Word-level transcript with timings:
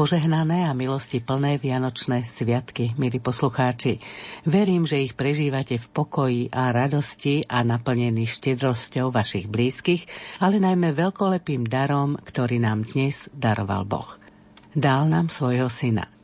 Požehnané 0.00 0.64
a 0.64 0.72
milosti 0.72 1.20
plné 1.20 1.60
vianočné 1.60 2.24
sviatky, 2.24 2.96
milí 2.96 3.20
poslucháči. 3.20 4.00
Verím, 4.48 4.88
že 4.88 5.04
ich 5.04 5.12
prežívate 5.12 5.76
v 5.76 5.86
pokoji 5.92 6.42
a 6.48 6.72
radosti 6.72 7.44
a 7.44 7.60
naplnení 7.60 8.24
štedrosťou 8.24 9.12
vašich 9.12 9.44
blízkych, 9.44 10.08
ale 10.40 10.56
najmä 10.56 10.96
veľkolepým 10.96 11.68
darom, 11.68 12.16
ktorý 12.16 12.64
nám 12.64 12.88
dnes 12.88 13.28
daroval 13.36 13.84
Boh. 13.84 14.16
Dal 14.72 15.04
nám 15.04 15.28
svojho 15.28 15.68
syna– 15.68 16.08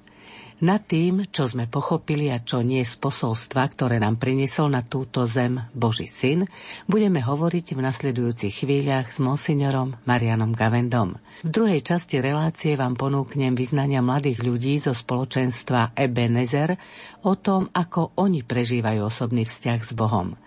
nad 0.65 0.81
tým, 0.81 1.29
čo 1.29 1.45
sme 1.45 1.69
pochopili 1.69 2.33
a 2.33 2.41
čo 2.41 2.65
nie 2.65 2.81
z 2.81 2.97
posolstva, 2.97 3.69
ktoré 3.69 4.01
nám 4.01 4.17
priniesol 4.17 4.73
na 4.73 4.81
túto 4.81 5.29
zem 5.29 5.61
Boží 5.77 6.09
syn, 6.09 6.49
budeme 6.89 7.21
hovoriť 7.21 7.77
v 7.77 7.85
nasledujúcich 7.85 8.65
chvíľach 8.65 9.13
s 9.13 9.21
monsignorom 9.21 10.01
Marianom 10.09 10.57
Gavendom. 10.57 11.21
V 11.45 11.51
druhej 11.53 11.85
časti 11.85 12.25
relácie 12.25 12.81
vám 12.81 12.97
ponúknem 12.97 13.53
vyznania 13.53 14.01
mladých 14.01 14.41
ľudí 14.41 14.81
zo 14.81 14.97
spoločenstva 14.97 15.93
Ebenezer 15.93 16.81
o 17.29 17.37
tom, 17.37 17.69
ako 17.77 18.17
oni 18.17 18.41
prežívajú 18.41 19.05
osobný 19.05 19.45
vzťah 19.45 19.81
s 19.85 19.93
Bohom. 19.93 20.41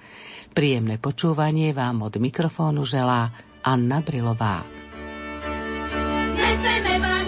Príjemné 0.58 0.98
počúvanie 0.98 1.70
vám 1.78 2.02
od 2.02 2.17
mikrofónu 2.17 2.81
želá 2.81 3.30
Anna 3.62 4.02
Brilová. 4.02 4.66
Neseme 6.34 7.19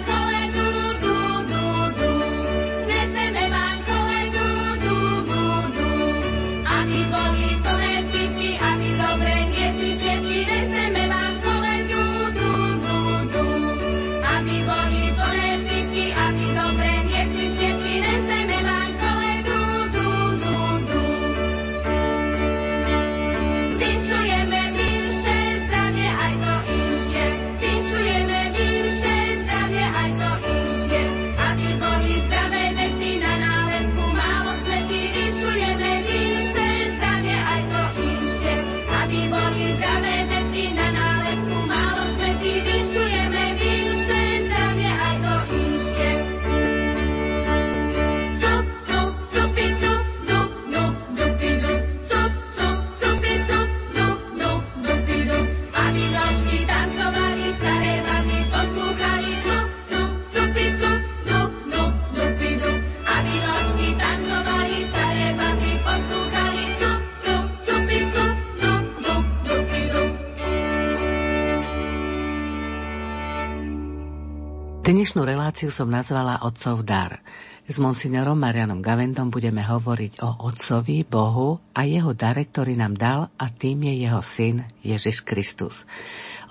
Dnešnú 74.91 75.23
reláciu 75.23 75.71
som 75.71 75.87
nazvala 75.87 76.43
Otcov 76.43 76.83
dar. 76.83 77.23
S 77.63 77.79
monsignorom 77.79 78.35
Marianom 78.35 78.83
Gavendom 78.83 79.31
budeme 79.31 79.63
hovoriť 79.63 80.19
o 80.19 80.51
Otcovi, 80.51 81.07
Bohu 81.07 81.63
a 81.71 81.87
jeho 81.87 82.11
dare, 82.11 82.43
ktorý 82.43 82.75
nám 82.75 82.99
dal 82.99 83.31
a 83.39 83.47
tým 83.47 83.87
je 83.87 84.03
jeho 84.03 84.19
syn 84.19 84.67
Ježiš 84.83 85.23
Kristus. 85.23 85.87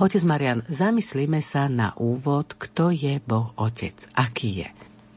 Otec 0.01 0.25
Marian, 0.25 0.65
zamyslíme 0.73 1.45
sa 1.45 1.69
na 1.69 1.93
úvod, 2.01 2.57
kto 2.57 2.89
je 2.89 3.21
Boh 3.21 3.53
Otec, 3.61 4.09
aký 4.17 4.65
je. 4.65 4.69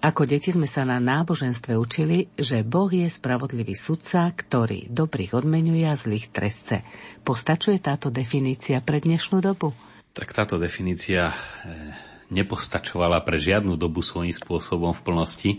Ako 0.03 0.27
deti 0.27 0.51
sme 0.51 0.67
sa 0.67 0.83
na 0.83 0.99
náboženstve 0.99 1.79
učili, 1.79 2.27
že 2.35 2.67
Boh 2.67 2.91
je 2.91 3.07
spravodlivý 3.07 3.71
sudca, 3.71 4.27
ktorý 4.35 4.91
dobrých 4.91 5.31
odmenuje 5.31 5.87
a 5.87 5.95
zlých 5.95 6.27
trestce. 6.27 6.83
Postačuje 7.23 7.79
táto 7.79 8.11
definícia 8.11 8.83
pre 8.83 8.99
dnešnú 8.99 9.39
dobu? 9.39 9.71
Tak 10.11 10.35
táto 10.35 10.59
definícia 10.59 11.31
eh, 11.31 12.12
nepostačovala 12.33 13.21
pre 13.21 13.37
žiadnu 13.37 13.77
dobu 13.77 14.01
svojím 14.01 14.33
spôsobom 14.33 14.91
v 14.97 15.05
plnosti, 15.05 15.51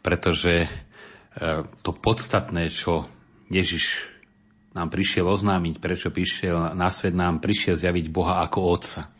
pretože 0.00 0.64
e, 0.64 0.68
to 1.82 1.90
podstatné, 1.90 2.70
čo 2.70 3.10
Ježiš 3.50 4.14
nám 4.74 4.90
prišiel 4.90 5.26
oznámiť, 5.26 5.82
prečo 5.82 6.08
prišiel 6.14 6.74
na 6.78 6.90
svet, 6.94 7.14
nám 7.14 7.42
prišiel 7.42 7.74
zjaviť 7.74 8.06
Boha 8.10 8.42
ako 8.46 8.58
Otca. 8.70 9.10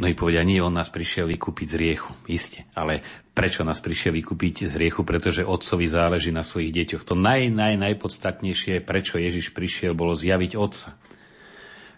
Mnohí 0.00 0.16
povedia, 0.16 0.46
nie, 0.46 0.64
on 0.64 0.72
nás 0.72 0.88
prišiel 0.88 1.28
vykúpiť 1.28 1.66
z 1.66 1.76
riechu. 1.76 2.10
Isté, 2.24 2.64
ale 2.72 3.04
prečo 3.36 3.68
nás 3.68 3.84
prišiel 3.84 4.16
vykúpiť 4.16 4.72
z 4.72 4.74
riechu? 4.80 5.04
Pretože 5.04 5.44
otcovi 5.44 5.84
záleží 5.84 6.32
na 6.32 6.40
svojich 6.40 6.72
deťoch. 6.72 7.04
To 7.04 7.12
naj, 7.12 7.52
naj, 7.52 7.76
najpodstatnejšie, 7.76 8.80
prečo 8.80 9.20
Ježiš 9.20 9.52
prišiel, 9.52 9.92
bolo 9.92 10.16
zjaviť 10.16 10.56
Otca 10.56 10.96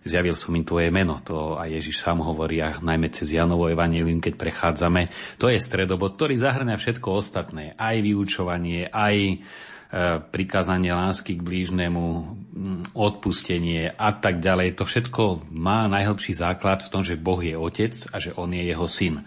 zjavil 0.02 0.34
som 0.34 0.54
im 0.54 0.66
tvoje 0.66 0.90
meno. 0.90 1.18
To 1.26 1.56
a 1.58 1.66
Ježiš 1.70 2.02
sám 2.02 2.22
hovorí, 2.22 2.58
a 2.62 2.74
najmä 2.78 3.10
cez 3.14 3.34
Janovo 3.34 3.70
evanílium, 3.70 4.18
keď 4.18 4.34
prechádzame. 4.38 5.08
To 5.38 5.46
je 5.48 5.58
stredobod, 5.58 6.18
ktorý 6.18 6.38
zahrňa 6.38 6.76
všetko 6.76 7.08
ostatné. 7.10 7.74
Aj 7.78 7.96
vyučovanie, 7.98 8.90
aj 8.90 9.16
e, 9.18 9.36
prikázanie 10.20 10.90
lásky 10.90 11.38
k 11.38 11.46
blížnemu, 11.46 12.06
odpustenie 12.92 13.94
a 13.94 14.10
tak 14.14 14.42
ďalej. 14.42 14.78
To 14.78 14.84
všetko 14.84 15.48
má 15.54 15.86
najhlbší 15.86 16.34
základ 16.34 16.82
v 16.82 16.90
tom, 16.92 17.02
že 17.06 17.20
Boh 17.20 17.40
je 17.40 17.54
otec 17.54 17.94
a 18.10 18.16
že 18.18 18.34
on 18.34 18.50
je 18.52 18.62
jeho 18.66 18.86
syn. 18.90 19.22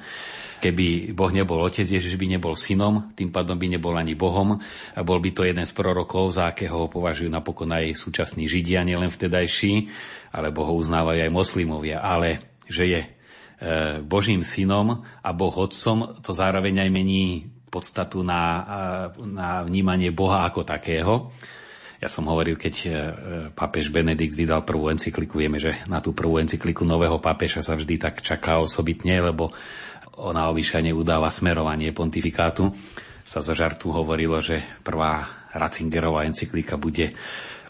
Keby 0.65 1.13
Boh 1.13 1.29
nebol 1.29 1.61
otec, 1.61 1.85
Ježiš 1.85 2.17
by 2.17 2.25
nebol 2.25 2.57
synom, 2.57 3.13
tým 3.13 3.29
pádom 3.29 3.53
by 3.53 3.77
nebol 3.77 3.93
ani 3.93 4.17
Bohom. 4.17 4.57
A 4.95 4.99
bol 5.05 5.21
by 5.21 5.29
to 5.35 5.45
jeden 5.45 5.61
z 5.61 5.73
prorokov, 5.75 6.33
za 6.33 6.49
akého 6.49 6.73
ho 6.73 6.87
považujú 6.87 7.29
napokon 7.29 7.69
aj 7.69 7.93
súčasní 7.93 8.49
Židia, 8.49 8.81
nielen 8.81 9.13
vtedajší, 9.13 9.91
alebo 10.35 10.67
ho 10.67 10.75
uznávajú 10.75 11.23
aj 11.23 11.31
moslimovia. 11.31 12.03
Ale 12.03 12.59
že 12.67 12.83
je 12.83 13.01
e, 13.01 13.09
Božím 14.03 14.43
synom 14.43 15.07
a 15.23 15.29
Boh 15.31 15.55
otcom, 15.55 16.19
to 16.19 16.35
zároveň 16.35 16.83
aj 16.83 16.89
mení 16.91 17.47
podstatu 17.71 18.19
na, 18.19 18.43
e, 19.15 19.23
na 19.23 19.63
vnímanie 19.63 20.11
Boha 20.11 20.43
ako 20.43 20.67
takého. 20.67 21.31
Ja 22.03 22.11
som 22.11 22.27
hovoril, 22.27 22.59
keď 22.59 22.75
e, 22.83 22.89
pápež 23.55 23.87
Benedikt 23.87 24.35
vydal 24.35 24.67
prvú 24.67 24.91
encykliku, 24.91 25.39
vieme, 25.39 25.63
že 25.63 25.79
na 25.87 26.03
tú 26.03 26.11
prvú 26.11 26.43
encykliku 26.43 26.83
nového 26.83 27.23
pápeža 27.23 27.63
sa 27.63 27.79
vždy 27.79 27.95
tak 27.95 28.19
čaká 28.19 28.59
osobitne, 28.59 29.23
lebo 29.23 29.55
ona 30.19 30.51
obyčajne 30.51 30.91
udáva 30.91 31.31
smerovanie 31.31 31.91
pontifikátu, 31.95 32.71
sa 33.25 33.41
zo 33.41 33.57
žartu 33.57 33.89
hovorilo, 33.89 34.37
že 34.39 34.61
prvá 34.85 35.25
Ratzingerová 35.55 36.27
encyklika 36.27 36.75
bude 36.75 37.15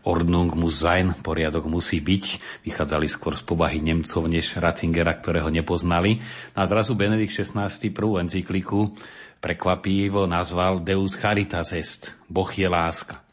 Ordnung 0.06 0.54
muss 0.54 0.86
sein, 0.86 1.18
poriadok 1.18 1.66
musí 1.66 1.98
byť. 1.98 2.26
Vychádzali 2.62 3.10
skôr 3.10 3.34
z 3.34 3.42
povahy 3.42 3.82
Nemcov 3.82 4.30
než 4.30 4.54
Ratzingera, 4.62 5.18
ktorého 5.18 5.50
nepoznali. 5.50 6.22
No 6.54 6.62
a 6.62 6.70
zrazu 6.70 6.94
Benedikt 6.94 7.34
XVI 7.34 7.74
prvú 7.90 8.22
encykliku 8.22 8.94
prekvapivo 9.42 10.30
nazval 10.30 10.86
Deus 10.86 11.18
Caritas 11.18 11.74
est, 11.74 12.14
Boh 12.30 12.50
je 12.50 12.70
láska. 12.70 13.26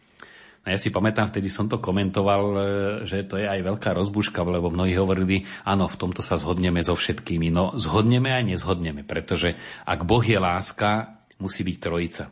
A 0.62 0.70
ja 0.70 0.78
si 0.78 0.94
pamätám, 0.94 1.26
vtedy 1.26 1.50
som 1.50 1.66
to 1.66 1.82
komentoval, 1.82 2.42
e, 2.54 2.60
že 3.02 3.26
to 3.26 3.34
je 3.34 3.50
aj 3.50 3.66
veľká 3.66 3.90
rozbuška, 3.98 4.46
lebo 4.46 4.70
mnohí 4.70 4.94
hovorili, 4.94 5.42
áno, 5.66 5.90
v 5.90 5.98
tomto 5.98 6.22
sa 6.22 6.38
zhodneme 6.38 6.78
so 6.86 6.94
všetkými. 6.94 7.50
No 7.50 7.75
zhodneme 7.75 8.30
aj 8.30 8.46
nezhodneme, 8.46 9.02
pretože 9.02 9.58
ak 9.82 10.06
Boh 10.06 10.22
je 10.22 10.38
láska, 10.38 11.18
musí 11.42 11.66
byť 11.66 11.76
trojica. 11.82 12.25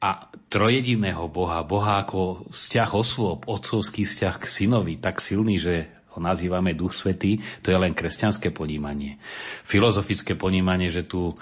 A 0.00 0.32
trojediného 0.48 1.28
Boha, 1.28 1.60
Boha 1.60 2.00
ako 2.00 2.48
vzťah 2.48 2.90
osôb, 2.96 3.44
otcovský 3.44 4.08
vzťah 4.08 4.34
k 4.40 4.44
synovi, 4.48 4.96
tak 4.96 5.20
silný, 5.20 5.60
že 5.60 5.92
ho 6.10 6.18
nazývame 6.18 6.74
Duch 6.74 6.90
Svetý, 6.90 7.38
to 7.62 7.70
je 7.70 7.78
len 7.78 7.94
kresťanské 7.94 8.50
ponímanie. 8.50 9.22
Filozofické 9.62 10.34
ponímanie, 10.34 10.90
že 10.90 11.06
tu 11.06 11.30
e, 11.30 11.34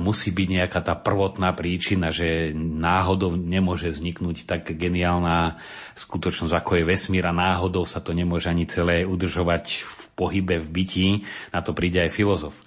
musí 0.00 0.34
byť 0.34 0.48
nejaká 0.50 0.80
tá 0.82 0.98
prvotná 0.98 1.54
príčina, 1.54 2.10
že 2.10 2.50
náhodou 2.56 3.38
nemôže 3.38 3.86
vzniknúť 3.86 4.50
tak 4.50 4.74
geniálna 4.74 5.62
skutočnosť, 5.94 6.54
ako 6.58 6.82
je 6.82 6.88
vesmír 6.88 7.24
a 7.28 7.36
náhodou 7.36 7.86
sa 7.86 8.02
to 8.02 8.10
nemôže 8.10 8.50
ani 8.50 8.66
celé 8.66 9.06
udržovať 9.06 9.86
v 9.86 10.04
pohybe, 10.18 10.58
v 10.58 10.68
bytí. 10.72 11.08
Na 11.54 11.62
to 11.62 11.70
príde 11.70 12.02
aj 12.02 12.10
filozof. 12.10 12.58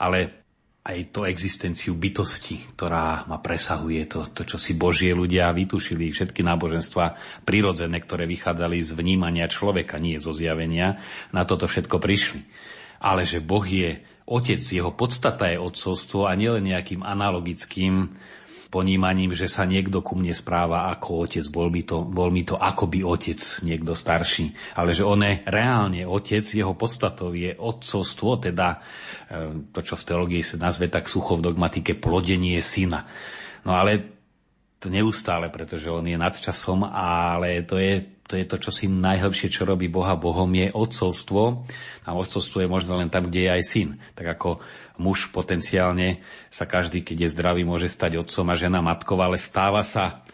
Ale 0.00 0.47
aj 0.88 1.12
to 1.12 1.28
existenciu 1.28 1.92
bytosti, 1.92 2.72
ktorá 2.72 3.28
ma 3.28 3.44
presahuje, 3.44 4.08
to, 4.08 4.24
to 4.32 4.48
čo 4.48 4.56
si 4.56 4.72
Božie 4.72 5.12
ľudia 5.12 5.52
vytušili, 5.52 6.08
všetky 6.08 6.40
náboženstva 6.40 7.12
prirodzené, 7.44 8.00
ktoré 8.00 8.24
vychádzali 8.24 8.80
z 8.80 8.96
vnímania 8.96 9.44
človeka, 9.52 10.00
nie 10.00 10.16
zo 10.16 10.32
zjavenia, 10.32 10.96
na 11.28 11.44
toto 11.44 11.68
všetko 11.68 12.00
prišli. 12.00 12.40
ale 13.04 13.28
že 13.28 13.44
Boh 13.44 13.62
je 13.62 14.00
otec, 14.26 14.60
jeho 14.60 14.90
podstata 14.90 15.52
je 15.52 15.60
otcovstvo 15.60 16.24
a 16.24 16.32
nielen 16.34 16.66
nejakým 16.66 17.04
analogickým 17.04 18.16
ponímaním, 18.68 19.32
že 19.32 19.48
sa 19.48 19.64
niekto 19.64 20.04
ku 20.04 20.12
mne 20.12 20.36
správa 20.36 20.92
ako 20.92 21.24
otec, 21.24 21.44
bol 21.48 21.72
mi 21.72 21.82
to, 21.84 22.04
bol 22.04 22.28
mi 22.28 22.44
to 22.44 22.60
akoby 22.60 23.00
otec, 23.00 23.40
niekto 23.64 23.96
starší, 23.96 24.76
ale 24.76 24.92
že 24.92 25.08
on 25.08 25.24
je 25.24 25.40
reálne 25.48 26.04
otec, 26.04 26.44
jeho 26.44 26.76
podstatou 26.76 27.32
je 27.32 27.56
otcovstvo, 27.56 28.44
teda 28.44 28.68
e, 28.76 28.78
to, 29.72 29.80
čo 29.80 29.96
v 29.96 30.06
teológii 30.06 30.42
sa 30.44 30.60
nazve 30.60 30.92
tak 30.92 31.08
sucho 31.08 31.40
v 31.40 31.48
dogmatike 31.48 31.96
plodenie 31.96 32.60
syna. 32.60 33.08
No 33.64 33.72
ale 33.72 34.17
to 34.78 34.88
neustále, 34.90 35.50
pretože 35.50 35.90
on 35.90 36.06
je 36.06 36.14
nad 36.14 36.34
časom, 36.34 36.86
ale 36.86 37.66
to 37.66 37.78
je 37.78 38.18
to 38.28 38.36
je 38.36 38.44
to, 38.44 38.60
čo 38.60 38.68
si 38.68 38.84
najhlbšie, 38.92 39.48
čo 39.48 39.64
robí 39.64 39.88
Boha 39.88 40.12
Bohom, 40.12 40.52
je 40.52 40.68
otcovstvo. 40.68 41.64
A 42.04 42.12
otcovstvo 42.12 42.60
je 42.60 42.68
možno 42.68 43.00
len 43.00 43.08
tam, 43.08 43.24
kde 43.24 43.48
je 43.48 43.50
aj 43.56 43.62
syn. 43.64 43.88
Tak 44.12 44.36
ako 44.36 44.60
muž 45.00 45.32
potenciálne 45.32 46.20
sa 46.52 46.68
každý, 46.68 47.00
keď 47.00 47.24
je 47.24 47.32
zdravý, 47.32 47.64
môže 47.64 47.88
stať 47.88 48.20
otcom 48.20 48.52
a 48.52 48.60
žena 48.60 48.84
matkou, 48.84 49.16
ale 49.16 49.40
stáva 49.40 49.80
sa 49.80 50.28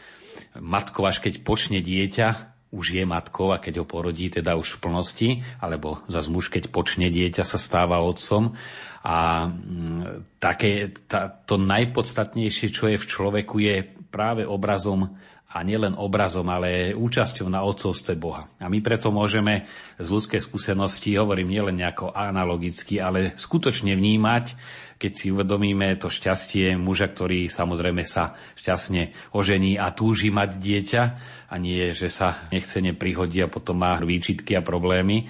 matkou, 0.59 1.07
až 1.07 1.23
keď 1.23 1.47
počne 1.47 1.79
dieťa, 1.79 2.51
už 2.75 2.99
je 2.99 3.05
matkou 3.07 3.55
a 3.55 3.63
keď 3.63 3.87
ho 3.87 3.87
porodí, 3.87 4.27
teda 4.27 4.59
už 4.59 4.77
v 4.77 4.83
plnosti, 4.83 5.31
alebo 5.63 6.03
za 6.11 6.19
muž, 6.27 6.51
keď 6.51 6.75
počne 6.75 7.07
dieťa, 7.07 7.47
sa 7.47 7.55
stáva 7.55 8.03
otcom. 8.03 8.59
A 9.07 9.47
mm, 9.47 10.43
také, 10.43 10.91
tá, 11.07 11.31
to 11.31 11.55
najpodstatnejšie, 11.63 12.75
čo 12.75 12.91
je 12.91 12.99
v 12.99 13.07
človeku, 13.07 13.63
je 13.63 13.95
práve 14.15 14.47
obrazom 14.47 15.11
a 15.55 15.63
nielen 15.63 15.99
obrazom, 15.99 16.47
ale 16.51 16.95
účasťou 16.95 17.47
na 17.51 17.63
otcovstve 17.67 18.15
Boha. 18.19 18.47
A 18.59 18.67
my 18.67 18.79
preto 18.83 19.11
môžeme 19.11 19.67
z 19.99 20.07
ľudskej 20.07 20.43
skúsenosti, 20.43 21.15
hovorím 21.19 21.51
nielen 21.51 21.79
nejako 21.79 22.11
analogicky, 22.11 22.99
ale 23.03 23.35
skutočne 23.35 23.95
vnímať, 23.95 24.55
keď 24.99 25.13
si 25.15 25.31
uvedomíme 25.31 25.95
to 25.99 26.11
šťastie 26.11 26.75
muža, 26.79 27.11
ktorý 27.11 27.51
samozrejme 27.51 28.03
sa 28.07 28.35
šťastne 28.59 29.35
ožení 29.35 29.79
a 29.79 29.91
túži 29.95 30.31
mať 30.31 30.51
dieťa 30.59 31.03
a 31.51 31.55
nie, 31.59 31.91
že 31.95 32.11
sa 32.11 32.47
nechcene 32.51 32.95
prihodí 32.95 33.43
a 33.43 33.51
potom 33.51 33.79
má 33.79 33.99
výčitky 34.01 34.59
a 34.59 34.63
problémy 34.65 35.29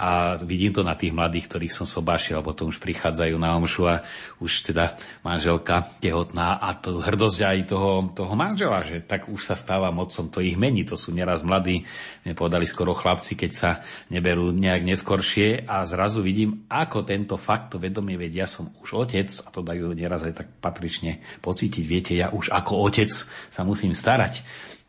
a 0.00 0.40
vidím 0.40 0.72
to 0.72 0.80
na 0.80 0.96
tých 0.96 1.12
mladých, 1.12 1.44
ktorých 1.44 1.76
som 1.76 1.84
sobášil, 1.84 2.40
a 2.40 2.46
potom 2.46 2.72
už 2.72 2.80
prichádzajú 2.80 3.36
na 3.36 3.52
omšu 3.60 3.84
a 3.84 4.00
už 4.40 4.72
teda 4.72 4.96
manželka 5.20 5.84
tehotná. 6.00 6.56
A 6.56 6.72
to 6.72 7.04
hrdosť 7.04 7.38
aj 7.44 7.58
toho, 7.68 8.08
toho 8.16 8.32
manžela, 8.32 8.80
že 8.80 9.04
tak 9.04 9.28
už 9.28 9.44
sa 9.44 9.60
stáva 9.60 9.92
mocom, 9.92 10.32
to 10.32 10.40
ich 10.40 10.56
mení, 10.56 10.88
to 10.88 10.96
sú 10.96 11.12
neraz 11.12 11.44
mladí, 11.44 11.84
nepovedali 12.24 12.64
skoro 12.64 12.96
chlapci, 12.96 13.36
keď 13.36 13.50
sa 13.52 13.70
neberú 14.08 14.56
nejak 14.56 14.88
neskoršie. 14.88 15.68
A 15.68 15.84
zrazu 15.84 16.24
vidím, 16.24 16.64
ako 16.72 17.04
tento 17.04 17.36
fakt, 17.36 17.76
to 17.76 17.76
vedomie, 17.76 18.16
vedia, 18.16 18.48
som 18.48 18.72
už 18.80 19.04
otec 19.04 19.28
a 19.44 19.52
to 19.52 19.60
dajú 19.60 19.92
neraz 19.92 20.24
aj 20.24 20.32
tak 20.32 20.48
patrične 20.64 21.20
pocítiť, 21.44 21.84
viete, 21.84 22.16
ja 22.16 22.32
už 22.32 22.48
ako 22.48 22.88
otec 22.88 23.12
sa 23.52 23.62
musím 23.68 23.92
starať. 23.92 24.40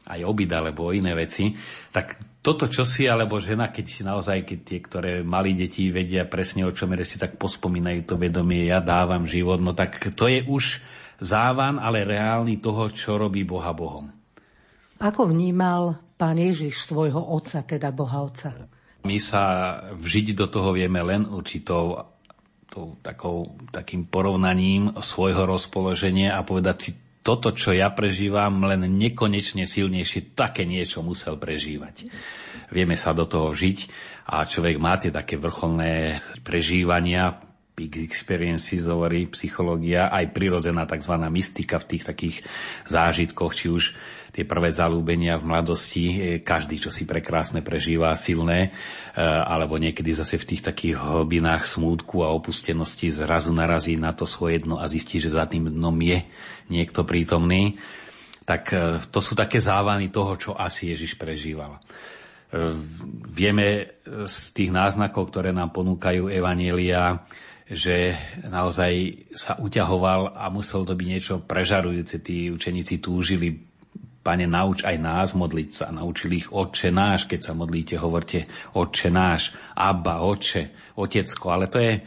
Aj 0.08 0.24
obida 0.24 0.64
alebo 0.64 0.96
iné 0.96 1.12
veci, 1.20 1.52
tak 1.92 2.31
toto 2.42 2.66
čo 2.66 2.82
si, 2.82 3.06
alebo 3.06 3.38
žena, 3.38 3.70
keď 3.70 3.86
si 3.86 4.02
naozaj, 4.02 4.44
keď 4.50 4.60
tie, 4.66 4.80
ktoré 4.82 5.12
mali 5.22 5.54
deti 5.54 5.94
vedia 5.94 6.26
presne 6.26 6.66
o 6.66 6.74
čom 6.74 6.90
je, 6.98 7.06
si 7.06 7.22
tak 7.22 7.38
pospomínajú 7.38 8.02
to 8.10 8.18
vedomie, 8.18 8.66
ja 8.66 8.82
dávam 8.82 9.30
život, 9.30 9.62
no 9.62 9.78
tak 9.78 10.02
to 10.18 10.26
je 10.26 10.42
už 10.50 10.82
závan, 11.22 11.78
ale 11.78 12.02
reálny 12.02 12.58
toho, 12.58 12.90
čo 12.90 13.22
robí 13.22 13.46
Boha 13.46 13.70
Bohom. 13.78 14.10
Ako 14.98 15.30
vnímal 15.30 16.02
pán 16.18 16.42
Ježiš 16.42 16.82
svojho 16.82 17.22
otca, 17.22 17.62
teda 17.62 17.94
Boha 17.94 18.26
otca? 18.26 18.54
My 19.06 19.18
sa 19.18 19.78
vžiť 19.98 20.38
do 20.38 20.46
toho 20.50 20.74
vieme 20.74 21.02
len 21.02 21.26
určitou 21.26 22.10
tou, 22.72 22.96
takou, 23.04 23.58
takým 23.70 24.08
porovnaním 24.08 24.96
svojho 24.98 25.44
rozpoloženia 25.44 26.38
a 26.38 26.46
povedať 26.48 26.78
si, 26.80 26.92
toto, 27.22 27.54
čo 27.54 27.70
ja 27.74 27.94
prežívam, 27.94 28.66
len 28.66 28.90
nekonečne 28.98 29.70
silnejšie 29.70 30.34
také 30.34 30.66
niečo 30.66 31.06
musel 31.06 31.38
prežívať. 31.38 32.10
Vieme 32.74 32.98
sa 32.98 33.14
do 33.14 33.30
toho 33.30 33.54
žiť 33.54 33.80
a 34.34 34.46
človek 34.46 34.82
má 34.82 34.98
tie 34.98 35.14
také 35.14 35.38
vrcholné 35.38 36.18
prežívania, 36.42 37.38
big 37.78 38.04
experiences 38.04 38.86
hovorí 38.86 39.32
psychológia, 39.32 40.12
aj 40.12 40.34
prirodzená 40.36 40.86
tzv. 40.86 41.16
mystika 41.32 41.80
v 41.80 41.90
tých 41.96 42.04
takých 42.04 42.38
zážitkoch, 42.86 43.52
či 43.56 43.68
už 43.72 43.84
tie 44.32 44.48
prvé 44.48 44.72
zalúbenia 44.72 45.36
v 45.36 45.48
mladosti, 45.52 46.06
e, 46.08 46.16
každý, 46.40 46.80
čo 46.80 46.90
si 46.90 47.04
prekrásne 47.04 47.60
prežíva, 47.60 48.16
silné, 48.16 48.72
e, 49.12 49.20
alebo 49.22 49.76
niekedy 49.76 50.16
zase 50.16 50.40
v 50.40 50.56
tých 50.56 50.64
takých 50.64 50.96
hlbinách 50.96 51.68
smútku 51.68 52.24
a 52.24 52.32
opustenosti 52.32 53.12
zrazu 53.12 53.52
narazí 53.52 54.00
na 54.00 54.16
to 54.16 54.24
svoje 54.24 54.64
dno 54.64 54.80
a 54.80 54.88
zistí, 54.88 55.20
že 55.20 55.36
za 55.36 55.44
tým 55.46 55.68
dnom 55.68 55.96
je 56.00 56.24
niekto 56.72 57.04
prítomný. 57.04 57.76
Tak 58.48 58.64
e, 58.72 58.76
to 59.12 59.20
sú 59.20 59.36
také 59.36 59.60
závany 59.60 60.08
toho, 60.08 60.40
čo 60.40 60.52
asi 60.56 60.96
Ježiš 60.96 61.20
prežíval. 61.20 61.78
Vieme 63.32 63.96
z 64.28 64.38
tých 64.52 64.76
náznakov, 64.76 65.32
ktoré 65.32 65.56
nám 65.56 65.72
ponúkajú 65.72 66.28
Evanielia, 66.28 67.24
že 67.72 68.12
naozaj 68.44 69.24
sa 69.32 69.56
uťahoval 69.56 70.36
a 70.36 70.52
musel 70.52 70.84
to 70.84 70.92
byť 70.92 71.08
niečo 71.08 71.40
prežarujúce. 71.48 72.20
Tí 72.20 72.52
učeníci 72.52 73.00
túžili 73.00 73.71
Pane, 74.22 74.46
nauč 74.46 74.86
aj 74.86 74.98
nás 75.02 75.34
modliť 75.34 75.70
sa. 75.74 75.90
Naučili 75.90 76.46
ich 76.46 76.50
Otče 76.54 76.94
náš, 76.94 77.26
keď 77.26 77.40
sa 77.42 77.54
modlíte, 77.58 77.98
hovorte 77.98 78.46
Otče 78.78 79.10
náš, 79.10 79.58
Abba, 79.74 80.22
Otče, 80.22 80.94
Otecko. 80.94 81.50
Ale 81.50 81.66
to 81.66 81.82
je 81.82 81.98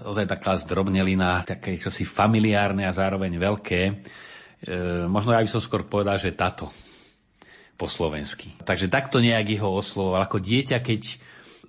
ozaj 0.00 0.24
taká 0.24 0.56
zdrobnelina, 0.56 1.44
také 1.44 1.76
čosi 1.76 2.08
familiárne 2.08 2.88
a 2.88 2.96
zároveň 2.96 3.36
veľké. 3.36 3.80
E, 3.84 3.92
možno 5.04 5.36
ja 5.36 5.44
by 5.44 5.50
som 5.52 5.60
skôr 5.60 5.84
povedal, 5.84 6.16
že 6.16 6.32
tato 6.32 6.72
po 7.76 7.92
slovensky. 7.92 8.56
Takže 8.64 8.88
takto 8.88 9.20
nejak 9.20 9.60
ho 9.60 9.76
oslovoval. 9.76 10.24
Ako 10.24 10.40
dieťa, 10.40 10.80
keď 10.80 11.20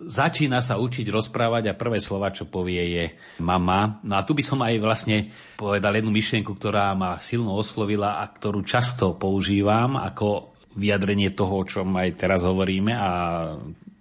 začína 0.08 0.60
sa 0.60 0.80
učiť 0.80 1.08
rozprávať 1.10 1.72
a 1.72 1.77
prvé 1.77 2.00
slova, 2.00 2.34
čo 2.34 2.50
povie, 2.50 2.82
je 2.82 3.06
mama. 3.42 4.00
No 4.04 4.20
a 4.20 4.25
tu 4.25 4.38
by 4.38 4.44
som 4.44 4.60
aj 4.62 4.75
vlastne 4.80 5.32
povedal 5.56 6.00
jednu 6.00 6.12
myšlienku, 6.12 6.54
ktorá 6.56 6.92
ma 6.94 7.20
silno 7.20 7.56
oslovila 7.56 8.22
a 8.22 8.27
ktorú 8.27 8.63
často 8.63 9.16
používam 9.16 10.00
ako 10.00 10.56
vyjadrenie 10.74 11.32
toho, 11.34 11.62
o 11.62 11.68
čom 11.68 11.94
aj 11.94 12.18
teraz 12.18 12.42
hovoríme 12.42 12.94
a 12.94 13.10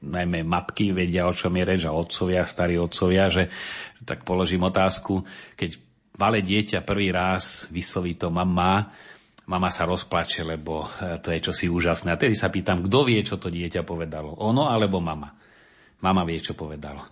najmä 0.02 0.42
matky 0.42 0.90
vedia, 0.90 1.28
o 1.28 1.36
čom 1.36 1.54
je 1.54 1.64
reč 1.64 1.82
a 1.86 1.94
otcovia, 1.94 2.42
starí 2.48 2.74
otcovia, 2.74 3.30
že 3.30 3.46
tak 4.02 4.26
položím 4.26 4.66
otázku, 4.66 5.22
keď 5.54 5.78
malé 6.18 6.42
dieťa 6.42 6.82
prvý 6.82 7.14
raz 7.14 7.70
vysloví 7.70 8.18
to 8.18 8.32
mama, 8.32 8.90
mama 9.46 9.70
sa 9.70 9.86
rozplače, 9.86 10.42
lebo 10.42 10.86
to 11.22 11.30
je 11.30 11.38
čosi 11.44 11.66
úžasné. 11.70 12.14
A 12.14 12.20
tedy 12.20 12.34
sa 12.34 12.50
pýtam, 12.50 12.82
kto 12.82 12.98
vie, 13.06 13.20
čo 13.22 13.38
to 13.38 13.50
dieťa 13.50 13.86
povedalo? 13.86 14.34
Ono 14.42 14.66
alebo 14.66 14.98
mama? 14.98 15.41
Mama 16.02 16.26
vie, 16.26 16.42
čo 16.42 16.58
povedala. 16.58 17.06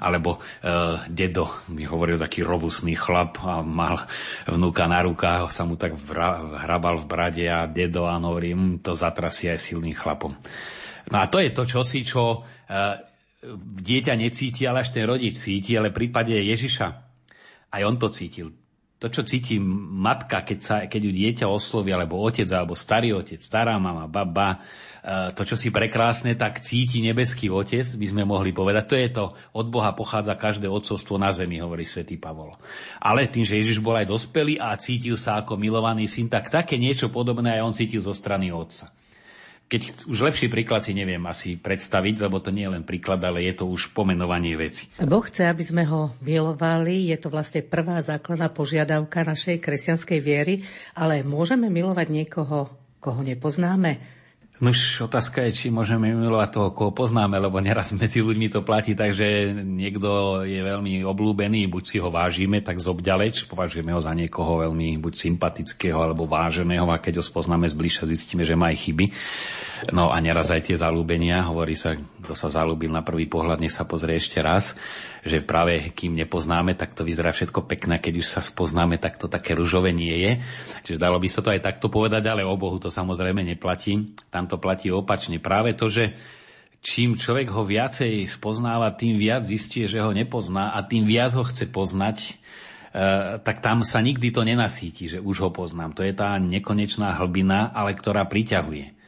Alebo 0.00 0.40
uh, 0.40 1.04
dedo 1.12 1.48
mi 1.72 1.84
hovoril 1.84 2.16
taký 2.16 2.40
robustný 2.40 2.96
chlap 2.96 3.36
a 3.44 3.60
mal 3.60 4.00
vnúka 4.48 4.88
na 4.88 5.04
rukách, 5.04 5.52
sa 5.52 5.68
mu 5.68 5.76
tak 5.76 5.92
vra, 5.92 6.60
hrabal 6.64 7.04
v 7.04 7.08
brade 7.08 7.44
a 7.44 7.68
dedo 7.68 8.08
a 8.08 8.16
hovorí, 8.16 8.56
to 8.80 8.96
zatrasie 8.96 9.52
aj 9.52 9.60
silným 9.60 9.92
chlapom. 9.92 10.32
No 11.12 11.16
a 11.20 11.28
to 11.28 11.36
je 11.40 11.52
to 11.52 11.68
čosi, 11.68 12.00
čo 12.00 12.40
uh, 12.40 12.96
dieťa 13.80 14.14
necíti, 14.16 14.64
ale 14.64 14.84
až 14.84 14.92
ten 14.92 15.04
rodič 15.04 15.40
cíti, 15.40 15.76
ale 15.76 15.92
v 15.92 16.04
prípade 16.04 16.32
Ježiša 16.32 16.88
aj 17.72 17.82
on 17.84 17.96
to 17.96 18.08
cítil. 18.08 18.52
To, 19.00 19.08
čo 19.08 19.24
cíti 19.24 19.56
matka, 19.60 20.44
keď, 20.44 20.58
sa, 20.60 20.76
keď 20.84 21.00
ju 21.08 21.12
dieťa 21.16 21.46
osloví, 21.48 21.88
alebo 21.88 22.20
otec, 22.20 22.44
alebo 22.52 22.76
starý 22.76 23.16
otec, 23.16 23.40
stará 23.40 23.80
mama, 23.80 24.04
baba, 24.04 24.60
to, 25.08 25.42
čo 25.48 25.56
si 25.56 25.72
prekrásne, 25.72 26.36
tak 26.36 26.60
cíti 26.60 27.00
nebeský 27.00 27.48
Otec, 27.48 27.88
by 27.88 28.06
sme 28.12 28.22
mohli 28.28 28.52
povedať. 28.52 28.84
To 28.84 28.96
je 28.96 29.08
to, 29.08 29.24
od 29.56 29.66
Boha 29.72 29.96
pochádza 29.96 30.36
každé 30.36 30.68
odcovstvo 30.68 31.16
na 31.16 31.32
zemi, 31.32 31.56
hovorí 31.56 31.88
svätý 31.88 32.20
Pavol. 32.20 32.52
Ale 33.00 33.24
tým, 33.32 33.48
že 33.48 33.56
Ježiš 33.56 33.80
bol 33.80 33.96
aj 33.96 34.12
dospelý 34.12 34.60
a 34.60 34.76
cítil 34.76 35.16
sa 35.16 35.40
ako 35.40 35.56
milovaný 35.56 36.04
syn, 36.04 36.28
tak 36.28 36.52
také 36.52 36.76
niečo 36.76 37.08
podobné 37.08 37.56
aj 37.56 37.64
on 37.64 37.74
cítil 37.76 38.04
zo 38.04 38.12
strany 38.12 38.52
Otca. 38.52 38.92
Keď 39.70 40.10
už 40.10 40.18
lepší 40.26 40.50
príklad 40.50 40.82
si 40.82 40.90
neviem 40.90 41.22
asi 41.30 41.54
predstaviť, 41.54 42.26
lebo 42.26 42.42
to 42.42 42.50
nie 42.50 42.66
je 42.66 42.74
len 42.74 42.82
príklad, 42.82 43.22
ale 43.22 43.46
je 43.46 43.54
to 43.54 43.70
už 43.70 43.94
pomenovanie 43.94 44.58
veci. 44.58 44.90
Boh 44.98 45.22
chce, 45.22 45.46
aby 45.46 45.62
sme 45.62 45.86
ho 45.86 46.10
milovali, 46.26 47.14
je 47.14 47.16
to 47.22 47.30
vlastne 47.30 47.62
prvá 47.62 48.02
základná 48.02 48.50
požiadavka 48.50 49.22
našej 49.22 49.62
kresťanskej 49.62 50.18
viery, 50.18 50.66
ale 50.98 51.22
môžeme 51.22 51.70
milovať 51.70 52.10
niekoho, 52.10 52.66
koho 52.98 53.20
nepoznáme? 53.22 54.19
Nož 54.60 55.08
otázka 55.08 55.40
je, 55.48 55.56
či 55.56 55.66
môžeme 55.72 56.12
milovať 56.12 56.48
toho, 56.52 56.68
koho 56.76 56.92
poznáme, 56.92 57.40
lebo 57.40 57.56
neraz 57.64 57.96
medzi 57.96 58.20
ľuďmi 58.20 58.52
to 58.52 58.60
platí 58.60 58.92
tak, 58.92 59.16
že 59.16 59.56
niekto 59.56 60.44
je 60.44 60.60
veľmi 60.60 61.00
oblúbený, 61.00 61.64
buď 61.64 61.84
si 61.88 61.96
ho 61.96 62.12
vážime, 62.12 62.60
tak 62.60 62.76
zobďaleč, 62.76 63.48
považujeme 63.48 63.96
ho 63.96 64.04
za 64.04 64.12
niekoho 64.12 64.60
veľmi 64.60 65.00
buď 65.00 65.16
sympatického 65.16 65.96
alebo 65.96 66.28
váženého 66.28 66.84
a 66.92 67.00
keď 67.00 67.18
ho 67.18 67.24
spoznáme 67.24 67.72
zbližša, 67.72 68.04
zistíme, 68.12 68.44
že 68.44 68.52
má 68.52 68.68
aj 68.68 68.84
chyby. 68.84 69.06
No 69.96 70.12
a 70.12 70.20
neraz 70.20 70.52
aj 70.52 70.68
tie 70.68 70.76
zalúbenia, 70.76 71.40
hovorí 71.48 71.72
sa, 71.72 71.96
kto 71.96 72.36
sa 72.36 72.52
zalúbil 72.52 72.92
na 72.92 73.00
prvý 73.00 73.24
pohľad, 73.24 73.64
nech 73.64 73.72
sa 73.72 73.88
pozrie 73.88 74.20
ešte 74.20 74.44
raz, 74.44 74.76
že 75.24 75.44
práve 75.44 75.92
kým 75.92 76.16
nepoznáme, 76.16 76.76
tak 76.76 76.96
to 76.96 77.04
vyzerá 77.04 77.32
všetko 77.32 77.68
pekné, 77.68 78.00
keď 78.00 78.14
už 78.20 78.26
sa 78.26 78.40
spoznáme, 78.40 78.96
tak 78.96 79.20
to 79.20 79.28
také 79.28 79.52
ružové 79.52 79.92
nie 79.92 80.12
je. 80.12 80.32
Čiže 80.86 81.02
dalo 81.02 81.20
by 81.20 81.28
sa 81.28 81.40
to 81.44 81.52
aj 81.52 81.60
takto 81.60 81.92
povedať, 81.92 82.24
ale 82.28 82.46
o 82.46 82.56
Bohu 82.56 82.80
to 82.80 82.88
samozrejme 82.88 83.44
neplatí. 83.44 84.16
Tam 84.32 84.48
to 84.48 84.56
platí 84.56 84.88
opačne. 84.88 85.36
Práve 85.40 85.76
to, 85.76 85.92
že 85.92 86.16
čím 86.80 87.20
človek 87.20 87.52
ho 87.52 87.62
viacej 87.64 88.24
spoznáva, 88.24 88.96
tým 88.96 89.20
viac 89.20 89.44
zistí, 89.44 89.84
že 89.84 90.00
ho 90.00 90.12
nepozná 90.12 90.72
a 90.72 90.80
tým 90.84 91.04
viac 91.04 91.36
ho 91.36 91.44
chce 91.44 91.68
poznať, 91.68 92.40
Eh, 92.90 93.38
tak 93.46 93.62
tam 93.62 93.86
sa 93.86 94.02
nikdy 94.02 94.34
to 94.34 94.42
nenasíti, 94.42 95.06
že 95.06 95.22
už 95.22 95.46
ho 95.46 95.50
poznám. 95.54 95.94
To 95.94 96.02
je 96.02 96.10
tá 96.10 96.34
nekonečná 96.42 97.14
hlbina, 97.22 97.70
ale 97.70 97.94
ktorá 97.94 98.26
priťahuje. 98.26 98.98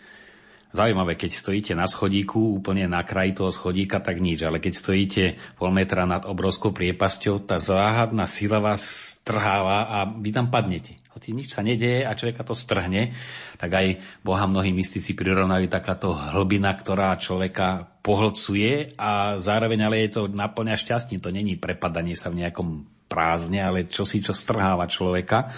Zaujímavé, 0.72 1.20
keď 1.20 1.30
stojíte 1.36 1.72
na 1.76 1.84
schodíku, 1.84 2.40
úplne 2.56 2.88
na 2.88 3.04
kraji 3.04 3.36
toho 3.36 3.52
schodíka, 3.52 4.00
tak 4.00 4.24
nič. 4.24 4.40
Ale 4.40 4.56
keď 4.56 4.72
stojíte 4.72 5.24
pol 5.60 5.68
metra 5.68 6.08
nad 6.08 6.24
obrovskou 6.24 6.72
priepasťou, 6.72 7.44
tá 7.44 7.60
záhadná 7.60 8.24
sila 8.24 8.56
vás 8.56 8.80
strháva 9.20 9.84
a 9.92 9.98
vy 10.08 10.32
tam 10.32 10.48
padnete. 10.48 10.96
Hoci 11.12 11.36
nič 11.36 11.52
sa 11.52 11.60
nedeje 11.60 12.08
a 12.08 12.16
človeka 12.16 12.40
to 12.40 12.56
strhne, 12.56 13.12
tak 13.60 13.68
aj 13.68 14.00
Boha 14.24 14.48
mnohí 14.48 14.72
mystici 14.72 15.12
prirovnajú 15.12 15.68
takáto 15.68 16.16
hlbina, 16.16 16.72
ktorá 16.72 17.20
človeka 17.20 17.92
pohlcuje 18.00 18.96
a 18.96 19.36
zároveň 19.36 19.80
ale 19.84 20.08
je 20.08 20.10
to 20.16 20.22
naplňa 20.32 20.80
šťastím. 20.80 21.20
To 21.20 21.28
není 21.28 21.60
prepadanie 21.60 22.16
sa 22.16 22.32
v 22.32 22.40
nejakom 22.40 22.88
prázdne, 23.12 23.60
ale 23.60 23.92
čosi, 23.92 24.24
čo 24.24 24.32
strháva 24.32 24.88
človeka. 24.88 25.52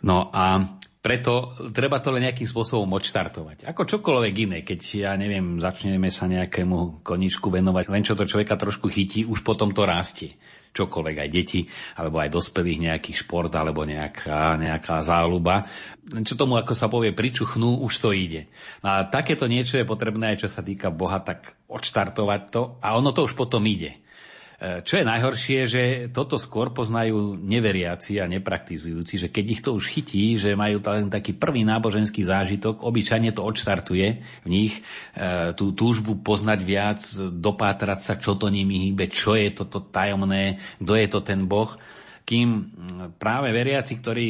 No 0.00 0.32
a 0.32 0.64
preto 1.04 1.52
treba 1.68 2.00
to 2.00 2.08
len 2.16 2.24
nejakým 2.24 2.48
spôsobom 2.48 2.88
odštartovať. 2.96 3.68
Ako 3.68 3.84
čokoľvek 3.84 4.34
iné, 4.48 4.58
keď, 4.64 4.80
ja 5.04 5.12
neviem, 5.20 5.60
začneme 5.60 6.08
sa 6.08 6.24
nejakému 6.24 7.04
koničku 7.04 7.52
venovať, 7.52 7.92
len 7.92 8.00
čo 8.00 8.16
to 8.16 8.24
človeka 8.24 8.56
trošku 8.56 8.88
chytí, 8.88 9.28
už 9.28 9.44
potom 9.44 9.76
to 9.76 9.84
rastie. 9.84 10.40
Čokoľvek, 10.72 11.16
aj 11.20 11.30
deti, 11.30 11.68
alebo 12.00 12.24
aj 12.24 12.32
dospelých 12.32 12.88
nejaký 12.88 13.12
šport, 13.20 13.52
alebo 13.52 13.84
nejaká, 13.84 14.56
nejaká 14.56 15.04
záľuba. 15.04 15.68
Len 16.08 16.24
čo 16.24 16.40
tomu, 16.40 16.56
ako 16.56 16.72
sa 16.72 16.88
povie, 16.88 17.12
pričuchnú, 17.12 17.84
už 17.84 17.94
to 18.00 18.10
ide. 18.16 18.48
No 18.80 18.96
a 18.96 19.04
takéto 19.04 19.44
niečo 19.44 19.76
je 19.76 19.84
potrebné, 19.84 20.34
aj 20.34 20.48
čo 20.48 20.48
sa 20.48 20.64
týka 20.64 20.88
Boha, 20.88 21.20
tak 21.20 21.52
odštartovať 21.68 22.42
to 22.48 22.80
a 22.80 22.96
ono 22.96 23.12
to 23.12 23.28
už 23.28 23.36
potom 23.36 23.60
ide. 23.68 24.00
E, 24.54 24.86
čo 24.86 25.02
je 25.02 25.04
najhoršie, 25.04 25.58
že 25.66 25.82
toto 26.14 26.38
skôr 26.38 26.70
poznajú 26.70 27.34
neveriaci 27.34 28.22
a 28.22 28.30
nepraktizujúci, 28.30 29.26
že 29.26 29.28
keď 29.28 29.44
ich 29.50 29.60
to 29.66 29.74
už 29.74 29.90
chytí, 29.90 30.38
že 30.38 30.54
majú 30.54 30.78
len 30.78 31.10
taký 31.10 31.34
prvý 31.34 31.66
náboženský 31.66 32.22
zážitok, 32.22 32.86
obyčajne 32.86 33.34
to 33.34 33.42
odštartuje 33.42 34.06
v 34.46 34.48
nich 34.48 34.78
e, 35.18 35.50
tú 35.58 35.74
túžbu 35.74 36.14
poznať 36.22 36.60
viac, 36.62 37.00
dopátrať 37.18 37.98
sa, 37.98 38.14
čo 38.14 38.38
to 38.38 38.46
nimi 38.46 38.90
hýbe, 38.90 39.10
čo 39.10 39.34
je 39.34 39.50
toto 39.50 39.82
tajomné, 39.82 40.62
kto 40.78 40.92
je 40.94 41.06
to 41.10 41.20
ten 41.26 41.50
Boh. 41.50 41.74
Kým 42.24 42.72
práve 43.20 43.52
veriaci, 43.52 44.00
ktorí 44.00 44.28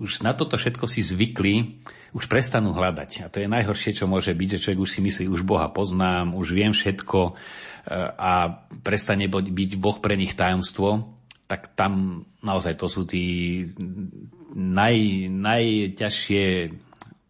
už 0.00 0.24
na 0.24 0.32
toto 0.32 0.56
všetko 0.56 0.88
si 0.88 1.04
zvykli, 1.04 1.84
už 2.14 2.30
prestanú 2.30 2.70
hľadať. 2.70 3.26
A 3.26 3.28
to 3.28 3.42
je 3.42 3.50
najhoršie, 3.50 3.92
čo 3.92 4.06
môže 4.06 4.30
byť, 4.30 4.48
že 4.56 4.62
človek 4.62 4.80
už 4.86 4.90
si 4.96 5.00
myslí, 5.02 5.24
už 5.28 5.42
Boha 5.42 5.66
poznám, 5.68 6.38
už 6.38 6.54
viem 6.54 6.70
všetko, 6.70 7.34
a 7.92 8.64
prestane 8.80 9.28
byť 9.28 9.70
Boh 9.76 9.98
pre 10.00 10.16
nich 10.16 10.32
tajomstvo, 10.32 11.14
tak 11.44 11.76
tam 11.76 12.24
naozaj 12.40 12.80
to 12.80 12.88
sú 12.88 13.04
tí 13.04 13.24
naj, 14.56 14.96
najťažšie, 15.28 16.72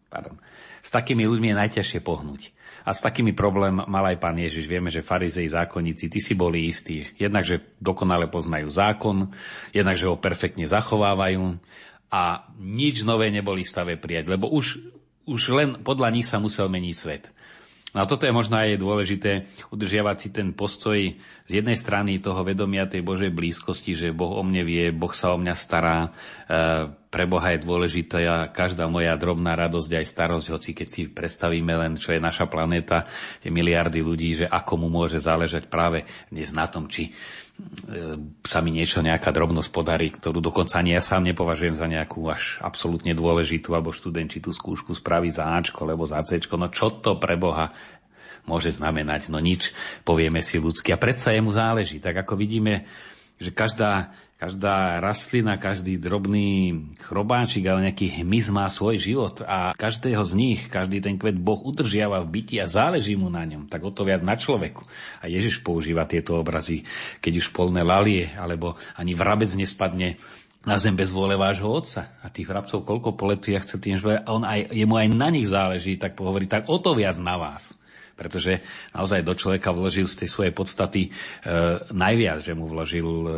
pardon, 0.07 0.39
s 0.79 0.89
takými 0.93 1.27
ľuďmi 1.27 1.51
je 1.51 1.59
najťažšie 1.59 1.99
pohnúť. 1.99 2.55
A 2.85 2.93
s 2.93 3.01
takými 3.01 3.33
problém 3.33 3.81
mal 3.81 4.05
aj 4.05 4.21
pán 4.21 4.37
Ježiš. 4.37 4.69
Vieme, 4.69 4.93
že 4.93 5.01
farizei, 5.01 5.49
zákonníci, 5.49 6.05
tí 6.05 6.21
si 6.21 6.37
boli 6.37 6.69
istí. 6.69 7.01
Jednak, 7.17 7.41
že 7.41 7.73
dokonale 7.81 8.29
poznajú 8.29 8.69
zákon, 8.69 9.33
jednak, 9.73 9.97
že 9.97 10.05
ho 10.05 10.21
perfektne 10.21 10.69
zachovávajú 10.69 11.57
a 12.13 12.45
nič 12.61 13.01
nové 13.01 13.33
neboli 13.33 13.65
stave 13.65 13.97
prijať, 13.97 14.29
lebo 14.29 14.53
už, 14.53 14.85
už 15.25 15.41
len 15.57 15.69
podľa 15.81 16.13
nich 16.13 16.29
sa 16.29 16.37
musel 16.37 16.69
meniť 16.69 16.95
svet. 16.95 17.33
No 17.95 18.03
a 18.03 18.09
toto 18.11 18.27
je 18.27 18.35
možno 18.35 18.59
aj 18.59 18.75
dôležité 18.75 19.47
udržiavať 19.71 20.17
si 20.19 20.27
ten 20.35 20.51
postoj 20.51 20.99
z 21.47 21.51
jednej 21.63 21.79
strany 21.79 22.19
toho 22.19 22.43
vedomia 22.43 22.91
tej 22.91 22.99
Božej 22.99 23.31
blízkosti, 23.31 23.95
že 23.95 24.11
Boh 24.11 24.35
o 24.35 24.43
mne 24.43 24.67
vie, 24.67 24.91
Boh 24.91 25.15
sa 25.15 25.31
o 25.31 25.39
mňa 25.39 25.55
stará, 25.55 26.03
e, 26.03 26.09
pre 26.91 27.23
Boha 27.23 27.55
je 27.55 27.63
dôležitá 27.63 28.51
každá 28.51 28.91
moja 28.91 29.15
drobná 29.15 29.55
radosť 29.55 29.95
aj 29.95 30.05
starosť, 30.11 30.47
hoci 30.51 30.69
keď 30.75 30.87
si 30.91 31.01
predstavíme 31.07 31.71
len, 31.71 31.95
čo 31.95 32.11
je 32.11 32.19
naša 32.19 32.51
planéta, 32.51 33.07
tie 33.39 33.47
miliardy 33.47 34.03
ľudí, 34.03 34.43
že 34.43 34.45
ako 34.51 34.75
mu 34.75 34.91
môže 34.91 35.23
záležať 35.23 35.71
práve 35.71 36.03
dnes 36.27 36.51
na 36.51 36.67
tom, 36.67 36.91
či 36.91 37.15
sa 38.43 38.59
mi 38.59 38.75
niečo, 38.75 38.99
nejaká 38.99 39.31
drobnosť 39.31 39.69
podarí, 39.71 40.11
ktorú 40.11 40.43
dokonca 40.43 40.75
ani 40.75 40.91
ja 40.91 41.01
sám 41.01 41.23
nepovažujem 41.31 41.75
za 41.75 41.87
nejakú 41.87 42.27
až 42.27 42.59
absolútne 42.59 43.15
dôležitú, 43.15 43.71
alebo 43.71 43.95
študent 43.95 44.27
či 44.27 44.43
tú 44.43 44.51
skúšku 44.51 44.91
spraví 44.91 45.31
za 45.31 45.55
Ačko, 45.55 45.87
alebo 45.87 46.03
za 46.03 46.19
Cčko. 46.19 46.59
No 46.59 46.67
čo 46.67 46.91
to 46.91 47.15
pre 47.15 47.39
Boha 47.39 47.71
môže 48.43 48.75
znamenať? 48.75 49.31
No 49.31 49.39
nič, 49.39 49.71
povieme 50.03 50.43
si 50.43 50.59
ľudsky. 50.59 50.91
A 50.91 50.99
predsa 50.99 51.31
jemu 51.31 51.55
záleží. 51.55 52.03
Tak 52.03 52.27
ako 52.27 52.35
vidíme, 52.35 52.91
že 53.39 53.55
každá 53.55 54.11
Každá 54.45 55.01
rastlina, 55.01 55.57
každý 55.57 55.97
drobný 55.97 56.77
chrobáčik 57.01 57.65
ale 57.65 57.89
nejaký 57.89 58.21
hmyz 58.21 58.53
má 58.53 58.69
svoj 58.69 59.01
život 59.01 59.41
a 59.41 59.73
každého 59.73 60.21
z 60.21 60.37
nich, 60.37 60.61
každý 60.69 61.01
ten 61.01 61.17
kvet 61.17 61.33
Boh 61.33 61.57
udržiava 61.65 62.21
v 62.21 62.29
byti 62.29 62.61
a 62.61 62.69
záleží 62.69 63.17
mu 63.17 63.25
na 63.33 63.41
ňom, 63.41 63.65
tak 63.65 63.81
o 63.81 63.89
to 63.89 64.05
viac 64.05 64.21
na 64.21 64.37
človeku. 64.37 64.85
A 65.25 65.25
Ježiš 65.25 65.65
používa 65.65 66.05
tieto 66.05 66.37
obrazy, 66.37 66.85
keď 67.25 67.41
už 67.41 67.57
polné 67.57 67.81
lalie, 67.81 68.29
alebo 68.37 68.77
ani 68.93 69.17
vrabec 69.17 69.49
nespadne 69.57 70.21
na 70.61 70.77
zem 70.77 70.93
bez 70.93 71.09
vôle 71.09 71.33
vášho 71.33 71.65
otca. 71.65 72.13
A 72.21 72.29
tých 72.29 72.45
vrabcov 72.45 72.85
koľko 72.85 73.17
poletí 73.17 73.57
a 73.57 73.65
chce 73.65 73.81
tým, 73.81 73.97
že 73.97 74.21
on 74.29 74.45
aj, 74.45 74.69
jemu 74.69 74.93
aj 74.93 75.07
na 75.09 75.33
nich 75.33 75.49
záleží, 75.49 75.97
tak 75.97 76.13
pohovorí, 76.13 76.45
tak 76.45 76.69
o 76.69 76.77
to 76.77 76.93
viac 76.93 77.17
na 77.17 77.41
vás 77.41 77.73
pretože 78.15 78.63
naozaj 78.95 79.27
do 79.27 79.35
človeka 79.35 79.75
vložil 79.75 80.07
z 80.07 80.23
tej 80.23 80.29
svojej 80.31 80.53
podstaty 80.55 81.01
e, 81.03 81.09
najviac, 81.91 82.39
že 82.39 82.55
mu 82.55 82.71
vložil 82.71 83.03
e, 83.03 83.29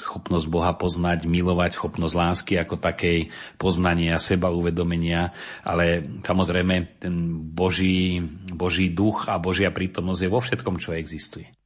schopnosť 0.00 0.46
Boha 0.48 0.72
poznať, 0.72 1.28
milovať, 1.28 1.76
schopnosť 1.76 2.14
lásky 2.16 2.54
ako 2.56 2.80
takej 2.80 3.28
poznania, 3.60 4.16
seba 4.16 4.48
uvedomenia, 4.48 5.36
ale 5.60 6.00
samozrejme 6.24 7.04
ten 7.04 7.14
Boží, 7.52 8.24
Boží 8.50 8.88
duch 8.88 9.28
a 9.28 9.36
Božia 9.36 9.68
prítomnosť 9.68 10.20
je 10.24 10.32
vo 10.32 10.40
všetkom, 10.40 10.80
čo 10.80 10.96
existuje. 10.96 11.59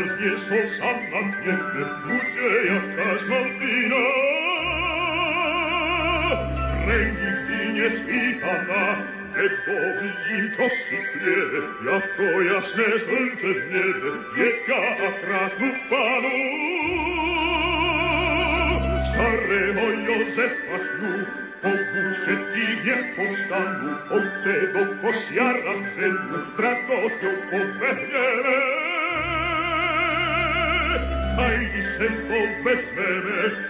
Andiel 0.00 0.16
zniesol 0.16 0.64
sa 0.72 0.90
nad 1.12 1.28
nebe, 1.44 1.82
bude 2.08 2.50
jaká 2.72 3.08
zmltina. 3.20 4.04
Pre 6.80 7.00
nikdy 7.04 7.58
nesvíhaná, 7.76 8.86
nebo 9.36 9.74
vidím, 10.00 10.44
čo 10.56 10.66
si 10.68 10.96
chlieve, 10.96 11.60
jako 11.84 12.26
jasné 12.40 12.88
slnce 12.98 13.48
z 13.54 13.62
nebe, 13.70 14.08
dieťa 14.34 14.80
a 14.80 15.08
krásnu 15.20 15.70
panu. 15.92 16.36
Starého 19.00 19.86
Jozefa 20.06 20.78
snu, 20.80 21.14
všetkých 22.10 22.78
nech 22.88 23.06
povstanú, 23.20 23.92
ovce 24.16 24.54
do 24.72 24.82
košiara 25.04 25.76
ženú, 25.92 26.38
s 26.40 26.56
radosťou 26.56 27.36
kein 31.36 31.72
Geschenk 31.72 32.30
auf 32.30 32.64
Besserer, 32.64 33.69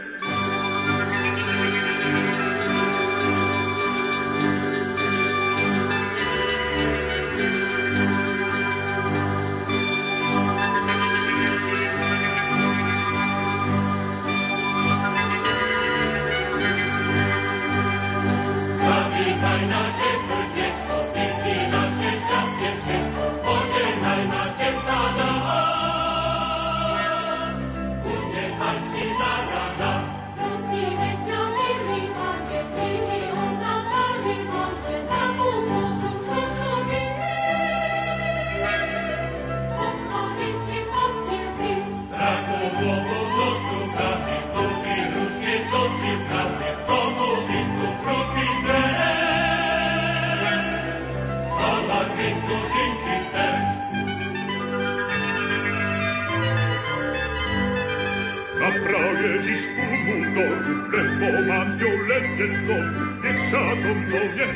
Ende 62.20 62.46
slog 62.52 62.86
Ik 63.24 63.38
sa 63.50 63.62
som 63.80 63.98
do 64.12 64.20
mnie 64.32 64.46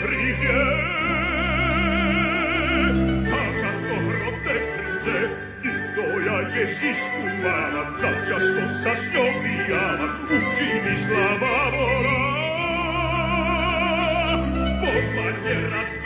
to 3.88 3.97
rote 4.18 4.56
prince 4.76 5.16
I 5.64 5.73
to 5.97 6.06
ja 6.26 6.38
jeśli 6.56 6.94
szkumałam 6.94 7.88
Za 8.00 8.11
ciasto 8.26 8.62
zasniowijałam 8.83 10.12
Uczyni 10.25 10.94
sława 11.04 11.71
wola 11.71 12.18
Bo 14.80 14.92
raz 15.73 16.03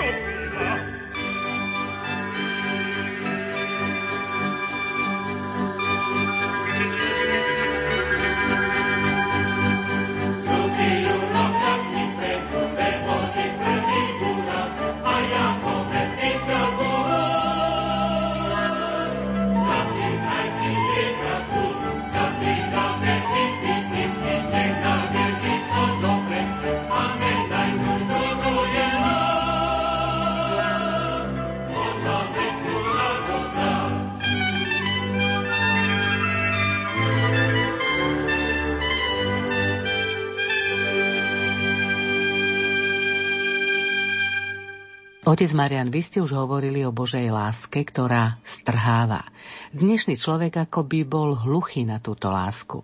Otec 45.28 45.52
Marian, 45.52 45.92
vy 45.92 46.00
ste 46.00 46.24
už 46.24 46.32
hovorili 46.32 46.88
o 46.88 46.96
Božej 46.96 47.28
láske, 47.28 47.84
ktorá 47.84 48.40
strháva. 48.40 49.28
Dnešný 49.76 50.16
človek 50.16 50.64
ako 50.64 50.88
by 50.88 51.04
bol 51.04 51.36
hluchý 51.36 51.84
na 51.84 52.00
túto 52.00 52.32
lásku. 52.32 52.80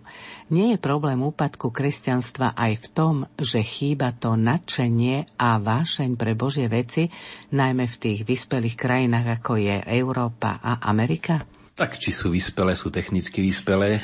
Nie 0.53 0.77
je 0.77 0.85
problém 0.85 1.25
úpadku 1.25 1.73
kresťanstva 1.73 2.53
aj 2.53 2.73
v 2.77 2.87
tom, 2.93 3.15
že 3.41 3.65
chýba 3.65 4.13
to 4.13 4.37
nadšenie 4.37 5.41
a 5.41 5.57
vášeň 5.57 6.13
pre 6.13 6.37
Božie 6.37 6.69
veci, 6.69 7.09
najmä 7.49 7.89
v 7.89 7.97
tých 7.97 8.19
vyspelých 8.29 8.77
krajinách, 8.77 9.41
ako 9.41 9.57
je 9.57 9.81
Európa 9.81 10.61
a 10.61 10.85
Amerika? 10.85 11.41
Tak, 11.73 11.97
či 11.97 12.13
sú 12.13 12.29
vyspelé, 12.29 12.77
sú 12.77 12.93
technicky 12.93 13.41
vyspelé, 13.41 13.97
eh, 13.97 14.01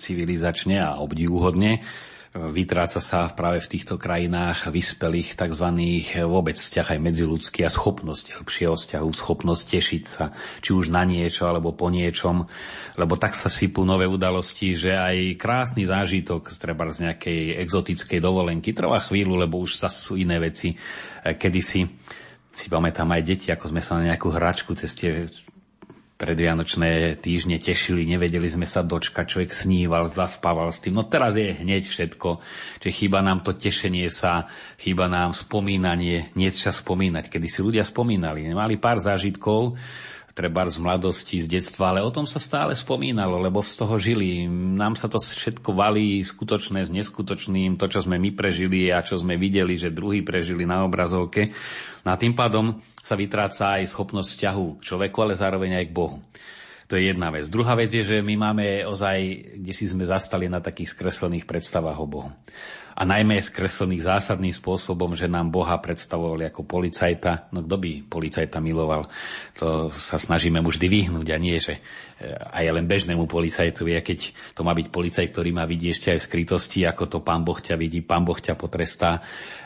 civilizačne 0.00 0.80
a 0.80 0.96
obdivuhodne 1.04 1.84
vytráca 2.34 2.98
sa 2.98 3.30
práve 3.30 3.62
v 3.62 3.70
týchto 3.78 3.94
krajinách 3.94 4.66
vyspelých 4.66 5.38
tzv. 5.38 5.70
vôbec 6.26 6.58
vzťah 6.58 6.98
aj 6.98 6.98
medziludský 6.98 7.62
a 7.62 7.70
schopnosť 7.70 8.42
lepšieho 8.42 8.74
vzťahu, 8.74 9.08
schopnosť 9.14 9.62
tešiť 9.70 10.02
sa, 10.02 10.34
či 10.58 10.74
už 10.74 10.90
na 10.90 11.06
niečo 11.06 11.46
alebo 11.46 11.70
po 11.70 11.94
niečom, 11.94 12.50
lebo 12.98 13.14
tak 13.14 13.38
sa 13.38 13.46
sypú 13.46 13.86
nové 13.86 14.10
udalosti, 14.10 14.74
že 14.74 14.98
aj 14.98 15.38
krásny 15.38 15.86
zážitok 15.86 16.50
treba 16.58 16.90
z 16.90 17.06
nejakej 17.06 17.62
exotickej 17.62 18.18
dovolenky 18.18 18.74
trvá 18.74 18.98
chvíľu, 18.98 19.38
lebo 19.38 19.62
už 19.62 19.78
sa 19.78 19.86
sú 19.86 20.18
iné 20.18 20.42
veci. 20.42 20.74
Kedysi 21.22 21.86
si 22.50 22.66
pamätám 22.66 23.14
aj 23.14 23.22
deti, 23.22 23.46
ako 23.54 23.70
sme 23.70 23.82
sa 23.82 23.94
na 23.94 24.10
nejakú 24.10 24.34
hračku 24.34 24.74
cez 24.74 24.90
tie 24.98 25.30
predvianočné 26.14 27.18
týždne 27.18 27.58
tešili, 27.58 28.06
nevedeli 28.06 28.46
sme 28.46 28.70
sa 28.70 28.86
dočkať, 28.86 29.26
človek 29.26 29.50
sníval, 29.50 30.06
zaspával 30.06 30.70
s 30.70 30.78
tým. 30.78 30.94
No 30.94 31.02
teraz 31.02 31.34
je 31.34 31.50
hneď 31.50 31.82
všetko, 31.90 32.38
že 32.78 32.88
chýba 32.94 33.18
nám 33.18 33.42
to 33.42 33.50
tešenie 33.50 34.06
sa, 34.14 34.46
chýba 34.78 35.10
nám 35.10 35.34
spomínanie, 35.34 36.30
niečo 36.38 36.70
spomínať. 36.70 37.26
Kedy 37.26 37.46
si 37.50 37.60
ľudia 37.60 37.82
spomínali, 37.82 38.46
mali 38.54 38.78
pár 38.78 39.02
zážitkov, 39.02 39.74
treba 40.34 40.66
z 40.66 40.82
mladosti, 40.82 41.38
z 41.38 41.46
detstva, 41.46 41.94
ale 41.94 42.02
o 42.02 42.10
tom 42.10 42.26
sa 42.26 42.42
stále 42.42 42.74
spomínalo, 42.74 43.38
lebo 43.38 43.62
z 43.62 43.78
toho 43.78 43.94
žili. 44.02 44.50
Nám 44.50 44.98
sa 44.98 45.06
to 45.06 45.22
všetko 45.22 45.70
valí 45.70 46.20
skutočné 46.26 46.82
s 46.82 46.90
neskutočným, 46.90 47.78
to, 47.78 47.86
čo 47.86 48.02
sme 48.02 48.18
my 48.18 48.34
prežili 48.34 48.90
a 48.90 49.00
čo 49.00 49.14
sme 49.14 49.38
videli, 49.38 49.78
že 49.78 49.94
druhý 49.94 50.26
prežili 50.26 50.66
na 50.66 50.82
obrazovke. 50.82 51.54
No 52.02 52.10
a 52.10 52.18
tým 52.18 52.34
pádom 52.34 52.82
sa 52.98 53.14
vytráca 53.14 53.78
aj 53.78 53.94
schopnosť 53.94 54.28
vzťahu 54.34 54.66
k 54.82 54.84
človeku, 54.84 55.18
ale 55.22 55.38
zároveň 55.38 55.78
aj 55.78 55.86
k 55.86 55.96
Bohu. 55.96 56.18
To 56.90 57.00
je 57.00 57.14
jedna 57.14 57.32
vec. 57.32 57.48
Druhá 57.48 57.78
vec 57.78 57.94
je, 57.94 58.04
že 58.04 58.20
my 58.20 58.34
máme 58.36 58.84
ozaj, 58.84 59.18
kde 59.56 59.72
si 59.72 59.88
sme 59.88 60.04
zastali 60.04 60.50
na 60.50 60.60
takých 60.60 60.92
skreslených 60.92 61.48
predstavách 61.48 61.96
o 61.96 62.10
Bohu 62.10 62.30
a 62.94 63.02
najmä 63.02 63.42
skreslených 63.42 64.06
zásadným 64.06 64.54
spôsobom, 64.54 65.18
že 65.18 65.26
nám 65.26 65.50
Boha 65.50 65.74
predstavovali 65.82 66.46
ako 66.46 66.62
policajta. 66.62 67.50
No 67.50 67.66
kto 67.66 67.76
by 67.82 67.90
policajta 68.06 68.62
miloval? 68.62 69.10
To 69.58 69.90
sa 69.90 70.14
snažíme 70.14 70.62
mu 70.62 70.70
vždy 70.70 70.86
vyhnúť 70.86 71.28
a 71.34 71.38
nie, 71.42 71.58
že 71.58 71.78
e, 71.78 71.80
aj 72.30 72.64
len 72.70 72.86
bežnému 72.86 73.26
policajtovi, 73.26 73.98
a 73.98 74.06
keď 74.06 74.30
to 74.54 74.62
má 74.62 74.70
byť 74.78 74.86
policajt, 74.94 75.28
ktorý 75.34 75.50
má 75.50 75.66
vidieť 75.66 75.90
ešte 75.90 76.08
aj 76.14 76.18
v 76.22 76.28
skrytosti, 76.30 76.80
ako 76.86 77.04
to 77.10 77.18
pán 77.26 77.42
Boh 77.42 77.58
ťa 77.58 77.74
vidí, 77.74 77.98
pán 77.98 78.22
Boh 78.22 78.38
ťa 78.38 78.54
potrestá. 78.54 79.18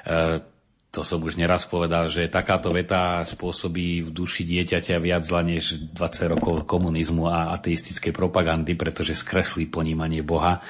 E, 0.08 0.40
to 0.88 1.04
som 1.04 1.20
už 1.20 1.36
neraz 1.36 1.68
povedal, 1.68 2.08
že 2.08 2.32
takáto 2.32 2.72
veta 2.72 3.20
spôsobí 3.20 4.08
v 4.08 4.10
duši 4.10 4.48
dieťaťa 4.48 4.96
viac 4.96 5.20
zla 5.20 5.44
než 5.44 5.76
20 5.92 6.32
rokov 6.32 6.64
komunizmu 6.64 7.28
a 7.28 7.52
ateistickej 7.60 8.08
propagandy, 8.16 8.72
pretože 8.72 9.12
skreslí 9.12 9.68
ponímanie 9.68 10.24
Boha. 10.24 10.64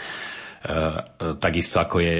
E, 0.59 0.75
takisto 1.38 1.79
ako 1.79 1.97
je 2.03 2.16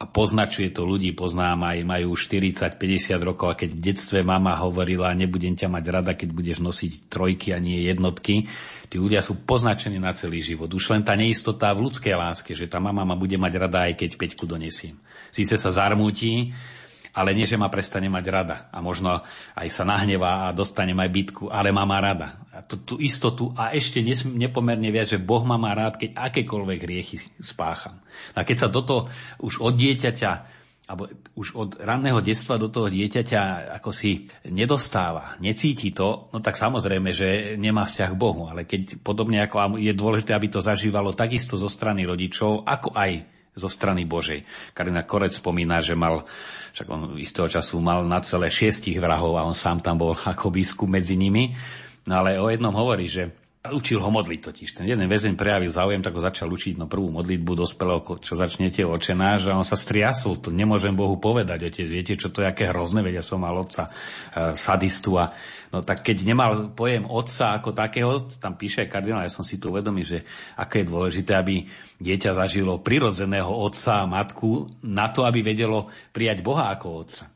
a 0.00 0.08
poznačuje 0.08 0.72
to 0.72 0.88
ľudí, 0.88 1.12
poznám 1.12 1.76
aj, 1.76 1.84
majú 1.84 2.16
40-50 2.16 3.20
rokov 3.20 3.52
a 3.52 3.58
keď 3.60 3.68
v 3.76 3.82
detstve 3.84 4.18
mama 4.24 4.56
hovorila, 4.56 5.12
nebudem 5.12 5.52
ťa 5.52 5.68
mať 5.68 5.84
rada, 5.92 6.16
keď 6.16 6.32
budeš 6.32 6.64
nosiť 6.64 7.12
trojky 7.12 7.52
a 7.52 7.60
nie 7.60 7.84
jednotky, 7.84 8.48
tí 8.88 8.96
ľudia 8.96 9.20
sú 9.20 9.44
poznačení 9.44 10.00
na 10.00 10.16
celý 10.16 10.40
život. 10.40 10.72
Už 10.72 10.88
len 10.96 11.04
tá 11.04 11.12
neistota 11.12 11.68
v 11.76 11.84
ľudskej 11.84 12.16
láske, 12.16 12.56
že 12.56 12.64
tá 12.64 12.80
mama 12.80 13.04
ma 13.04 13.12
bude 13.12 13.36
mať 13.36 13.52
rada, 13.60 13.92
aj 13.92 14.00
keď 14.00 14.10
peťku 14.16 14.48
donesiem. 14.48 14.96
Síce 15.28 15.60
sa 15.60 15.68
zarmúti, 15.68 16.56
ale 17.14 17.34
nie, 17.34 17.46
že 17.46 17.58
ma 17.58 17.66
prestane 17.66 18.06
mať 18.06 18.24
rada. 18.30 18.56
A 18.70 18.78
možno 18.78 19.22
aj 19.58 19.68
sa 19.70 19.82
nahnevá 19.82 20.50
a 20.50 20.54
dostane 20.54 20.94
aj 20.94 21.10
bytku, 21.10 21.44
ale 21.50 21.74
má 21.74 21.82
ma 21.82 21.98
rada. 21.98 22.38
A 22.54 22.62
tú, 22.62 22.78
tú 22.82 22.94
istotu 23.02 23.50
a 23.58 23.74
ešte 23.74 23.98
nes, 24.02 24.22
nepomerne 24.22 24.90
viac, 24.90 25.10
že 25.10 25.18
Boh 25.18 25.42
má 25.42 25.58
ma 25.58 25.74
rád, 25.74 25.98
keď 25.98 26.14
akékoľvek 26.14 26.78
hriechy 26.82 27.16
spácham. 27.42 27.98
A 28.34 28.46
keď 28.46 28.56
sa 28.56 28.68
toto 28.70 29.10
už 29.42 29.58
od 29.62 29.74
dieťaťa 29.74 30.60
alebo 30.90 31.06
už 31.38 31.54
od 31.54 31.70
ranného 31.78 32.18
detstva 32.18 32.58
do 32.58 32.66
toho 32.66 32.90
dieťaťa 32.90 33.70
ako 33.78 33.94
si 33.94 34.26
nedostáva, 34.50 35.38
necíti 35.38 35.94
to, 35.94 36.26
no 36.34 36.42
tak 36.42 36.58
samozrejme, 36.58 37.14
že 37.14 37.54
nemá 37.54 37.86
vzťah 37.86 38.10
k 38.10 38.18
Bohu. 38.18 38.50
Ale 38.50 38.66
keď 38.66 38.98
podobne 38.98 39.38
ako 39.46 39.78
je 39.78 39.94
dôležité, 39.94 40.34
aby 40.34 40.50
to 40.50 40.58
zažívalo 40.58 41.14
takisto 41.14 41.54
zo 41.54 41.70
strany 41.70 42.02
rodičov, 42.02 42.66
ako 42.66 42.90
aj 42.90 43.22
zo 43.54 43.68
strany 43.68 44.06
Božej. 44.06 44.46
Karina 44.72 45.02
Korec 45.02 45.34
spomína, 45.34 45.82
že 45.82 45.98
mal, 45.98 46.24
však 46.76 46.86
on 46.90 47.02
istého 47.18 47.50
času 47.50 47.82
mal 47.82 48.06
na 48.06 48.22
celé 48.22 48.48
šiestich 48.48 48.98
vrahov 49.02 49.36
a 49.38 49.46
on 49.46 49.56
sám 49.58 49.82
tam 49.82 49.98
bol 49.98 50.14
ako 50.32 50.54
biskup 50.54 50.88
medzi 50.90 51.18
nimi. 51.18 51.54
No 52.08 52.24
ale 52.24 52.40
o 52.40 52.48
jednom 52.48 52.72
hovorí, 52.72 53.10
že 53.10 53.30
Učil 53.60 54.00
ho 54.00 54.08
modliť 54.08 54.40
totiž. 54.40 54.68
Ten 54.72 54.88
jeden 54.88 55.04
väzeň 55.04 55.36
prejavil 55.36 55.68
záujem, 55.68 56.00
tak 56.00 56.16
ho 56.16 56.24
začal 56.24 56.48
učiť 56.48 56.80
no 56.80 56.88
prvú 56.88 57.12
modlitbu 57.12 57.60
dospelého, 57.60 58.00
čo 58.16 58.32
začnete 58.32 58.88
očenáš 58.88 59.52
a 59.52 59.60
on 59.60 59.68
sa 59.68 59.76
striasol. 59.76 60.40
To 60.40 60.48
nemôžem 60.48 60.96
Bohu 60.96 61.20
povedať, 61.20 61.68
otec. 61.68 61.84
Viete, 61.84 62.16
čo 62.16 62.32
to 62.32 62.40
je, 62.40 62.48
aké 62.48 62.72
hrozné, 62.72 63.04
veď 63.04 63.20
ja 63.20 63.24
som 63.28 63.44
mal 63.44 63.52
otca 63.52 63.84
e, 63.84 64.56
sadistu 64.56 65.20
a 65.20 65.36
No 65.70 65.86
tak 65.86 66.02
keď 66.02 66.26
nemal 66.26 66.74
pojem 66.74 67.06
otca 67.06 67.54
ako 67.54 67.70
takého, 67.70 68.26
tam 68.42 68.58
píše 68.58 68.90
kardinál, 68.90 69.22
ja 69.22 69.30
som 69.30 69.46
si 69.46 69.62
tu 69.62 69.70
uvedomil, 69.70 70.02
že 70.02 70.26
aké 70.58 70.82
je 70.82 70.90
dôležité, 70.90 71.38
aby 71.38 71.62
dieťa 72.02 72.34
zažilo 72.34 72.82
prirodzeného 72.82 73.50
otca 73.50 74.02
a 74.02 74.10
matku 74.10 74.66
na 74.82 75.14
to, 75.14 75.22
aby 75.22 75.46
vedelo 75.46 75.86
prijať 76.10 76.42
Boha 76.42 76.74
ako 76.74 76.86
otca. 77.06 77.30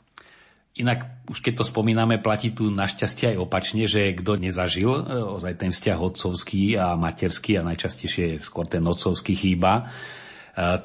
Inak, 0.75 1.31
už 1.31 1.38
keď 1.38 1.62
to 1.62 1.64
spomíname, 1.70 2.18
platí 2.18 2.51
tu 2.51 2.66
našťastie 2.75 3.31
aj 3.31 3.38
opačne, 3.38 3.87
že 3.87 4.11
kto 4.18 4.42
nezažil 4.42 4.90
e, 4.90 5.03
ozaj 5.38 5.55
ten 5.55 5.70
vzťah 5.70 5.99
otcovský 6.03 6.75
a 6.75 6.99
materský 6.99 7.62
a 7.62 7.66
najčastejšie 7.70 8.42
skôr 8.42 8.66
ten 8.66 8.83
otcovský 8.83 9.38
chýba, 9.38 9.73
e, 9.79 9.85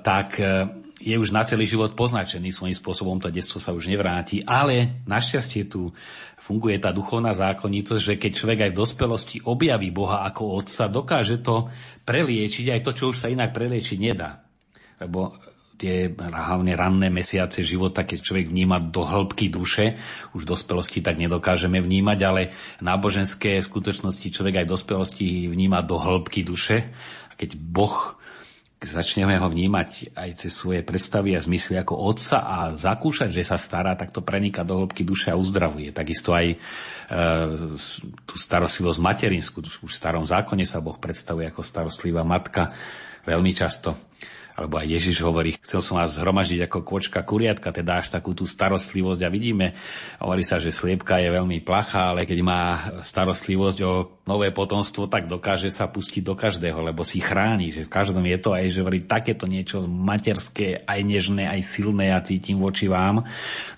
tak 0.06 0.38
e, 0.38 0.79
je 1.00 1.16
už 1.16 1.32
na 1.32 1.48
celý 1.48 1.64
život 1.64 1.96
poznačený 1.96 2.52
svojím 2.52 2.76
spôsobom, 2.76 3.24
to 3.24 3.32
detstvo 3.32 3.64
sa 3.64 3.72
už 3.72 3.88
nevráti, 3.88 4.44
ale 4.44 5.00
našťastie 5.08 5.72
tu 5.72 5.96
funguje 6.44 6.76
tá 6.78 6.92
duchovná 6.92 7.32
zákonitosť, 7.32 8.02
že 8.04 8.20
keď 8.20 8.32
človek 8.36 8.60
aj 8.68 8.72
v 8.76 8.80
dospelosti 8.84 9.38
objaví 9.48 9.96
Boha 9.96 10.28
ako 10.28 10.60
otca, 10.60 10.92
dokáže 10.92 11.40
to 11.40 11.72
preliečiť 12.04 12.76
aj 12.76 12.80
to, 12.84 12.92
čo 12.92 13.04
už 13.16 13.18
sa 13.18 13.32
inak 13.32 13.56
preliečiť 13.56 13.98
nedá. 13.98 14.44
Lebo 15.00 15.40
tie 15.80 16.12
hlavne 16.12 16.76
ranné 16.76 17.08
mesiace 17.08 17.64
života, 17.64 18.04
keď 18.04 18.20
človek 18.20 18.52
vníma 18.52 18.84
do 18.84 19.08
hĺbky 19.08 19.48
duše, 19.48 19.96
už 20.36 20.44
v 20.44 20.52
dospelosti 20.52 21.00
tak 21.00 21.16
nedokážeme 21.16 21.80
vnímať, 21.80 22.20
ale 22.28 22.52
náboženské 22.84 23.56
skutočnosti 23.64 24.28
človek 24.28 24.60
aj 24.60 24.66
v 24.68 24.74
dospelosti 24.76 25.28
vníma 25.48 25.80
do 25.88 25.96
hĺbky 25.96 26.44
duše. 26.44 26.92
A 27.32 27.34
keď 27.40 27.56
Boh 27.56 28.19
začneme 28.80 29.36
ho 29.36 29.48
vnímať 29.52 30.16
aj 30.16 30.30
cez 30.40 30.56
svoje 30.56 30.80
predstavy 30.88 31.36
a 31.36 31.44
zmysly 31.44 31.76
ako 31.76 32.00
otca 32.00 32.40
a 32.40 32.58
zakúšať, 32.80 33.28
že 33.28 33.44
sa 33.44 33.60
stará, 33.60 34.00
tak 34.00 34.16
to 34.16 34.24
prenika 34.24 34.64
do 34.64 34.80
hĺbky 34.80 35.04
duše 35.04 35.36
a 35.36 35.40
uzdravuje. 35.40 35.92
Takisto 35.92 36.32
aj 36.32 36.48
e, 36.54 36.58
tú 38.24 38.36
starostlivosť 38.40 39.00
materinskú. 39.04 39.60
Už 39.60 39.84
v 39.84 39.92
starom 39.92 40.24
zákone 40.24 40.64
sa 40.64 40.80
Boh 40.80 40.96
predstavuje 40.96 41.52
ako 41.52 41.60
starostlivá 41.60 42.24
matka 42.24 42.72
veľmi 43.28 43.52
často 43.52 44.00
alebo 44.60 44.76
aj 44.76 44.92
Ježiš 44.92 45.24
hovorí, 45.24 45.56
chcel 45.64 45.80
som 45.80 45.96
vás 45.96 46.20
zhromažiť 46.20 46.68
ako 46.68 46.84
kôčka 46.84 47.24
kuriatka, 47.24 47.72
teda 47.72 48.04
až 48.04 48.12
takú 48.12 48.36
tú 48.36 48.44
starostlivosť 48.44 49.24
a 49.24 49.32
vidíme, 49.32 49.72
hovorí 50.20 50.44
sa, 50.44 50.60
že 50.60 50.76
sliepka 50.76 51.16
je 51.24 51.32
veľmi 51.32 51.64
plachá, 51.64 52.12
ale 52.12 52.28
keď 52.28 52.40
má 52.44 52.62
starostlivosť 53.00 53.80
o 53.88 54.20
nové 54.28 54.52
potomstvo, 54.52 55.08
tak 55.08 55.32
dokáže 55.32 55.72
sa 55.72 55.88
pustiť 55.88 56.28
do 56.28 56.36
každého, 56.36 56.76
lebo 56.84 57.08
si 57.08 57.24
chráni, 57.24 57.72
že 57.72 57.88
v 57.88 57.94
každom 57.94 58.28
je 58.28 58.36
to 58.36 58.52
aj, 58.52 58.68
že 58.68 58.82
hovorí 58.84 59.00
takéto 59.08 59.48
niečo 59.48 59.88
materské, 59.88 60.84
aj 60.84 61.00
nežné, 61.08 61.48
aj 61.48 61.62
silné 61.64 62.12
a 62.12 62.20
ja 62.20 62.28
cítim 62.28 62.60
voči 62.60 62.92
vám. 62.92 63.24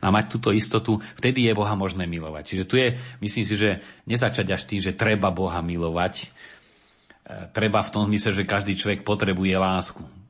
A 0.02 0.08
mať 0.10 0.34
túto 0.34 0.50
istotu, 0.50 0.98
vtedy 1.14 1.46
je 1.46 1.54
Boha 1.54 1.78
možné 1.78 2.10
milovať. 2.10 2.58
Čiže 2.58 2.66
tu 2.66 2.82
je, 2.82 2.98
myslím 3.22 3.46
si, 3.46 3.54
že 3.54 3.86
nezačať 4.10 4.50
až 4.50 4.66
tým, 4.66 4.82
že 4.82 4.98
treba 4.98 5.30
Boha 5.30 5.62
milovať, 5.62 6.26
e, 6.26 6.28
treba 7.54 7.86
v 7.86 7.94
tom 7.94 8.10
zmysle, 8.10 8.34
že 8.34 8.50
každý 8.50 8.74
človek 8.74 9.06
potrebuje 9.06 9.54
lásku 9.54 10.21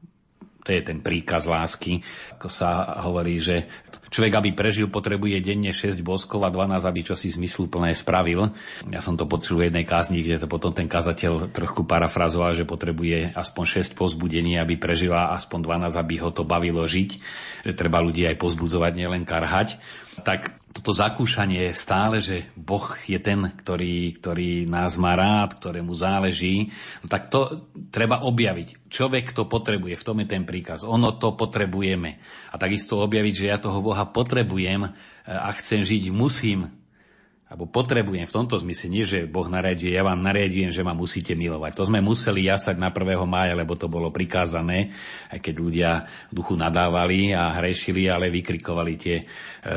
to 0.62 0.70
je 0.72 0.82
ten 0.86 1.02
príkaz 1.02 1.50
lásky, 1.50 2.06
ako 2.38 2.48
sa 2.48 3.02
hovorí, 3.04 3.42
že 3.42 3.66
človek, 4.12 4.34
aby 4.38 4.50
prežil, 4.52 4.92
potrebuje 4.92 5.42
denne 5.42 5.72
6 5.74 6.04
boskov 6.06 6.44
a 6.46 6.54
12, 6.54 6.84
aby 6.84 7.02
čo 7.02 7.16
si 7.18 7.32
zmysluplné 7.32 7.96
spravil. 7.96 8.52
Ja 8.92 9.00
som 9.00 9.16
to 9.16 9.26
počul 9.26 9.64
v 9.64 9.72
jednej 9.72 9.88
kázni, 9.88 10.22
kde 10.22 10.44
to 10.44 10.48
potom 10.52 10.76
ten 10.76 10.86
kazateľ 10.86 11.50
trošku 11.50 11.88
parafrazoval, 11.88 12.54
že 12.54 12.68
potrebuje 12.68 13.34
aspoň 13.34 13.88
6 13.90 13.98
pozbudení, 13.98 14.60
aby 14.60 14.78
prežila 14.78 15.34
aspoň 15.34 15.90
12, 15.90 15.98
aby 15.98 16.16
ho 16.22 16.30
to 16.30 16.44
bavilo 16.46 16.84
žiť. 16.86 17.10
Že 17.66 17.74
treba 17.74 18.04
ľudí 18.04 18.28
aj 18.28 18.38
pozbudzovať, 18.38 18.92
nielen 18.94 19.24
karhať. 19.24 19.80
Tak 20.28 20.61
toto 20.72 20.96
zakúšanie 20.96 21.70
stále, 21.76 22.24
že 22.24 22.50
Boh 22.58 22.84
je 23.06 23.20
ten, 23.22 23.38
ktorý, 23.44 24.18
ktorý 24.18 24.66
nás 24.66 24.98
má 24.98 25.14
rád, 25.14 25.60
ktorému 25.60 25.94
záleží, 25.94 26.72
no 27.04 27.08
tak 27.12 27.30
to 27.30 27.70
treba 27.94 28.24
objaviť. 28.26 28.90
Človek 28.90 29.36
to 29.36 29.46
potrebuje, 29.46 30.00
v 30.00 30.08
tom 30.08 30.18
je 30.24 30.28
ten 30.28 30.44
príkaz. 30.48 30.88
Ono 30.88 31.16
to 31.20 31.36
potrebujeme. 31.38 32.18
A 32.52 32.56
takisto 32.58 32.98
objaviť, 33.04 33.34
že 33.36 33.50
ja 33.52 33.62
toho 33.62 33.84
Boha 33.84 34.08
potrebujem 34.10 34.90
a 35.28 35.50
chcem 35.60 35.86
žiť, 35.86 36.10
musím 36.10 36.81
alebo 37.52 37.68
potrebujem 37.68 38.24
v 38.24 38.32
tomto 38.32 38.56
zmysle, 38.56 38.88
nie 38.88 39.04
že 39.04 39.28
Boh 39.28 39.44
nariaduje, 39.44 39.92
ja 39.92 40.08
vám 40.08 40.24
nariadujem, 40.24 40.72
že 40.72 40.88
ma 40.88 40.96
musíte 40.96 41.36
milovať. 41.36 41.76
To 41.76 41.84
sme 41.84 42.00
museli 42.00 42.48
jasať 42.48 42.80
na 42.80 42.96
1. 42.96 43.28
mája, 43.28 43.60
lebo 43.60 43.76
to 43.76 43.92
bolo 43.92 44.08
prikázané, 44.08 44.96
aj 45.28 45.44
keď 45.44 45.56
ľudia 45.60 45.92
duchu 46.32 46.56
nadávali 46.56 47.36
a 47.36 47.52
hrešili, 47.60 48.08
ale 48.08 48.32
vykrikovali 48.32 48.94
tie 48.96 49.16
e, 49.20 49.24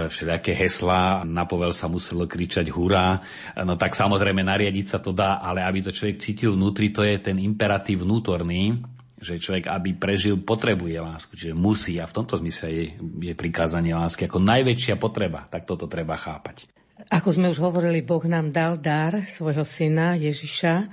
všelijaké 0.07 0.55
heslá, 0.55 1.27
na 1.27 1.51
povel 1.51 1.75
sa 1.75 1.91
muselo 1.91 2.31
kričať 2.31 2.71
hurá. 2.71 3.19
No 3.67 3.75
tak 3.75 3.99
samozrejme 3.99 4.47
nariadiť 4.47 4.87
sa 4.87 5.03
to 5.03 5.11
dá, 5.11 5.43
ale 5.43 5.67
aby 5.67 5.83
to 5.83 5.91
človek 5.91 6.23
cítil 6.23 6.55
vnútri, 6.55 6.95
to 6.95 7.03
je 7.03 7.19
ten 7.19 7.43
imperatív 7.43 8.07
vnútorný, 8.07 8.87
že 9.19 9.43
človek, 9.43 9.67
aby 9.67 9.99
prežil, 9.99 10.39
potrebuje 10.39 10.95
lásku, 11.03 11.35
čiže 11.35 11.59
musí 11.59 11.99
a 11.99 12.07
v 12.07 12.23
tomto 12.23 12.39
zmysle 12.39 12.71
je, 12.71 12.85
je 13.03 13.35
prikázanie 13.35 13.99
lásky 13.99 14.31
ako 14.31 14.39
najväčšia 14.47 14.95
potreba, 14.95 15.51
tak 15.51 15.67
toto 15.67 15.91
treba 15.91 16.15
chápať. 16.15 16.71
Ako 17.13 17.37
sme 17.37 17.53
už 17.53 17.61
hovorili, 17.61 18.01
Boh 18.01 18.25
nám 18.25 18.49
dal 18.49 18.81
dar 18.81 19.29
svojho 19.29 19.61
syna 19.69 20.17
Ježiša. 20.17 20.89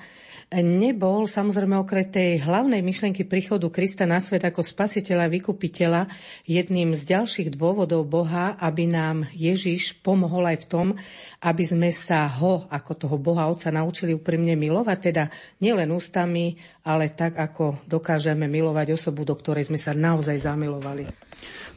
Nebol 0.52 1.32
samozrejme 1.32 1.80
okrem 1.80 2.12
tej 2.12 2.44
hlavnej 2.44 2.84
myšlenky 2.84 3.24
príchodu 3.24 3.72
Krista 3.72 4.04
na 4.04 4.20
svet 4.20 4.44
ako 4.44 4.60
spasiteľa 4.60 5.32
vykupiteľa 5.32 6.12
jedným 6.44 6.92
z 6.92 7.16
ďalších 7.16 7.56
dôvodov 7.56 8.04
Boha, 8.12 8.60
aby 8.60 8.92
nám 8.92 9.32
Ježiš 9.32 9.96
pomohol 10.04 10.52
aj 10.52 10.68
v 10.68 10.68
tom, 10.68 10.88
aby 11.40 11.64
sme 11.64 11.88
sa 11.96 12.28
ho 12.28 12.68
ako 12.68 12.92
toho 13.00 13.16
Boha 13.16 13.48
Otca 13.48 13.72
naučili 13.72 14.12
úprimne 14.12 14.60
milovať, 14.60 14.98
teda 15.00 15.32
nielen 15.64 15.88
ústami, 15.96 16.60
ale 16.84 17.16
tak, 17.16 17.40
ako 17.40 17.88
dokážeme 17.88 18.52
milovať 18.52 19.00
osobu, 19.00 19.24
do 19.24 19.40
ktorej 19.40 19.72
sme 19.72 19.80
sa 19.80 19.96
naozaj 19.96 20.36
zamilovali. 20.36 21.08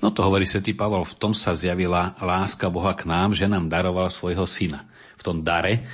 No 0.05 0.13
to 0.13 0.21
hovorí 0.21 0.45
svätý 0.45 0.77
Pavol, 0.77 1.09
v 1.09 1.17
tom 1.17 1.33
sa 1.33 1.57
zjavila 1.57 2.13
láska 2.21 2.69
Boha 2.69 2.93
k 2.93 3.09
nám, 3.09 3.33
že 3.33 3.49
nám 3.49 3.73
daroval 3.73 4.13
svojho 4.13 4.45
syna. 4.45 4.85
V 5.17 5.25
tom 5.25 5.41
dare 5.41 5.89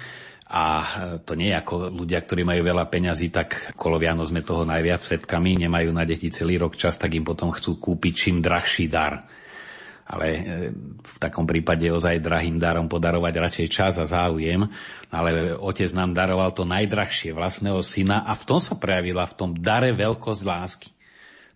a 0.51 0.83
to 1.23 1.39
nie 1.39 1.55
je 1.55 1.61
ako 1.63 1.95
ľudia, 1.95 2.19
ktorí 2.19 2.43
majú 2.43 2.67
veľa 2.67 2.91
peňazí, 2.91 3.31
tak 3.31 3.71
koloviano 3.79 4.27
sme 4.27 4.43
toho 4.43 4.67
najviac 4.67 4.99
svetkami, 4.99 5.63
nemajú 5.63 5.95
na 5.95 6.03
deti 6.03 6.27
celý 6.27 6.59
rok 6.59 6.75
čas, 6.75 6.99
tak 6.99 7.15
im 7.15 7.23
potom 7.23 7.55
chcú 7.55 7.79
kúpiť 7.79 8.13
čím 8.19 8.37
drahší 8.43 8.91
dar. 8.91 9.31
Ale 10.11 10.27
e, 10.27 10.41
v 10.99 11.17
takom 11.23 11.47
prípade 11.47 11.87
ozaj 11.87 12.19
drahým 12.19 12.59
darom 12.59 12.91
podarovať 12.91 13.31
radšej 13.31 13.69
čas 13.71 13.95
a 14.03 14.11
záujem. 14.11 14.67
Ale 15.15 15.55
otec 15.55 15.87
nám 15.95 16.19
daroval 16.19 16.51
to 16.51 16.67
najdrahšie, 16.67 17.31
vlastného 17.31 17.79
syna 17.79 18.27
a 18.27 18.35
v 18.35 18.43
tom 18.43 18.59
sa 18.59 18.75
prejavila 18.75 19.31
v 19.31 19.37
tom 19.39 19.55
dare 19.55 19.95
veľkosť 19.95 20.43
lásky. 20.43 20.91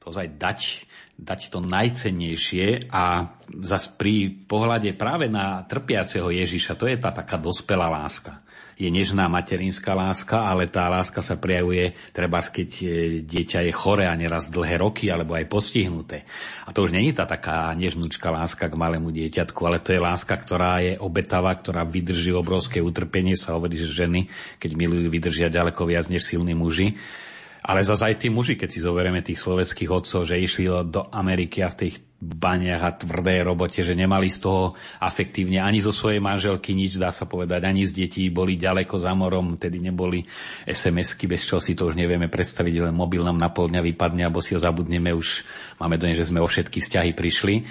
To 0.06 0.14
ozaj 0.14 0.38
dať 0.38 0.86
dať 1.14 1.54
to 1.54 1.62
najcennejšie 1.62 2.90
a 2.90 3.30
zas 3.62 3.86
pri 3.86 4.34
pohľade 4.50 4.98
práve 4.98 5.30
na 5.30 5.62
trpiaceho 5.62 6.26
Ježiša, 6.26 6.74
to 6.74 6.90
je 6.90 6.98
tá 6.98 7.14
taká 7.14 7.38
dospelá 7.38 7.86
láska. 7.86 8.42
Je 8.74 8.90
nežná 8.90 9.30
materinská 9.30 9.94
láska, 9.94 10.50
ale 10.50 10.66
tá 10.66 10.90
láska 10.90 11.22
sa 11.22 11.38
prejavuje, 11.38 11.94
treba 12.10 12.42
keď 12.42 12.70
e, 12.82 12.86
dieťa 13.22 13.70
je 13.70 13.72
chore 13.72 14.02
a 14.02 14.18
neraz 14.18 14.50
dlhé 14.50 14.82
roky 14.82 15.14
alebo 15.14 15.38
aj 15.38 15.46
postihnuté. 15.46 16.26
A 16.66 16.74
to 16.74 16.82
už 16.82 16.90
není 16.90 17.14
tá 17.14 17.22
taká 17.22 17.70
nežnúčka 17.78 18.34
láska 18.34 18.66
k 18.66 18.74
malému 18.74 19.14
dieťatku, 19.14 19.60
ale 19.62 19.78
to 19.78 19.94
je 19.94 20.02
láska, 20.02 20.34
ktorá 20.34 20.82
je 20.82 20.98
obetavá, 20.98 21.54
ktorá 21.54 21.86
vydrží 21.86 22.34
obrovské 22.34 22.82
utrpenie. 22.82 23.38
Sa 23.38 23.54
hovorí, 23.54 23.78
že 23.78 23.86
ženy, 23.86 24.26
keď 24.58 24.70
milujú, 24.74 25.06
vydržia 25.06 25.46
ďaleko 25.54 25.86
viac 25.86 26.10
než 26.10 26.26
silní 26.26 26.58
muži. 26.58 26.98
Ale 27.64 27.80
zase 27.80 28.12
aj 28.12 28.20
tí 28.20 28.28
muži, 28.28 28.60
keď 28.60 28.68
si 28.68 28.84
zoberieme 28.84 29.24
tých 29.24 29.40
slovenských 29.40 29.88
otcov, 29.88 30.28
že 30.28 30.36
išli 30.36 30.68
do 30.84 31.08
Ameriky 31.08 31.64
a 31.64 31.72
v 31.72 31.88
tých 31.88 31.96
baniach 32.20 32.82
a 32.84 32.92
tvrdej 32.92 33.40
robote, 33.40 33.80
že 33.80 33.96
nemali 33.96 34.28
z 34.28 34.44
toho 34.44 34.76
afektívne 35.00 35.60
ani 35.60 35.80
zo 35.80 35.88
svojej 35.88 36.20
manželky 36.20 36.76
nič, 36.76 37.00
dá 37.00 37.08
sa 37.08 37.24
povedať, 37.28 37.64
ani 37.64 37.84
z 37.88 38.04
detí, 38.04 38.28
boli 38.28 38.60
ďaleko 38.60 38.96
za 38.96 39.12
morom, 39.16 39.56
tedy 39.56 39.80
neboli 39.80 40.24
SMS-ky, 40.64 41.24
bez 41.24 41.44
čoho 41.44 41.60
si 41.60 41.72
to 41.72 41.88
už 41.88 41.96
nevieme 41.96 42.28
predstaviť, 42.28 42.84
len 42.88 42.94
mobil 42.96 43.24
nám 43.24 43.40
na 43.40 43.48
pol 43.48 43.72
dňa 43.72 43.80
vypadne, 43.80 44.24
alebo 44.24 44.44
si 44.44 44.56
ho 44.56 44.60
zabudneme, 44.60 45.12
už 45.16 45.44
máme 45.80 45.96
do 46.00 46.04
nej, 46.04 46.16
že 46.16 46.28
sme 46.28 46.44
o 46.44 46.48
všetky 46.48 46.80
vzťahy 46.80 47.12
prišli. 47.16 47.64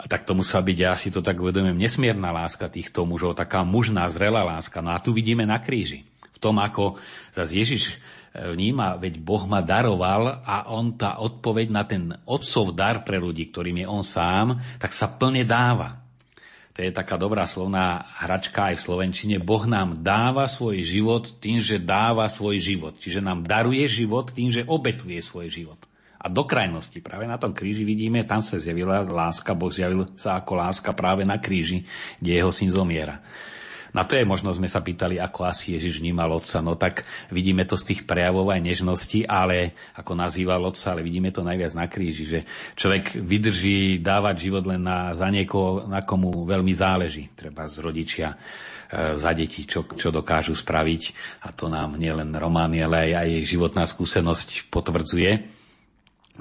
A 0.00 0.04
tak 0.08 0.24
to 0.24 0.36
musela 0.36 0.60
byť, 0.60 0.76
ja 0.80 0.92
si 0.96 1.08
to 1.08 1.24
tak 1.24 1.36
uvedomujem, 1.36 1.76
nesmierna 1.76 2.32
láska 2.32 2.68
týchto 2.68 3.08
mužov, 3.08 3.36
taká 3.36 3.64
mužná, 3.64 4.04
zrelá 4.08 4.44
láska. 4.44 4.84
No 4.84 4.92
a 4.92 5.00
tu 5.00 5.16
vidíme 5.16 5.48
na 5.48 5.56
kríži. 5.60 6.04
V 6.34 6.38
tom, 6.42 6.60
ako 6.60 7.00
zase 7.32 7.56
Ježiš 7.56 7.82
vníma, 8.34 8.98
veď 8.98 9.22
Boh 9.22 9.46
ma 9.46 9.62
daroval 9.62 10.42
a 10.42 10.66
on 10.74 10.98
tá 10.98 11.22
odpoveď 11.22 11.66
na 11.70 11.86
ten 11.86 12.10
otcov 12.26 12.74
dar 12.74 13.06
pre 13.06 13.22
ľudí, 13.22 13.54
ktorým 13.54 13.82
je 13.82 13.86
on 13.86 14.02
sám, 14.02 14.58
tak 14.82 14.90
sa 14.90 15.06
plne 15.06 15.46
dáva. 15.46 16.02
To 16.74 16.82
je 16.82 16.90
taká 16.90 17.14
dobrá 17.14 17.46
slovná 17.46 18.02
hračka 18.18 18.74
aj 18.74 18.82
v 18.82 18.84
Slovenčine. 18.90 19.36
Boh 19.38 19.62
nám 19.62 20.02
dáva 20.02 20.50
svoj 20.50 20.82
život 20.82 21.38
tým, 21.38 21.62
že 21.62 21.78
dáva 21.78 22.26
svoj 22.26 22.58
život. 22.58 22.98
Čiže 22.98 23.22
nám 23.22 23.46
daruje 23.46 23.86
život 23.86 24.34
tým, 24.34 24.50
že 24.50 24.66
obetuje 24.66 25.22
svoj 25.22 25.54
život. 25.54 25.78
A 26.18 26.26
do 26.26 26.42
krajnosti, 26.42 26.98
práve 26.98 27.30
na 27.30 27.38
tom 27.38 27.54
kríži 27.54 27.86
vidíme, 27.86 28.26
tam 28.26 28.42
sa 28.42 28.58
zjavila 28.58 29.06
láska, 29.06 29.54
Boh 29.54 29.70
zjavil 29.70 30.10
sa 30.18 30.42
ako 30.42 30.58
láska 30.58 30.90
práve 30.90 31.22
na 31.22 31.38
kríži, 31.38 31.86
kde 32.18 32.42
jeho 32.42 32.50
syn 32.50 32.74
zomiera. 32.74 33.22
Na 33.94 34.02
to 34.02 34.18
je 34.18 34.26
možno 34.26 34.50
sme 34.50 34.66
sa 34.66 34.82
pýtali, 34.82 35.22
ako 35.22 35.46
asi 35.46 35.78
Ježiš 35.78 36.02
vnímal 36.02 36.34
otca. 36.34 36.58
No 36.58 36.74
tak 36.74 37.06
vidíme 37.30 37.62
to 37.62 37.78
z 37.78 37.94
tých 37.94 38.00
prejavov 38.02 38.50
aj 38.50 38.58
nežnosti, 38.58 39.22
ale 39.22 39.78
ako 39.94 40.18
nazýval 40.18 40.66
otca, 40.66 40.90
ale 40.90 41.06
vidíme 41.06 41.30
to 41.30 41.46
najviac 41.46 41.78
na 41.78 41.86
kríži, 41.86 42.26
že 42.26 42.40
človek 42.74 43.22
vydrží 43.22 44.02
dávať 44.02 44.50
život 44.50 44.66
len 44.66 44.82
na, 44.82 45.14
za 45.14 45.30
niekoho, 45.30 45.86
na 45.86 46.02
komu 46.02 46.42
veľmi 46.42 46.74
záleží. 46.74 47.30
Treba 47.38 47.70
z 47.70 47.76
rodičia 47.78 48.34
e, 48.34 48.36
za 49.14 49.30
deti, 49.30 49.62
čo, 49.62 49.86
čo 49.86 50.10
dokážu 50.10 50.58
spraviť. 50.58 51.02
A 51.46 51.54
to 51.54 51.70
nám 51.70 51.94
nielen 51.94 52.34
Romány, 52.34 52.82
ale 52.82 53.14
aj, 53.14 53.22
aj 53.22 53.30
životná 53.46 53.86
skúsenosť 53.86 54.74
potvrdzuje. 54.74 55.30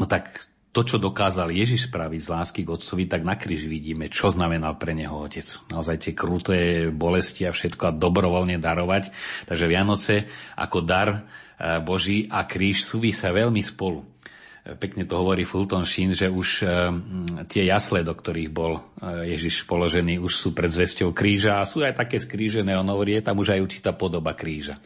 No 0.02 0.10
tak 0.10 0.53
to, 0.74 0.82
čo 0.82 0.98
dokázal 0.98 1.54
Ježiš 1.54 1.94
spraviť 1.94 2.22
z 2.26 2.32
lásky 2.34 2.62
k 2.66 2.74
Otcovi, 2.74 3.06
tak 3.06 3.22
na 3.22 3.38
kríži 3.38 3.70
vidíme, 3.70 4.10
čo 4.10 4.34
znamenal 4.34 4.74
pre 4.82 4.98
neho 4.98 5.14
Otec. 5.14 5.46
Naozaj 5.70 5.98
tie 6.02 6.14
kruté 6.18 6.90
bolesti 6.90 7.46
a 7.46 7.54
všetko 7.54 7.84
a 7.86 7.96
dobrovoľne 7.96 8.58
darovať. 8.58 9.14
Takže 9.46 9.70
Vianoce 9.70 10.26
ako 10.58 10.82
dar 10.82 11.10
e, 11.14 11.18
Boží 11.86 12.26
a 12.26 12.50
kríž 12.50 12.90
súvisia 12.90 13.30
veľmi 13.30 13.62
spolu. 13.62 14.02
E, 14.02 14.74
pekne 14.74 15.06
to 15.06 15.14
hovorí 15.14 15.46
Fulton 15.46 15.86
Sheen, 15.86 16.18
že 16.18 16.26
už 16.26 16.66
e, 16.66 16.68
tie 17.46 17.70
jasle, 17.70 18.02
do 18.02 18.18
ktorých 18.18 18.50
bol 18.50 18.82
Ježiš 19.30 19.70
položený, 19.70 20.18
už 20.26 20.34
sú 20.34 20.58
pred 20.58 20.74
zvesťou 20.74 21.14
kríža 21.14 21.62
a 21.62 21.70
sú 21.70 21.86
aj 21.86 22.02
také 22.02 22.18
skrížené. 22.18 22.74
On 22.74 22.90
hovorí, 22.90 23.14
je 23.14 23.30
tam 23.30 23.38
už 23.38 23.54
aj 23.54 23.62
určitá 23.62 23.94
podoba 23.94 24.34
kríža 24.34 24.82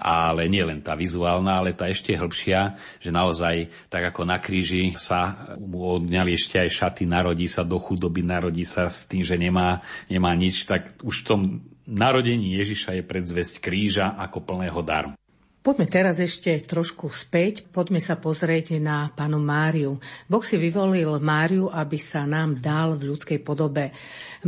ale 0.00 0.48
nie 0.48 0.64
len 0.64 0.80
tá 0.80 0.96
vizuálna, 0.96 1.60
ale 1.60 1.76
tá 1.76 1.92
ešte 1.92 2.16
hĺbšia, 2.16 2.80
že 2.96 3.12
naozaj, 3.12 3.68
tak 3.92 4.08
ako 4.08 4.24
na 4.24 4.40
kríži 4.40 4.96
sa 4.96 5.52
mu 5.60 6.00
odňali 6.00 6.32
ešte 6.32 6.56
aj 6.56 6.70
šaty, 6.72 7.04
narodí 7.04 7.44
sa 7.44 7.60
do 7.60 7.76
chudoby, 7.76 8.24
narodí 8.24 8.64
sa 8.64 8.88
s 8.88 9.04
tým, 9.04 9.20
že 9.20 9.36
nemá, 9.36 9.84
nemá 10.08 10.32
nič, 10.32 10.64
tak 10.64 10.96
už 11.04 11.22
v 11.22 11.26
tom 11.28 11.40
narodení 11.84 12.56
Ježiša 12.56 12.96
je 12.96 13.02
predzvesť 13.04 13.60
kríža 13.60 14.16
ako 14.16 14.40
plného 14.40 14.80
daru. 14.80 15.19
Poďme 15.60 15.92
teraz 15.92 16.16
ešte 16.16 16.56
trošku 16.64 17.12
späť. 17.12 17.68
Poďme 17.68 18.00
sa 18.00 18.16
pozrieť 18.16 18.80
na 18.80 19.12
panu 19.12 19.36
Máriu. 19.44 20.00
Boh 20.24 20.40
si 20.40 20.56
vyvolil 20.56 21.20
Máriu, 21.20 21.68
aby 21.68 22.00
sa 22.00 22.24
nám 22.24 22.64
dal 22.64 22.96
v 22.96 23.12
ľudskej 23.12 23.44
podobe. 23.44 23.92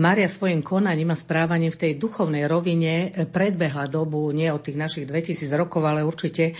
Mária 0.01 0.25
svojim 0.25 0.65
konaním 0.65 1.13
a 1.13 1.21
správaním 1.21 1.69
v 1.69 1.85
tej 1.85 1.93
duchovnej 2.01 2.49
rovine 2.49 3.13
predbehla 3.29 3.93
dobu 3.93 4.33
nie 4.33 4.49
od 4.49 4.65
tých 4.65 4.81
našich 4.81 5.05
2000 5.05 5.53
rokov, 5.53 5.85
ale 5.85 6.01
určite 6.01 6.57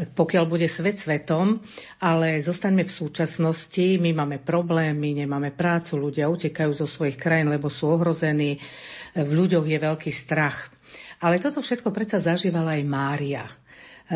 pokiaľ 0.00 0.44
bude 0.48 0.64
svet 0.64 0.96
svetom, 0.96 1.60
ale 2.00 2.40
zostaňme 2.40 2.88
v 2.88 2.96
súčasnosti. 3.04 4.00
My 4.00 4.16
máme 4.16 4.40
problémy, 4.40 5.12
nemáme 5.12 5.52
prácu, 5.52 6.00
ľudia 6.00 6.24
utekajú 6.32 6.72
zo 6.72 6.88
svojich 6.88 7.20
krajín, 7.20 7.52
lebo 7.52 7.68
sú 7.68 7.92
ohrození. 7.92 8.56
V 9.12 9.28
ľuďoch 9.28 9.68
je 9.68 9.76
veľký 9.76 10.08
strach. 10.08 10.72
Ale 11.20 11.36
toto 11.36 11.60
všetko 11.60 11.92
predsa 11.92 12.16
zažívala 12.16 12.80
aj 12.80 12.84
Mária 12.88 13.59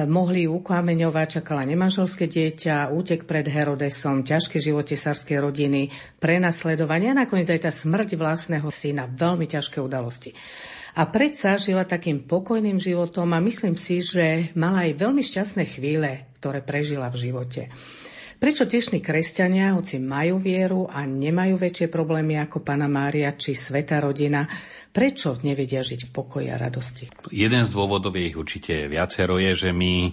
mohli 0.03 0.51
ukameňovať, 0.51 1.39
čakala 1.39 1.63
nemanželské 1.63 2.27
dieťa, 2.27 2.91
útek 2.91 3.31
pred 3.31 3.47
Herodesom, 3.47 4.27
ťažké 4.27 4.59
život 4.59 4.83
tesárskej 4.83 5.39
rodiny, 5.39 5.95
prenasledovanie 6.19 7.15
a 7.15 7.23
nakoniec 7.23 7.47
aj 7.47 7.71
tá 7.71 7.71
smrť 7.71 8.19
vlastného 8.19 8.67
syna, 8.75 9.07
veľmi 9.07 9.47
ťažké 9.47 9.79
udalosti. 9.79 10.35
A 10.95 11.11
predsa 11.11 11.59
žila 11.59 11.83
takým 11.87 12.23
pokojným 12.23 12.79
životom 12.79 13.35
a 13.35 13.43
myslím 13.43 13.75
si, 13.75 13.99
že 13.99 14.55
mala 14.55 14.87
aj 14.87 14.99
veľmi 14.99 15.23
šťastné 15.23 15.65
chvíle, 15.67 16.31
ktoré 16.39 16.63
prežila 16.63 17.11
v 17.11 17.31
živote. 17.31 17.63
Prečo 18.45 18.69
dnešní 18.69 19.01
kresťania, 19.01 19.73
hoci 19.73 19.97
majú 19.97 20.37
vieru 20.37 20.85
a 20.85 21.09
nemajú 21.09 21.57
väčšie 21.57 21.89
problémy 21.89 22.37
ako 22.37 22.61
pána 22.61 22.85
Mária 22.93 23.33
či 23.41 23.57
sveta 23.57 24.05
rodina, 24.05 24.45
prečo 24.93 25.41
nevedia 25.41 25.81
žiť 25.81 26.05
v 26.05 26.11
pokoji 26.13 26.53
a 26.53 26.61
radosti? 26.61 27.09
Jeden 27.33 27.65
z 27.65 27.73
dôvodov 27.73 28.13
je 28.13 28.29
ich 28.29 28.37
určite 28.37 28.85
viacero 28.85 29.41
je, 29.41 29.57
že 29.57 29.71
my 29.73 29.93
e, 30.05 30.11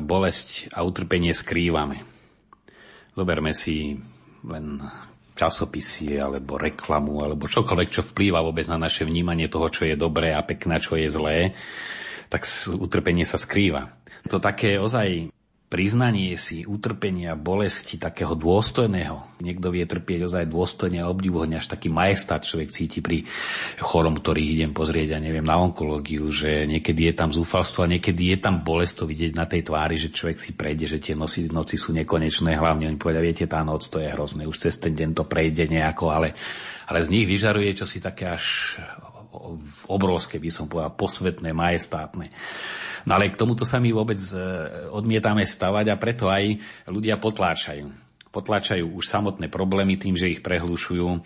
bolesť 0.00 0.72
a 0.72 0.80
utrpenie 0.80 1.36
skrývame. 1.36 2.08
Zoberme 3.12 3.52
si 3.52 4.00
len 4.40 4.80
časopisy 5.36 6.16
alebo 6.16 6.56
reklamu 6.56 7.20
alebo 7.20 7.52
čokoľvek, 7.52 7.88
čo 7.92 8.00
vplýva 8.00 8.40
vôbec 8.40 8.64
na 8.64 8.80
naše 8.80 9.04
vnímanie 9.04 9.52
toho, 9.52 9.68
čo 9.68 9.84
je 9.84 9.92
dobré 9.92 10.32
a 10.32 10.40
pekné, 10.40 10.80
čo 10.80 10.96
je 10.96 11.12
zlé, 11.12 11.52
tak 12.32 12.48
utrpenie 12.80 13.28
sa 13.28 13.36
skrýva. 13.36 13.92
To 14.32 14.40
také 14.40 14.80
ozaj 14.80 15.35
priznanie 15.66 16.38
si 16.38 16.62
utrpenia, 16.62 17.34
bolesti 17.34 17.98
takého 17.98 18.38
dôstojného. 18.38 19.42
Niekto 19.42 19.74
vie 19.74 19.82
trpieť 19.82 20.30
ozaj 20.30 20.44
dôstojne 20.46 21.02
a 21.02 21.10
obdivuhodne, 21.10 21.58
až 21.58 21.66
taký 21.66 21.90
majestát 21.90 22.46
človek 22.46 22.70
cíti 22.70 23.02
pri 23.02 23.26
chorom, 23.82 24.14
ktorých 24.22 24.54
idem 24.54 24.70
pozrieť, 24.70 25.18
a 25.18 25.22
neviem, 25.22 25.42
na 25.42 25.58
onkológiu, 25.58 26.30
že 26.30 26.70
niekedy 26.70 27.10
je 27.10 27.14
tam 27.18 27.34
zúfalstvo 27.34 27.82
a 27.82 27.90
niekedy 27.90 28.34
je 28.34 28.38
tam 28.38 28.62
bolesť 28.62 28.94
to 29.02 29.04
vidieť 29.10 29.32
na 29.34 29.44
tej 29.50 29.66
tvári, 29.66 29.98
že 29.98 30.14
človek 30.14 30.38
si 30.38 30.54
prejde, 30.54 30.86
že 30.86 31.02
tie 31.02 31.18
noci, 31.18 31.50
noci 31.50 31.74
sú 31.74 31.90
nekonečné, 31.90 32.54
hlavne 32.54 32.86
oni 32.86 32.98
povedia, 32.98 33.20
viete, 33.20 33.50
tá 33.50 33.66
noc 33.66 33.82
to 33.90 33.98
je 33.98 34.06
hrozné, 34.06 34.46
už 34.46 34.70
cez 34.70 34.78
ten 34.78 34.94
deň 34.94 35.18
to 35.18 35.24
prejde 35.26 35.66
nejako, 35.66 36.14
ale, 36.14 36.38
ale 36.86 37.02
z 37.02 37.10
nich 37.10 37.26
vyžaruje 37.26 37.74
čosi 37.74 37.98
také 37.98 38.30
až 38.30 38.78
obrovské, 39.90 40.38
by 40.38 40.50
som 40.50 40.66
povedal, 40.70 40.94
posvetné, 40.94 41.50
majestátne. 41.50 42.30
No 43.06 43.14
ale 43.18 43.30
k 43.30 43.38
tomuto 43.38 43.62
sa 43.62 43.78
my 43.78 43.90
vôbec 43.94 44.18
e, 44.18 44.38
odmietame 44.90 45.46
stavať 45.46 45.86
a 45.90 46.00
preto 46.00 46.26
aj 46.26 46.58
ľudia 46.90 47.18
potláčajú. 47.18 47.86
Potláčajú 48.34 48.98
už 48.98 49.06
samotné 49.06 49.46
problémy 49.46 49.96
tým, 49.96 50.18
že 50.18 50.30
ich 50.30 50.42
prehlušujú. 50.42 51.08
E, 51.14 51.20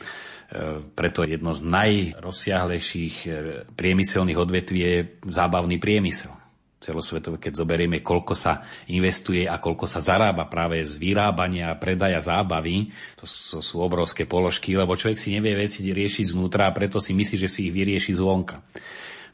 preto 0.93 1.25
jedno 1.25 1.57
z 1.57 1.65
najrozsiahlejších 1.65 3.17
e, 3.25 3.29
priemyselných 3.73 4.39
odvetví 4.41 4.79
je 4.81 4.97
zábavný 5.29 5.81
priemysel 5.81 6.40
celosvetové, 6.81 7.37
keď 7.37 7.61
zoberieme, 7.61 8.01
koľko 8.01 8.33
sa 8.33 8.65
investuje 8.89 9.45
a 9.45 9.61
koľko 9.61 9.85
sa 9.85 10.01
zarába 10.01 10.49
práve 10.49 10.81
z 10.81 10.97
vyrábania 10.97 11.69
a 11.69 11.77
predaja 11.77 12.25
zábavy, 12.25 12.89
to 13.21 13.29
sú, 13.29 13.61
sú 13.61 13.77
obrovské 13.85 14.25
položky, 14.25 14.73
lebo 14.73 14.97
človek 14.97 15.21
si 15.21 15.37
nevie 15.37 15.53
veci 15.53 15.85
riešiť 15.85 16.33
znútra 16.33 16.73
a 16.73 16.75
preto 16.75 16.97
si 16.97 17.13
myslí, 17.13 17.37
že 17.37 17.53
si 17.53 17.69
ich 17.69 17.75
vyrieši 17.77 18.17
zvonka. 18.17 18.65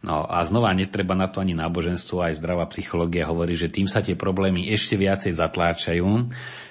No 0.04 0.28
a 0.28 0.44
znova 0.44 0.74
netreba 0.76 1.16
na 1.16 1.30
to 1.30 1.40
ani 1.40 1.56
náboženstvo, 1.56 2.20
aj 2.20 2.37
zdravá 2.37 2.68
psychológia 2.68 3.30
hovorí, 3.30 3.56
že 3.56 3.72
tým 3.72 3.88
sa 3.88 4.04
tie 4.04 4.18
problémy 4.18 4.68
ešte 4.68 4.98
viacej 4.98 5.32
zatláčajú. 5.32 6.06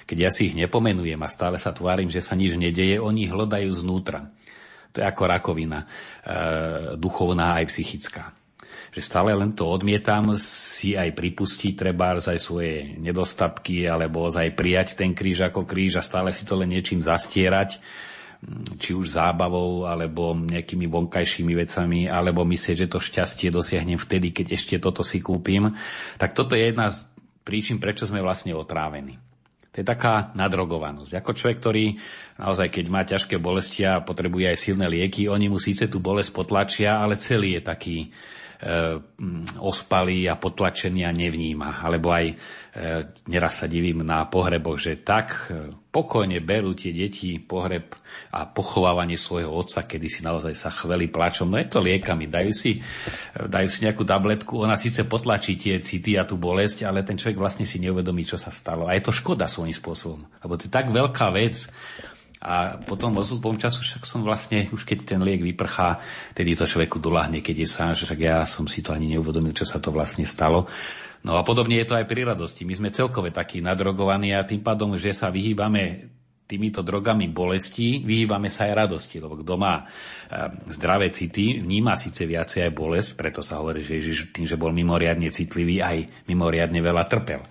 Keď 0.06 0.18
ja 0.20 0.30
si 0.30 0.52
ich 0.52 0.54
nepomenujem 0.54 1.18
a 1.18 1.32
stále 1.32 1.58
sa 1.58 1.74
tvárim, 1.74 2.06
že 2.06 2.22
sa 2.22 2.38
nič 2.38 2.54
nedeje, 2.54 3.02
oni 3.02 3.26
hľadajú 3.26 3.66
znútra. 3.74 4.30
To 4.94 5.02
je 5.02 5.04
ako 5.04 5.22
rakovina, 5.26 5.82
e, 5.82 5.86
duchovná 6.96 7.58
aj 7.60 7.74
psychická 7.74 8.32
že 8.96 9.04
stále 9.04 9.36
len 9.36 9.52
to 9.52 9.68
odmietam, 9.68 10.40
si 10.40 10.96
aj 10.96 11.12
pripustiť 11.12 11.76
treba 11.76 12.16
aj 12.16 12.40
svoje 12.40 12.96
nedostatky, 12.96 13.84
alebo 13.84 14.24
aj 14.32 14.56
prijať 14.56 14.96
ten 14.96 15.12
kríž 15.12 15.44
ako 15.44 15.68
kríž 15.68 16.00
a 16.00 16.02
stále 16.02 16.32
si 16.32 16.48
to 16.48 16.56
len 16.56 16.72
niečím 16.72 17.04
zastierať 17.04 17.76
či 18.80 18.92
už 18.92 19.16
zábavou, 19.16 19.84
alebo 19.84 20.32
nejakými 20.36 20.88
vonkajšími 20.88 21.52
vecami, 21.56 22.00
alebo 22.08 22.44
myslieť, 22.44 22.86
že 22.86 22.90
to 22.92 23.00
šťastie 23.00 23.48
dosiahnem 23.52 24.00
vtedy, 24.00 24.32
keď 24.32 24.46
ešte 24.56 24.76
toto 24.80 25.04
si 25.04 25.20
kúpim, 25.20 25.72
tak 26.20 26.36
toto 26.36 26.56
je 26.56 26.68
jedna 26.68 26.92
z 26.92 27.04
príčin, 27.44 27.80
prečo 27.80 28.08
sme 28.08 28.24
vlastne 28.24 28.52
otrávení. 28.52 29.20
To 29.72 29.84
je 29.84 29.86
taká 29.88 30.32
nadrogovanosť. 30.32 31.20
Ako 31.20 31.36
človek, 31.36 31.58
ktorý 31.60 31.84
naozaj, 32.40 32.72
keď 32.72 32.84
má 32.88 33.04
ťažké 33.04 33.36
bolesti 33.36 33.84
a 33.84 34.00
potrebuje 34.00 34.56
aj 34.56 34.58
silné 34.60 34.88
lieky, 34.88 35.28
oni 35.28 35.52
mu 35.52 35.60
síce 35.60 35.84
tú 35.88 36.00
bolesť 36.00 36.32
potlačia, 36.32 36.96
ale 36.96 37.20
celý 37.20 37.60
je 37.60 37.62
taký, 37.64 37.98
E, 38.56 38.96
ospalý 39.60 40.32
a 40.32 40.40
potlačený 40.40 41.04
a 41.04 41.12
nevníma. 41.12 41.84
Alebo 41.84 42.08
aj 42.08 42.32
e, 42.32 42.34
neraz 43.28 43.60
sa 43.60 43.68
divím 43.68 44.00
na 44.00 44.24
pohreboch, 44.24 44.80
že 44.80 44.96
tak 45.04 45.52
e, 45.52 45.76
pokojne 45.92 46.40
berú 46.40 46.72
tie 46.72 46.88
deti 46.96 47.36
pohreb 47.36 47.92
a 48.32 48.48
pochovávanie 48.48 49.20
svojho 49.20 49.52
otca, 49.52 49.84
kedy 49.84 50.08
si 50.08 50.20
naozaj 50.24 50.56
sa 50.56 50.72
chveli 50.72 51.12
plačom. 51.12 51.52
No 51.52 51.60
je 51.60 51.68
to 51.68 51.84
liekami, 51.84 52.32
dajú 52.32 52.52
si, 52.56 52.80
dajú 53.36 53.68
si 53.68 53.84
nejakú 53.84 54.08
tabletku, 54.08 54.56
ona 54.56 54.80
síce 54.80 55.04
potlačí 55.04 55.60
tie 55.60 55.76
city 55.84 56.16
a 56.16 56.24
tú 56.24 56.40
bolesť, 56.40 56.88
ale 56.88 57.04
ten 57.04 57.20
človek 57.20 57.36
vlastne 57.36 57.68
si 57.68 57.76
neuvedomí, 57.76 58.24
čo 58.24 58.40
sa 58.40 58.48
stalo. 58.48 58.88
A 58.88 58.96
je 58.96 59.04
to 59.04 59.12
škoda 59.12 59.52
svojím 59.52 59.76
spôsobom. 59.76 60.24
Lebo 60.40 60.56
to 60.56 60.64
je 60.64 60.72
tak 60.72 60.88
veľká 60.88 61.28
vec, 61.28 61.68
a 62.40 62.76
potom 62.76 63.16
odstupom 63.16 63.56
času 63.56 63.80
však 63.80 64.04
som 64.04 64.20
vlastne, 64.20 64.68
už 64.68 64.84
keď 64.84 65.16
ten 65.16 65.20
liek 65.24 65.40
vyprchá, 65.40 66.04
tedy 66.36 66.52
to 66.52 66.68
človeku 66.68 67.00
doľahne, 67.00 67.40
keď 67.40 67.56
je 67.64 67.68
sám, 67.68 67.92
že 67.96 68.04
však 68.04 68.20
ja 68.20 68.44
som 68.44 68.68
si 68.68 68.84
to 68.84 68.92
ani 68.92 69.16
neuvedomil, 69.16 69.56
čo 69.56 69.64
sa 69.64 69.80
to 69.80 69.88
vlastne 69.88 70.28
stalo. 70.28 70.68
No 71.24 71.40
a 71.40 71.42
podobne 71.42 71.80
je 71.80 71.88
to 71.88 71.96
aj 71.96 72.04
pri 72.04 72.28
radosti. 72.28 72.68
My 72.68 72.76
sme 72.76 72.94
celkové 72.94 73.32
takí 73.32 73.64
nadrogovaní 73.64 74.36
a 74.36 74.44
tým 74.44 74.60
pádom, 74.60 74.94
že 75.00 75.16
sa 75.16 75.32
vyhýbame 75.32 76.12
týmito 76.46 76.86
drogami 76.86 77.26
bolesti, 77.26 78.06
vyhýbame 78.06 78.46
sa 78.46 78.70
aj 78.70 78.86
radosti, 78.86 79.18
lebo 79.18 79.34
kto 79.42 79.58
má 79.58 79.82
eh, 79.82 80.46
zdravé 80.70 81.10
city, 81.10 81.58
vníma 81.58 81.98
síce 81.98 82.22
viacej 82.22 82.70
aj 82.70 82.72
bolesť, 82.72 83.10
preto 83.18 83.42
sa 83.42 83.58
hovorí, 83.58 83.82
že 83.82 83.98
Ježiš 83.98 84.30
tým, 84.30 84.46
že 84.46 84.54
bol 84.54 84.70
mimoriadne 84.70 85.26
citlivý, 85.32 85.82
aj 85.82 86.28
mimoriadne 86.30 86.78
veľa 86.78 87.04
trpel. 87.10 87.42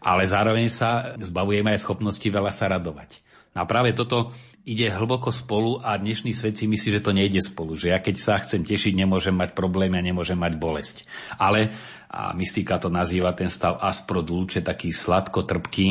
Ale 0.00 0.24
zároveň 0.24 0.72
sa 0.72 1.12
zbavujeme 1.20 1.76
aj 1.76 1.84
schopnosti 1.84 2.24
veľa 2.24 2.56
sa 2.56 2.72
radovať. 2.72 3.20
A 3.50 3.66
práve 3.66 3.90
toto 3.90 4.30
ide 4.62 4.86
hlboko 4.86 5.34
spolu 5.34 5.82
a 5.82 5.98
dnešný 5.98 6.30
svet 6.30 6.54
si 6.54 6.70
myslí, 6.70 7.00
že 7.00 7.04
to 7.04 7.10
nejde 7.10 7.42
spolu. 7.42 7.74
Že 7.74 7.90
ja 7.90 7.98
keď 7.98 8.14
sa 8.20 8.38
chcem 8.38 8.62
tešiť, 8.62 8.94
nemôžem 8.94 9.34
mať 9.34 9.58
problémy 9.58 9.98
a 9.98 10.06
nemôžem 10.06 10.38
mať 10.38 10.54
bolesť. 10.54 10.96
Ale, 11.34 11.74
a 12.06 12.30
mystika 12.38 12.78
to 12.78 12.86
nazýva 12.86 13.34
ten 13.34 13.50
stav 13.50 13.82
aspro 13.82 14.22
dulce, 14.22 14.62
taký 14.62 14.94
sladko-trpký, 14.94 15.88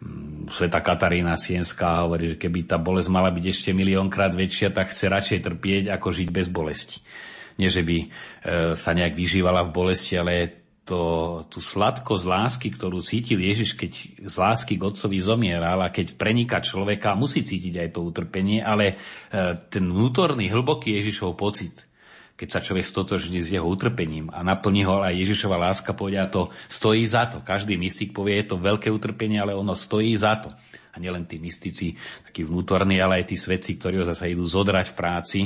mm, 0.00 0.48
Sveta 0.48 0.80
Katarína 0.80 1.36
Sienská 1.36 2.08
hovorí, 2.08 2.32
že 2.32 2.40
keby 2.40 2.64
tá 2.64 2.80
bolesť 2.80 3.12
mala 3.12 3.28
byť 3.28 3.44
ešte 3.52 3.70
miliónkrát 3.76 4.32
väčšia, 4.32 4.72
tak 4.72 4.88
chce 4.88 5.12
radšej 5.12 5.40
trpieť, 5.44 5.84
ako 5.92 6.08
žiť 6.08 6.28
bez 6.32 6.48
bolesti. 6.48 7.04
Nie, 7.60 7.68
že 7.68 7.84
by 7.84 7.96
e, 8.00 8.06
sa 8.74 8.96
nejak 8.96 9.12
vyžívala 9.12 9.62
v 9.68 9.74
bolesti, 9.76 10.16
ale 10.16 10.63
to, 10.84 11.02
tú 11.48 11.64
sladkosť 11.64 12.24
lásky, 12.28 12.68
ktorú 12.68 13.00
cítil 13.00 13.40
Ježiš, 13.40 13.72
keď 13.72 13.92
z 14.28 14.36
lásky 14.36 14.76
k 14.76 14.84
Otcovi 14.84 15.16
zomieral 15.16 15.80
a 15.80 15.88
keď 15.88 16.12
preniká 16.20 16.60
človeka, 16.60 17.16
musí 17.16 17.40
cítiť 17.40 17.80
aj 17.80 17.88
to 17.96 18.04
utrpenie, 18.04 18.60
ale 18.60 18.92
e, 18.92 18.94
ten 19.72 19.88
vnútorný, 19.88 20.52
hlboký 20.52 20.92
Ježišov 21.00 21.40
pocit, 21.40 21.88
keď 22.36 22.48
sa 22.52 22.60
človek 22.60 22.84
stotožní 22.84 23.40
s 23.40 23.56
jeho 23.56 23.64
utrpením 23.64 24.28
a 24.28 24.44
naplní 24.44 24.84
ho 24.84 25.00
aj 25.00 25.16
Ježišova 25.16 25.56
láska, 25.56 25.96
povedia 25.96 26.28
to 26.28 26.52
stojí 26.68 27.08
za 27.08 27.32
to. 27.32 27.40
Každý 27.40 27.80
mystik 27.80 28.12
povie, 28.12 28.44
je 28.44 28.52
to 28.52 28.60
veľké 28.60 28.92
utrpenie, 28.92 29.40
ale 29.40 29.56
ono 29.56 29.72
stojí 29.72 30.12
za 30.12 30.36
to. 30.36 30.52
A 30.94 31.00
nielen 31.00 31.24
tí 31.26 31.40
mystici, 31.40 31.96
takí 32.28 32.44
vnútorní, 32.44 33.00
ale 33.00 33.24
aj 33.24 33.32
tí 33.32 33.36
svedci, 33.40 33.80
ktorí 33.80 34.04
ho 34.04 34.06
zase 34.06 34.30
idú 34.30 34.44
zodrať 34.46 34.92
v 34.92 34.98
práci, 34.98 35.40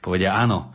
povedia 0.00 0.38
áno, 0.38 0.72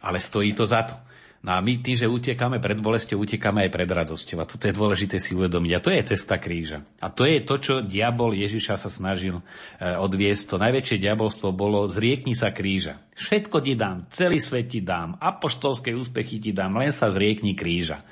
ale 0.00 0.18
stojí 0.18 0.56
to 0.56 0.64
za 0.64 0.88
to. 0.88 1.09
No 1.40 1.56
a 1.56 1.64
my 1.64 1.80
tým, 1.80 1.96
že 1.96 2.04
utekáme 2.04 2.60
pred 2.60 2.76
bolesťou, 2.76 3.24
utekáme 3.24 3.64
aj 3.64 3.72
pred 3.72 3.88
radosťou. 3.88 4.44
A 4.44 4.48
toto 4.48 4.68
je 4.68 4.76
dôležité 4.76 5.16
si 5.16 5.32
uvedomiť. 5.32 5.72
A 5.72 5.80
to 5.80 5.88
je 5.88 6.04
cesta 6.12 6.36
kríža. 6.36 6.84
A 7.00 7.08
to 7.08 7.24
je 7.24 7.40
to, 7.40 7.56
čo 7.56 7.74
diabol 7.80 8.36
Ježiša 8.36 8.76
sa 8.76 8.92
snažil 8.92 9.40
e, 9.40 9.42
odviesť. 9.80 10.52
To 10.52 10.56
najväčšie 10.60 11.00
diabolstvo 11.00 11.48
bolo 11.56 11.88
zriekni 11.88 12.36
sa 12.36 12.52
kríža. 12.52 13.00
Všetko 13.16 13.56
ti 13.64 13.72
dám, 13.72 14.04
celý 14.12 14.36
svet 14.36 14.68
ti 14.68 14.84
dám, 14.84 15.16
apoštolské 15.16 15.96
úspechy 15.96 16.44
ti 16.44 16.52
dám, 16.52 16.76
len 16.76 16.92
sa 16.92 17.08
zriekni 17.08 17.56
kríža. 17.56 18.04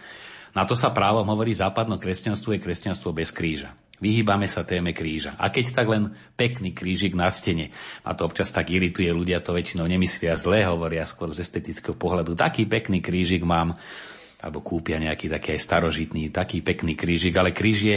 Na 0.56 0.64
to 0.64 0.72
sa 0.72 0.88
právom 0.88 1.28
hovorí 1.28 1.52
západno 1.52 2.00
kresťanstvo 2.00 2.56
je 2.56 2.64
kresťanstvo 2.64 3.12
bez 3.12 3.28
kríža. 3.28 3.76
Vyhýbame 3.98 4.46
sa 4.46 4.62
téme 4.62 4.94
kríža. 4.94 5.34
A 5.34 5.50
keď 5.50 5.74
tak 5.74 5.86
len 5.90 6.14
pekný 6.38 6.70
krížik 6.70 7.18
na 7.18 7.26
stene. 7.34 7.74
A 8.06 8.14
to 8.14 8.30
občas 8.30 8.54
tak 8.54 8.70
irituje, 8.70 9.10
ľudia 9.10 9.42
to 9.42 9.50
väčšinou 9.50 9.90
nemyslia 9.90 10.38
zle, 10.38 10.62
hovoria 10.62 11.02
skôr 11.02 11.34
z 11.34 11.42
estetického 11.42 11.98
pohľadu. 11.98 12.38
Taký 12.38 12.70
pekný 12.70 13.02
krížik 13.02 13.42
mám, 13.42 13.74
alebo 14.38 14.62
kúpia 14.62 15.02
nejaký 15.02 15.26
taký 15.26 15.58
aj 15.58 15.60
starožitný, 15.66 16.30
taký 16.30 16.62
pekný 16.62 16.94
krížik, 16.94 17.34
ale 17.34 17.50
kríž 17.50 17.78
je, 17.82 17.96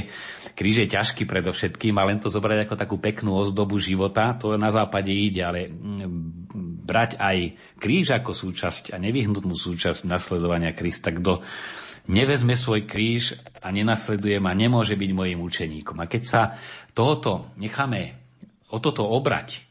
kríž 0.58 0.82
je 0.82 0.88
ťažký 0.90 1.30
predovšetkým 1.30 1.94
a 2.02 2.08
len 2.10 2.18
to 2.18 2.34
zobrať 2.34 2.66
ako 2.66 2.76
takú 2.82 2.98
peknú 2.98 3.38
ozdobu 3.38 3.78
života, 3.78 4.34
to 4.34 4.58
na 4.58 4.74
západe 4.74 5.14
ide, 5.14 5.46
ale 5.46 5.70
mm, 5.70 6.42
brať 6.82 7.22
aj 7.22 7.38
kríž 7.78 8.18
ako 8.18 8.34
súčasť 8.34 8.90
a 8.90 8.98
nevyhnutnú 8.98 9.54
súčasť 9.54 10.10
nasledovania 10.10 10.74
Krista, 10.74 11.14
kto 11.14 11.46
nevezme 12.10 12.58
svoj 12.58 12.86
kríž 12.88 13.38
a 13.62 13.70
nenasleduje 13.70 14.38
ma, 14.42 14.56
nemôže 14.56 14.98
byť 14.98 15.12
mojim 15.14 15.40
učeníkom. 15.42 15.98
A 16.02 16.10
keď 16.10 16.24
sa 16.24 16.42
tohoto 16.98 17.50
necháme 17.58 18.18
o 18.72 18.80
toto 18.80 19.06
obrať, 19.06 19.68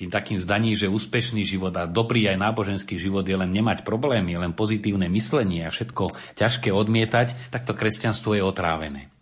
tým 0.00 0.08
takým 0.08 0.40
zdaním, 0.40 0.72
že 0.72 0.88
úspešný 0.88 1.44
život 1.44 1.76
a 1.76 1.84
dobrý 1.84 2.24
aj 2.32 2.40
náboženský 2.40 2.96
život 2.96 3.20
je 3.20 3.36
len 3.36 3.52
nemať 3.52 3.84
problémy, 3.84 4.32
len 4.32 4.56
pozitívne 4.56 5.12
myslenie 5.12 5.68
a 5.68 5.74
všetko 5.74 6.16
ťažké 6.40 6.72
odmietať, 6.72 7.52
tak 7.52 7.68
to 7.68 7.76
kresťanstvo 7.76 8.32
je 8.32 8.40
otrávené. 8.40 9.12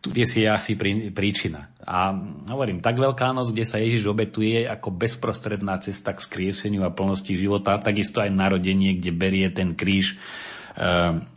Tu 0.00 0.12
je 0.12 0.24
si 0.24 0.40
asi 0.44 0.76
príčina. 1.12 1.72
A 1.80 2.12
hovorím, 2.48 2.80
tak 2.84 2.96
veľká 2.96 3.32
noc, 3.32 3.52
kde 3.52 3.64
sa 3.64 3.80
Ježiš 3.80 4.08
obetuje 4.08 4.64
ako 4.64 4.92
bezprostredná 4.92 5.76
cesta 5.80 6.16
k 6.16 6.20
skrieseniu 6.20 6.84
a 6.84 6.92
plnosti 6.92 7.32
života, 7.36 7.80
takisto 7.80 8.20
aj 8.24 8.32
narodenie, 8.32 8.96
kde 9.00 9.12
berie 9.12 9.48
ten 9.52 9.76
kríž 9.76 10.16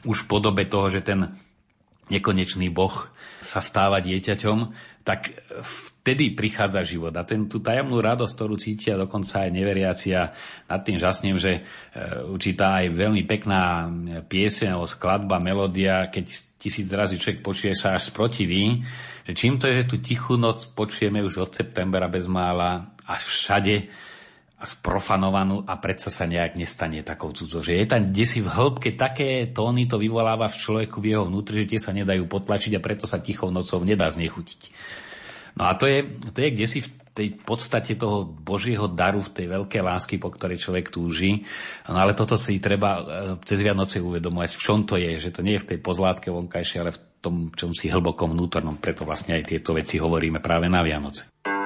už 0.05 0.17
v 0.25 0.29
podobe 0.29 0.65
toho, 0.65 0.89
že 0.89 1.05
ten 1.05 1.37
nekonečný 2.07 2.71
Boh 2.71 2.93
sa 3.37 3.59
stáva 3.61 4.01
dieťaťom, 4.01 4.57
tak 5.03 5.31
vtedy 5.63 6.35
prichádza 6.35 6.83
život. 6.83 7.15
A 7.15 7.23
ten, 7.23 7.47
tú 7.47 7.59
tajomnú 7.63 7.99
radosť, 7.99 8.33
ktorú 8.35 8.55
cítia 8.59 8.99
dokonca 8.99 9.47
aj 9.47 9.51
neveriacia, 9.51 10.31
nad 10.67 10.81
tým 10.83 10.99
žasnem, 10.99 11.35
že 11.39 11.63
uh, 11.63 12.27
určitá 12.31 12.83
aj 12.83 12.95
veľmi 12.95 13.23
pekná 13.23 13.91
pieseň 14.27 14.75
alebo 14.75 14.87
skladba, 14.87 15.43
melódia, 15.43 16.07
keď 16.11 16.25
tisíc 16.59 16.87
razy 16.91 17.19
človek 17.19 17.39
počuje, 17.43 17.71
sa 17.75 17.95
až 17.95 18.11
sprotiví, 18.11 18.83
že 19.27 19.31
čím 19.35 19.59
to 19.59 19.67
je, 19.67 19.83
že 19.83 19.89
tú 19.91 19.99
tichú 19.99 20.39
noc 20.39 20.63
počujeme 20.75 21.23
už 21.23 21.43
od 21.43 21.51
septembra 21.51 22.07
bez 22.07 22.27
mála 22.27 22.87
až 23.03 23.27
všade, 23.27 23.87
a 24.57 24.65
sprofanovanú 24.65 25.61
a 25.69 25.77
predsa 25.77 26.09
sa 26.09 26.25
nejak 26.25 26.57
nestane 26.57 27.05
takou 27.05 27.29
cudzou. 27.29 27.61
Že 27.61 27.77
je 27.77 27.85
tam 27.85 28.01
kde 28.09 28.25
si 28.25 28.41
v 28.41 28.49
hĺbke 28.49 28.97
také 28.97 29.45
tóny 29.53 29.85
to 29.85 30.01
vyvoláva 30.01 30.49
v 30.49 30.57
človeku 30.57 30.97
v 30.97 31.13
jeho 31.13 31.29
vnútri, 31.29 31.63
že 31.65 31.77
tie 31.77 31.79
sa 31.81 31.93
nedajú 31.93 32.25
potlačiť 32.25 32.73
a 32.73 32.81
preto 32.81 33.05
sa 33.05 33.21
tichou 33.21 33.53
nocou 33.53 33.85
nedá 33.85 34.09
znechutiť. 34.09 34.61
No 35.57 35.69
a 35.69 35.77
to 35.77 35.85
je, 35.85 36.09
to 36.33 36.37
je 36.41 36.49
kde 36.53 36.67
si 36.69 36.79
v 36.85 36.89
tej 37.17 37.27
podstate 37.33 37.97
toho 37.97 38.29
Božieho 38.29 38.85
daru, 38.85 39.25
v 39.25 39.33
tej 39.33 39.45
veľkej 39.49 39.81
lásky, 39.81 40.15
po 40.21 40.29
ktorej 40.29 40.61
človek 40.61 40.93
túži. 40.93 41.49
No 41.89 41.97
ale 41.97 42.13
toto 42.13 42.37
si 42.37 42.61
treba 42.61 42.89
e, 42.93 43.03
cez 43.41 43.65
Vianoce 43.65 43.97
uvedomovať, 43.97 44.53
v 44.53 44.61
čom 44.61 44.85
to 44.85 45.01
je, 45.01 45.17
že 45.17 45.33
to 45.33 45.41
nie 45.41 45.57
je 45.57 45.65
v 45.65 45.69
tej 45.73 45.79
pozlátke 45.81 46.29
vonkajšej, 46.29 46.77
ale 46.77 46.93
v 46.93 47.01
tom, 47.17 47.35
čom 47.57 47.73
si 47.73 47.89
hlbokom 47.89 48.37
vnútornom. 48.37 48.77
Preto 48.77 49.01
vlastne 49.01 49.33
aj 49.33 49.49
tieto 49.49 49.73
veci 49.73 49.97
hovoríme 49.97 50.37
práve 50.37 50.69
na 50.69 50.85
Vianoce. 50.85 51.56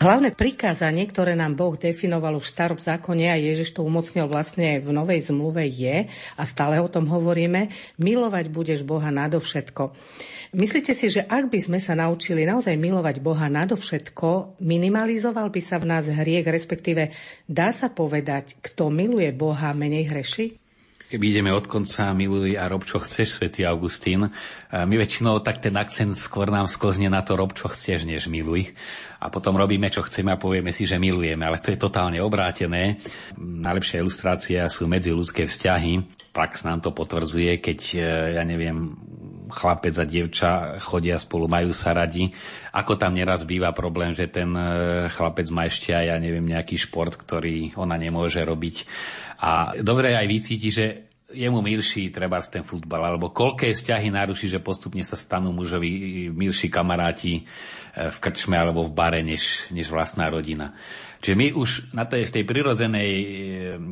Hlavné 0.00 0.32
prikázanie, 0.32 1.04
ktoré 1.04 1.36
nám 1.36 1.60
Boh 1.60 1.76
definoval 1.76 2.40
už 2.40 2.48
v 2.48 2.54
starom 2.56 2.80
zákone 2.80 3.28
a 3.28 3.36
Ježiš 3.36 3.76
to 3.76 3.84
umocnil 3.84 4.32
vlastne 4.32 4.80
v 4.80 4.96
Novej 4.96 5.28
zmluve 5.28 5.68
je, 5.68 6.08
a 6.40 6.42
stále 6.48 6.80
o 6.80 6.88
tom 6.88 7.04
hovoríme, 7.04 7.68
milovať 8.00 8.48
budeš 8.48 8.80
Boha 8.80 9.12
nadovšetko. 9.12 9.92
Myslíte 10.56 10.96
si, 10.96 11.12
že 11.12 11.20
ak 11.20 11.52
by 11.52 11.60
sme 11.60 11.76
sa 11.76 11.92
naučili 11.92 12.48
naozaj 12.48 12.80
milovať 12.80 13.20
Boha 13.20 13.52
nadovšetko, 13.52 14.56
minimalizoval 14.64 15.52
by 15.52 15.60
sa 15.60 15.76
v 15.76 15.92
nás 15.92 16.08
hriek, 16.08 16.48
respektíve 16.48 17.12
dá 17.44 17.68
sa 17.68 17.92
povedať, 17.92 18.56
kto 18.64 18.88
miluje 18.88 19.28
Boha, 19.36 19.76
menej 19.76 20.08
hreši? 20.08 20.59
Keby 21.10 21.34
ideme 21.34 21.50
od 21.50 21.66
konca, 21.66 22.14
miluj 22.14 22.54
a 22.54 22.70
rob, 22.70 22.86
čo 22.86 23.02
chceš, 23.02 23.34
svätý 23.42 23.66
Augustín. 23.66 24.30
My 24.70 24.94
väčšinou 24.94 25.42
tak 25.42 25.58
ten 25.58 25.74
akcent 25.74 26.14
skôr 26.14 26.46
nám 26.54 26.70
sklzne 26.70 27.10
na 27.10 27.18
to 27.26 27.34
rob, 27.34 27.50
čo 27.50 27.66
chceš, 27.66 28.06
než 28.06 28.30
miluj. 28.30 28.70
A 29.18 29.26
potom 29.26 29.58
robíme, 29.58 29.90
čo 29.90 30.06
chceme 30.06 30.30
a 30.30 30.38
povieme 30.38 30.70
si, 30.70 30.86
že 30.86 31.02
milujeme. 31.02 31.42
Ale 31.42 31.58
to 31.58 31.74
je 31.74 31.82
totálne 31.82 32.22
obrátené. 32.22 33.02
Najlepšia 33.34 34.06
ilustrácia 34.06 34.70
sú 34.70 34.86
medziludské 34.86 35.50
vzťahy. 35.50 35.98
Prax 36.30 36.62
nám 36.62 36.78
to 36.78 36.94
potvrdzuje, 36.94 37.58
keď, 37.58 37.80
e, 37.90 38.00
ja 38.38 38.46
neviem, 38.46 38.94
chlapec 39.50 39.98
a 39.98 40.06
dievča 40.06 40.78
chodia 40.78 41.18
spolu, 41.18 41.50
majú 41.50 41.74
sa 41.74 41.90
radi. 41.90 42.30
Ako 42.70 42.94
tam 42.94 43.18
neraz 43.18 43.42
býva 43.42 43.74
problém, 43.74 44.14
že 44.14 44.30
ten 44.30 44.54
e, 44.54 45.10
chlapec 45.10 45.50
má 45.50 45.66
ešte 45.66 45.90
aj, 45.90 46.06
ja 46.06 46.16
neviem, 46.22 46.46
nejaký 46.46 46.78
šport, 46.78 47.18
ktorý 47.18 47.74
ona 47.74 47.98
nemôže 47.98 48.38
robiť 48.46 48.86
a 49.40 49.72
dobre 49.80 50.12
aj 50.12 50.26
vycíti, 50.28 50.68
že 50.68 51.10
je 51.30 51.46
mu 51.46 51.62
milší 51.62 52.10
treba 52.10 52.42
ten 52.42 52.66
futbal, 52.66 53.06
alebo 53.06 53.30
koľké 53.30 53.70
vzťahy 53.70 54.10
naruší, 54.10 54.50
že 54.50 54.60
postupne 54.62 55.00
sa 55.06 55.14
stanú 55.14 55.54
mužovi 55.54 56.26
milší 56.34 56.66
kamaráti 56.66 57.40
e, 57.40 57.42
v 58.10 58.16
krčme 58.18 58.58
alebo 58.58 58.82
v 58.84 58.92
bare, 58.92 59.22
než, 59.22 59.70
než 59.70 59.88
vlastná 59.88 60.26
rodina. 60.26 60.74
Čiže 61.22 61.36
my 61.38 61.46
už 61.54 61.70
na 61.94 62.08
tej, 62.08 62.26
v 62.26 62.34
tej 62.34 62.44
prirodzenej 62.44 63.10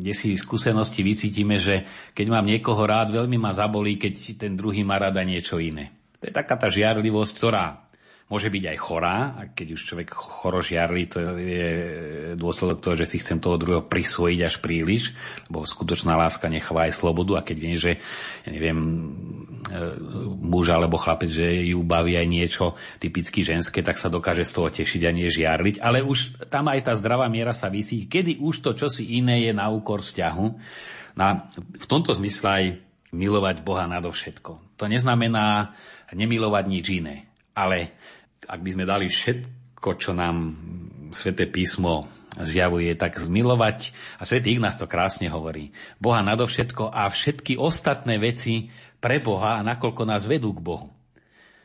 e, 0.03 0.15
si 0.15 0.35
skúsenosti 0.35 1.07
vycítime, 1.07 1.63
že 1.63 1.87
keď 2.11 2.27
mám 2.27 2.47
niekoho 2.47 2.83
rád, 2.83 3.15
veľmi 3.15 3.39
ma 3.39 3.55
zabolí, 3.55 3.97
keď 3.97 4.35
ten 4.35 4.53
druhý 4.59 4.83
má 4.83 4.99
rada 4.99 5.23
niečo 5.23 5.63
iné. 5.63 5.95
To 6.19 6.27
je 6.27 6.35
taká 6.35 6.59
tá 6.59 6.67
žiarlivosť, 6.67 7.33
ktorá 7.39 7.88
môže 8.29 8.53
byť 8.53 8.65
aj 8.69 8.79
chorá, 8.79 9.17
a 9.41 9.41
keď 9.49 9.73
už 9.73 9.81
človek 9.89 10.09
choro 10.13 10.61
žiarli, 10.61 11.09
to 11.09 11.17
je 11.41 11.69
dôsledok 12.37 12.85
toho, 12.85 12.95
že 13.01 13.09
si 13.09 13.17
chcem 13.25 13.41
toho 13.41 13.57
druhého 13.57 13.89
prisvojiť 13.89 14.41
až 14.45 14.61
príliš, 14.61 15.17
lebo 15.49 15.65
skutočná 15.65 16.13
láska 16.13 16.53
necháva 16.53 16.85
aj 16.85 16.93
slobodu 16.93 17.41
a 17.41 17.47
keď 17.47 17.57
viem, 17.57 17.77
že 17.81 17.97
ja 18.45 18.51
neviem, 18.53 18.79
e, 18.79 19.81
muž 20.45 20.69
alebo 20.69 21.01
chlapec, 21.01 21.33
že 21.33 21.73
ju 21.73 21.81
baví 21.81 22.21
aj 22.21 22.29
niečo 22.29 22.77
typicky 23.01 23.41
ženské, 23.41 23.81
tak 23.81 23.97
sa 23.97 24.13
dokáže 24.13 24.45
z 24.45 24.53
toho 24.53 24.69
tešiť 24.69 25.03
a 25.09 25.11
nie 25.17 25.33
žiarliť. 25.33 25.81
Ale 25.81 26.05
už 26.05 26.53
tam 26.53 26.69
aj 26.69 26.85
tá 26.85 26.93
zdravá 27.01 27.33
miera 27.33 27.57
sa 27.57 27.73
vysí, 27.73 28.05
kedy 28.05 28.45
už 28.45 28.61
to 28.61 28.77
čosi 28.77 29.17
iné 29.17 29.49
je 29.49 29.57
na 29.57 29.73
úkor 29.73 30.05
vzťahu. 30.05 30.47
Na, 31.17 31.49
v 31.57 31.87
tomto 31.89 32.13
zmysle 32.13 32.47
aj 32.47 32.65
milovať 33.11 33.65
Boha 33.65 33.89
nadovšetko. 33.89 34.77
To 34.77 34.85
neznamená 34.85 35.73
nemilovať 36.13 36.65
nič 36.69 36.87
iné. 36.93 37.17
Ale 37.59 37.98
ak 38.49 38.61
by 38.65 38.71
sme 38.73 38.85
dali 38.89 39.07
všetko, 39.13 39.89
čo 40.01 40.17
nám 40.17 40.57
Sveté 41.13 41.49
písmo 41.49 42.09
zjavuje, 42.37 42.93
tak 42.97 43.17
zmilovať, 43.17 43.93
a 44.21 44.23
Svetý 44.29 44.57
Ignác 44.57 44.77
to 44.77 44.89
krásne 44.89 45.29
hovorí, 45.29 45.73
Boha 45.97 46.21
nadovšetko 46.21 46.93
a 46.93 47.09
všetky 47.09 47.57
ostatné 47.57 48.21
veci 48.21 48.69
pre 49.01 49.19
Boha 49.19 49.61
a 49.61 49.67
nakoľko 49.67 50.03
nás 50.05 50.29
vedú 50.29 50.53
k 50.53 50.61
Bohu. 50.61 50.89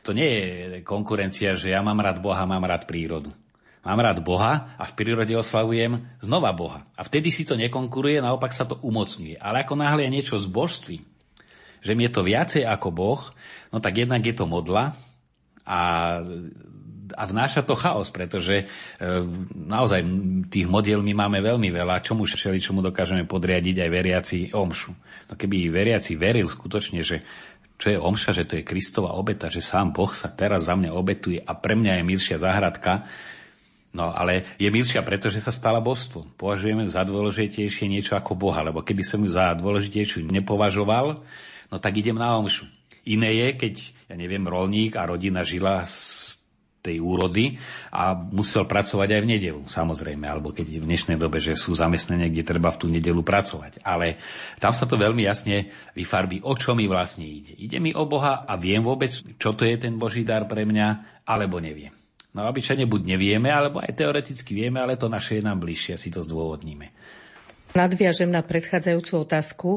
To 0.04 0.12
nie 0.12 0.28
je 0.28 0.84
konkurencia, 0.84 1.56
že 1.56 1.72
ja 1.72 1.80
mám 1.80 2.00
rád 2.00 2.20
Boha, 2.20 2.44
mám 2.44 2.64
rád 2.68 2.84
prírodu. 2.84 3.32
Mám 3.84 4.00
rád 4.00 4.24
Boha 4.24 4.72
a 4.80 4.84
v 4.88 4.96
prírode 4.96 5.32
oslavujem 5.36 6.00
znova 6.24 6.52
Boha. 6.56 6.88
A 6.96 7.04
vtedy 7.04 7.28
si 7.28 7.44
to 7.44 7.52
nekonkuruje, 7.52 8.20
naopak 8.20 8.52
sa 8.52 8.64
to 8.64 8.80
umocňuje. 8.80 9.36
Ale 9.36 9.60
ako 9.60 9.76
náhle 9.76 10.08
je 10.08 10.14
niečo 10.16 10.36
z 10.40 10.48
božství, 10.48 11.04
že 11.84 11.92
mi 11.92 12.08
je 12.08 12.12
to 12.12 12.24
viacej 12.24 12.64
ako 12.64 12.88
Boh, 12.88 13.20
no 13.68 13.80
tak 13.84 14.00
jednak 14.00 14.24
je 14.24 14.32
to 14.32 14.48
modla 14.48 14.96
a 15.68 15.80
a 17.12 17.28
vnáša 17.28 17.60
to 17.66 17.76
chaos, 17.76 18.08
pretože 18.08 18.64
e, 18.64 18.64
naozaj 19.52 20.00
tých 20.48 20.64
modiel 20.64 21.04
my 21.04 21.12
máme 21.12 21.44
veľmi 21.44 21.68
veľa, 21.68 22.00
čomu 22.00 22.24
všeli, 22.24 22.62
čomu 22.62 22.80
dokážeme 22.80 23.28
podriadiť 23.28 23.84
aj 23.84 23.90
veriaci 23.92 24.38
omšu. 24.56 24.92
No 25.28 25.32
keby 25.36 25.68
veriaci 25.68 26.16
veril 26.16 26.48
skutočne, 26.48 27.04
že 27.04 27.20
čo 27.76 27.92
je 27.92 27.98
omša, 27.98 28.30
že 28.32 28.44
to 28.48 28.56
je 28.56 28.64
Kristova 28.64 29.12
obeta, 29.18 29.52
že 29.52 29.60
sám 29.60 29.92
Boh 29.92 30.08
sa 30.14 30.32
teraz 30.32 30.70
za 30.70 30.78
mňa 30.78 30.94
obetuje 30.94 31.42
a 31.42 31.52
pre 31.52 31.76
mňa 31.76 32.00
je 32.00 32.04
milšia 32.06 32.38
záhradka, 32.40 33.04
No 33.94 34.10
ale 34.10 34.58
je 34.58 34.66
milšia, 34.74 35.06
pretože 35.06 35.38
sa 35.38 35.54
stala 35.54 35.78
božstvom. 35.78 36.34
Považujeme 36.34 36.82
ju 36.82 36.90
za 36.90 37.06
dôležitejšie 37.06 37.86
niečo 37.86 38.18
ako 38.18 38.34
Boha, 38.34 38.58
lebo 38.66 38.82
keby 38.82 39.06
som 39.06 39.22
ju 39.22 39.30
za 39.30 39.54
dôležitejšiu 39.54 40.26
nepovažoval, 40.34 41.22
no 41.70 41.76
tak 41.78 41.94
idem 42.02 42.18
na 42.18 42.34
omšu. 42.34 42.66
Iné 43.06 43.38
je, 43.38 43.48
keď, 43.54 43.74
ja 44.10 44.14
neviem, 44.18 44.42
rolník 44.42 44.98
a 44.98 45.06
rodina 45.06 45.46
žila 45.46 45.86
tej 46.84 47.00
úrody 47.00 47.56
a 47.88 48.12
musel 48.12 48.68
pracovať 48.68 49.08
aj 49.08 49.20
v 49.24 49.30
nedelu, 49.32 49.62
samozrejme, 49.64 50.28
alebo 50.28 50.52
keď 50.52 50.84
v 50.84 50.84
dnešnej 50.84 51.16
dobe, 51.16 51.40
že 51.40 51.56
sú 51.56 51.72
zamestnania, 51.72 52.28
kde 52.28 52.44
treba 52.44 52.68
v 52.68 52.80
tú 52.84 52.86
nedelu 52.92 53.24
pracovať. 53.24 53.80
Ale 53.80 54.20
tam 54.60 54.76
sa 54.76 54.84
to 54.84 55.00
veľmi 55.00 55.24
jasne 55.24 55.72
vyfarbí, 55.96 56.44
o 56.44 56.52
čo 56.52 56.76
mi 56.76 56.84
vlastne 56.84 57.24
ide. 57.24 57.56
Ide 57.56 57.80
mi 57.80 57.96
o 57.96 58.04
Boha 58.04 58.44
a 58.44 58.60
viem 58.60 58.84
vôbec, 58.84 59.08
čo 59.40 59.56
to 59.56 59.64
je 59.64 59.80
ten 59.80 59.96
Boží 59.96 60.28
dar 60.28 60.44
pre 60.44 60.68
mňa, 60.68 61.24
alebo 61.24 61.56
neviem. 61.56 61.96
No 62.36 62.44
obyčajne 62.44 62.84
buď 62.84 63.16
nevieme, 63.16 63.48
alebo 63.48 63.80
aj 63.80 63.94
teoreticky 63.96 64.52
vieme, 64.52 64.82
ale 64.82 65.00
to 65.00 65.08
naše 65.08 65.40
je 65.40 65.42
nám 65.46 65.64
bližšie, 65.64 65.96
si 65.96 66.12
to 66.12 66.20
zdôvodníme. 66.20 66.92
Nadviažem 67.74 68.30
na 68.30 68.44
predchádzajúcu 68.44 69.12
otázku. 69.24 69.70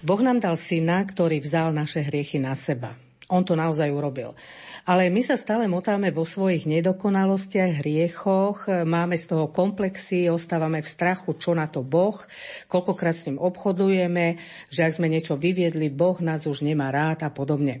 Boh 0.00 0.20
nám 0.24 0.40
dal 0.40 0.56
syna, 0.56 1.04
ktorý 1.04 1.44
vzal 1.44 1.76
naše 1.76 2.00
hriechy 2.00 2.40
na 2.40 2.56
seba. 2.56 2.96
On 3.32 3.40
to 3.40 3.56
naozaj 3.56 3.88
urobil. 3.88 4.36
Ale 4.84 5.08
my 5.08 5.24
sa 5.24 5.40
stále 5.40 5.64
motáme 5.64 6.12
vo 6.12 6.28
svojich 6.28 6.68
nedokonalostiach, 6.68 7.80
hriechoch, 7.80 8.68
máme 8.84 9.16
z 9.16 9.32
toho 9.32 9.48
komplexy, 9.48 10.28
ostávame 10.28 10.84
v 10.84 10.92
strachu, 10.92 11.32
čo 11.40 11.56
na 11.56 11.64
to 11.64 11.80
Boh, 11.80 12.20
koľkokrát 12.68 13.16
s 13.16 13.32
ním 13.32 13.40
obchodujeme, 13.40 14.36
že 14.68 14.84
ak 14.84 15.00
sme 15.00 15.08
niečo 15.08 15.40
vyviedli, 15.40 15.88
Boh 15.88 16.20
nás 16.20 16.44
už 16.44 16.60
nemá 16.60 16.92
rád 16.92 17.24
a 17.24 17.32
podobne. 17.32 17.80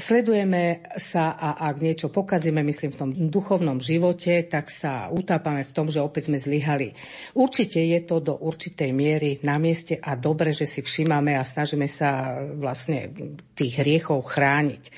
Sledujeme 0.00 0.80
sa 0.96 1.36
a 1.36 1.60
ak 1.68 1.76
niečo 1.84 2.08
pokazíme, 2.08 2.64
myslím 2.64 2.90
v 2.90 3.00
tom 3.04 3.10
duchovnom 3.28 3.84
živote, 3.84 4.48
tak 4.48 4.72
sa 4.72 5.12
utápame 5.12 5.60
v 5.60 5.74
tom, 5.76 5.92
že 5.92 6.00
opäť 6.00 6.32
sme 6.32 6.40
zlyhali. 6.40 6.96
Určite 7.36 7.84
je 7.84 8.00
to 8.08 8.24
do 8.24 8.32
určitej 8.40 8.96
miery 8.96 9.36
na 9.44 9.60
mieste 9.60 10.00
a 10.00 10.16
dobre, 10.16 10.56
že 10.56 10.64
si 10.64 10.80
všímame 10.80 11.36
a 11.36 11.44
snažíme 11.44 11.84
sa 11.84 12.40
vlastne 12.56 13.12
tých 13.52 13.84
hriechov 13.84 14.24
chrániť. 14.24 14.88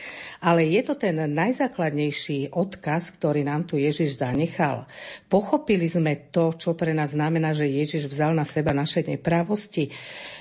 Ale 0.43 0.71
je 0.71 0.83
to 0.87 0.95
ten 0.95 1.19
najzákladnejší 1.19 2.55
odkaz, 2.55 3.11
ktorý 3.19 3.43
nám 3.43 3.67
tu 3.67 3.83
Ježiš 3.83 4.23
zanechal. 4.23 4.87
Pochopili 5.27 5.91
sme 5.91 6.31
to, 6.31 6.55
čo 6.55 6.79
pre 6.79 6.95
nás 6.95 7.11
znamená, 7.11 7.51
že 7.55 7.67
Ježiš 7.67 8.07
vzal 8.07 8.39
na 8.39 8.47
seba 8.47 8.71
naše 8.71 9.03
neprávosti. 9.03 9.91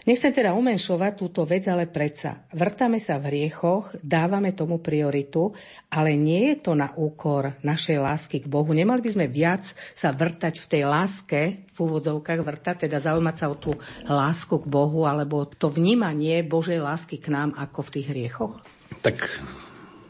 Nechcem 0.01 0.33
teda 0.33 0.57
umenšovať 0.57 1.13
túto 1.13 1.45
vec, 1.45 1.69
ale 1.69 1.85
predsa. 1.85 2.41
Vrtame 2.49 2.97
sa 2.97 3.21
v 3.21 3.29
hriechoch, 3.29 3.93
dávame 4.01 4.49
tomu 4.57 4.81
prioritu, 4.81 5.53
ale 5.93 6.17
nie 6.17 6.49
je 6.49 6.55
to 6.57 6.73
na 6.73 6.89
úkor 6.97 7.53
našej 7.61 8.01
lásky 8.01 8.41
k 8.41 8.49
Bohu. 8.49 8.73
Nemali 8.73 9.05
by 9.05 9.13
sme 9.13 9.29
viac 9.29 9.61
sa 9.93 10.09
vrtať 10.09 10.57
v 10.57 10.69
tej 10.73 10.83
láske, 10.89 11.41
v 11.69 11.77
úvodzovkách 11.77 12.41
vrtať, 12.41 12.75
teda 12.89 12.97
zaujímať 12.97 13.35
sa 13.37 13.53
o 13.53 13.55
tú 13.61 13.77
lásku 14.09 14.57
k 14.57 14.65
Bohu, 14.65 15.05
alebo 15.05 15.45
to 15.45 15.69
vnímanie 15.69 16.41
Božej 16.41 16.81
lásky 16.81 17.21
k 17.21 17.29
nám 17.29 17.53
ako 17.53 17.85
v 17.85 17.93
tých 17.93 18.07
hriechoch? 18.09 18.57
Tak 19.05 19.21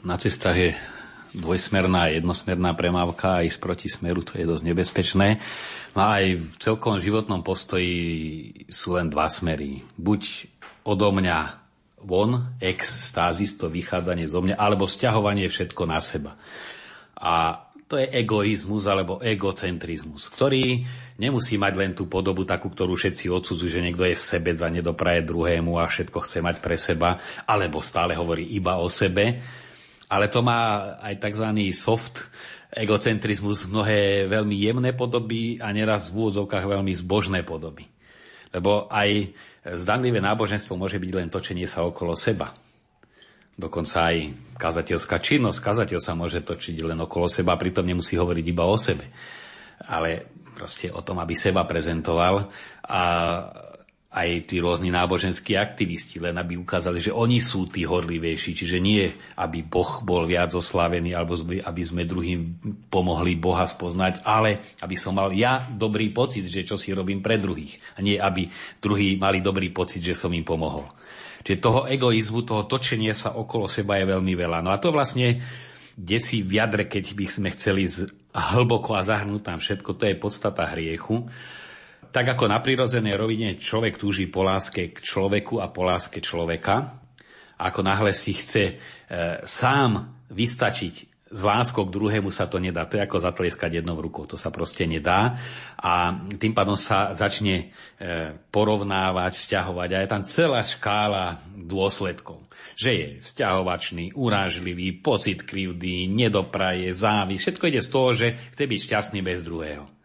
na 0.08 0.16
cestách 0.16 0.56
je 0.56 0.72
dvojsmerná 1.36 2.08
a 2.08 2.14
jednosmerná 2.16 2.76
premávka 2.76 3.39
a 3.39 3.44
ísť 3.44 3.60
proti 3.60 3.88
smeru, 3.88 4.24
to 4.24 4.39
je 4.39 4.48
dosť 4.48 4.64
nebezpečné. 4.68 5.39
No 5.92 6.02
aj 6.08 6.39
v 6.39 6.56
celkom 6.56 7.04
životnom 7.04 7.44
postoji 7.44 8.64
sú 8.72 8.96
len 8.96 9.12
dva 9.12 9.28
smery. 9.28 9.84
Buď 10.00 10.48
odo 10.88 11.12
mňa 11.12 11.62
von, 12.02 12.58
ex 12.58 13.12
stázis, 13.12 13.60
to 13.60 13.68
vychádzanie 13.68 14.26
zo 14.26 14.42
mňa, 14.42 14.56
alebo 14.56 14.89
stiahovanie 14.89 15.52
všetko 15.52 15.84
na 15.86 16.00
seba. 16.00 16.34
A 17.20 17.68
to 17.92 18.00
je 18.00 18.08
egoizmus 18.08 18.88
alebo 18.88 19.20
egocentrizmus, 19.20 20.32
ktorý 20.32 20.88
nemusí 21.20 21.60
mať 21.60 21.74
len 21.76 21.92
tú 21.92 22.08
podobu 22.08 22.48
takú, 22.48 22.72
ktorú 22.72 22.96
všetci 22.96 23.28
odsudzujú, 23.28 23.68
že 23.68 23.84
niekto 23.84 24.08
je 24.08 24.16
sebec 24.16 24.56
a 24.64 24.72
nedopraje 24.72 25.28
druhému 25.28 25.76
a 25.76 25.92
všetko 25.92 26.24
chce 26.24 26.39
mať 26.39 26.64
pre 26.64 26.80
seba, 26.80 27.20
alebo 27.44 27.84
stále 27.84 28.16
hovorí 28.16 28.48
iba 28.56 28.80
o 28.80 28.88
sebe, 28.88 29.44
ale 30.08 30.32
to 30.32 30.39
má 30.39 30.96
aj 31.04 31.20
tzv. 31.20 31.48
soft 31.76 32.31
egocentrizmus, 32.72 33.67
mnohé 33.67 34.32
veľmi 34.32 34.55
jemné 34.55 34.95
podoby 34.95 35.59
a 35.59 35.76
neraz 35.76 36.07
v 36.07 36.24
úvodzovkách 36.24 36.65
veľmi 36.65 36.95
zbožné 36.95 37.43
podoby. 37.43 37.88
Lebo 38.51 38.88
aj 38.88 39.32
zdanlivé 39.63 40.24
náboženstvo 40.24 40.80
môže 40.80 40.99
byť 40.99 41.11
len 41.11 41.28
točenie 41.28 41.67
sa 41.67 41.84
okolo 41.84 42.15
seba. 42.15 42.55
Dokonca 43.55 44.11
aj 44.11 44.17
kazateľská 44.55 45.19
činnosť, 45.19 45.59
kazateľ 45.59 45.99
sa 45.99 46.15
môže 46.15 46.39
točiť 46.39 46.80
len 46.88 46.99
okolo 47.03 47.28
seba, 47.28 47.59
pritom 47.59 47.84
nemusí 47.84 48.15
hovoriť 48.15 48.45
iba 48.47 48.63
o 48.63 48.76
sebe. 48.80 49.05
ale 49.88 50.30
proste 50.53 50.93
o 50.93 51.01
tom, 51.01 51.17
aby 51.17 51.34
seba 51.34 51.65
prezentoval 51.65 52.45
a 52.86 53.01
aj 54.12 54.43
tí 54.43 54.59
rôzni 54.59 54.91
náboženskí 54.91 55.55
aktivisti, 55.55 56.20
len 56.20 56.36
aby 56.36 56.59
ukázali, 56.59 56.99
že 56.99 57.16
oni 57.16 57.39
sú 57.39 57.64
tí 57.72 57.88
horlivejší. 57.88 58.51
Čiže 58.59 58.84
nie, 58.84 59.07
aby 59.39 59.64
Boh 59.64 60.03
bol 60.03 60.28
viac 60.28 60.51
oslávený, 60.51 61.16
alebo 61.16 61.39
aby 61.39 61.82
sme 61.88 62.03
druhým 62.03 62.43
pomohli 62.91 63.39
Boha 63.39 63.64
spoznať, 63.64 64.20
ale 64.28 64.76
aby 64.84 64.99
som 64.99 65.16
mal 65.16 65.32
ja 65.32 65.64
dobrý 65.64 66.12
pocit, 66.12 66.43
že 66.51 66.68
čo 66.68 66.76
si 66.76 66.91
robím 66.91 67.24
pre 67.24 67.39
druhých. 67.39 67.80
A 67.95 68.03
nie, 68.03 68.20
aby 68.20 68.51
druhí 68.84 69.16
mali 69.16 69.39
dobrý 69.39 69.72
pocit, 69.72 70.03
že 70.03 70.12
som 70.12 70.36
im 70.36 70.43
pomohol. 70.43 70.91
Čiže 71.47 71.64
toho 71.64 71.88
egoizmu, 71.88 72.43
toho 72.43 72.68
točenia 72.68 73.16
sa 73.16 73.39
okolo 73.39 73.64
seba 73.64 73.95
je 73.95 74.12
veľmi 74.12 74.34
veľa. 74.36 74.59
No 74.59 74.76
a 74.76 74.78
to 74.78 74.91
vlastne 74.91 75.39
desí 75.95 76.43
v 76.43 76.59
jadre, 76.59 76.84
keď 76.84 77.16
by 77.16 77.26
sme 77.32 77.47
chceli 77.55 77.88
hlboko 78.36 78.91
a 78.91 79.07
zahrnúť 79.07 79.39
tam 79.39 79.57
všetko, 79.64 79.95
to 79.95 80.03
je 80.03 80.20
podstata 80.20 80.68
hriechu 80.76 81.32
tak 82.12 82.36
ako 82.36 82.51
na 82.51 82.59
prirodzenej 82.59 83.16
rovine 83.16 83.55
človek 83.55 83.95
túži 83.95 84.28
po 84.28 84.43
láske 84.43 84.91
k 84.91 84.97
človeku 84.99 85.64
a 85.64 85.72
po 85.72 85.88
láske 85.88 86.20
človeka, 86.20 86.99
ako 87.55 87.80
náhle 87.82 88.12
si 88.12 88.36
chce 88.36 88.64
e, 88.68 88.74
sám 89.47 90.12
vystačiť 90.32 91.12
s 91.32 91.47
láskou 91.47 91.88
k 91.88 91.95
druhému 91.95 92.28
sa 92.28 92.43
to 92.43 92.59
nedá. 92.59 92.84
To 92.84 92.99
je 92.99 93.07
ako 93.07 93.24
zatlieskať 93.24 93.80
jednou 93.80 93.95
rukou. 93.95 94.28
To 94.28 94.36
sa 94.36 94.51
proste 94.51 94.84
nedá. 94.84 95.39
A 95.80 96.12
tým 96.36 96.51
pádom 96.51 96.76
sa 96.76 97.16
začne 97.16 97.72
e, 97.95 98.36
porovnávať, 98.51 99.32
stiahovať. 99.47 99.89
A 99.95 99.97
je 100.03 100.12
tam 100.12 100.24
celá 100.28 100.59
škála 100.59 101.39
dôsledkov. 101.55 102.43
Že 102.76 102.89
je 102.91 103.07
vzťahovačný, 103.24 104.12
urážlivý, 104.12 104.99
pocit 104.99 105.47
krivdy, 105.47 106.12
nedopraje, 106.12 106.91
závis. 106.91 107.47
Všetko 107.47 107.64
ide 107.72 107.80
z 107.80 107.89
toho, 107.89 108.09
že 108.12 108.28
chce 108.51 108.64
byť 108.68 108.80
šťastný 108.91 109.20
bez 109.24 109.47
druhého. 109.47 110.01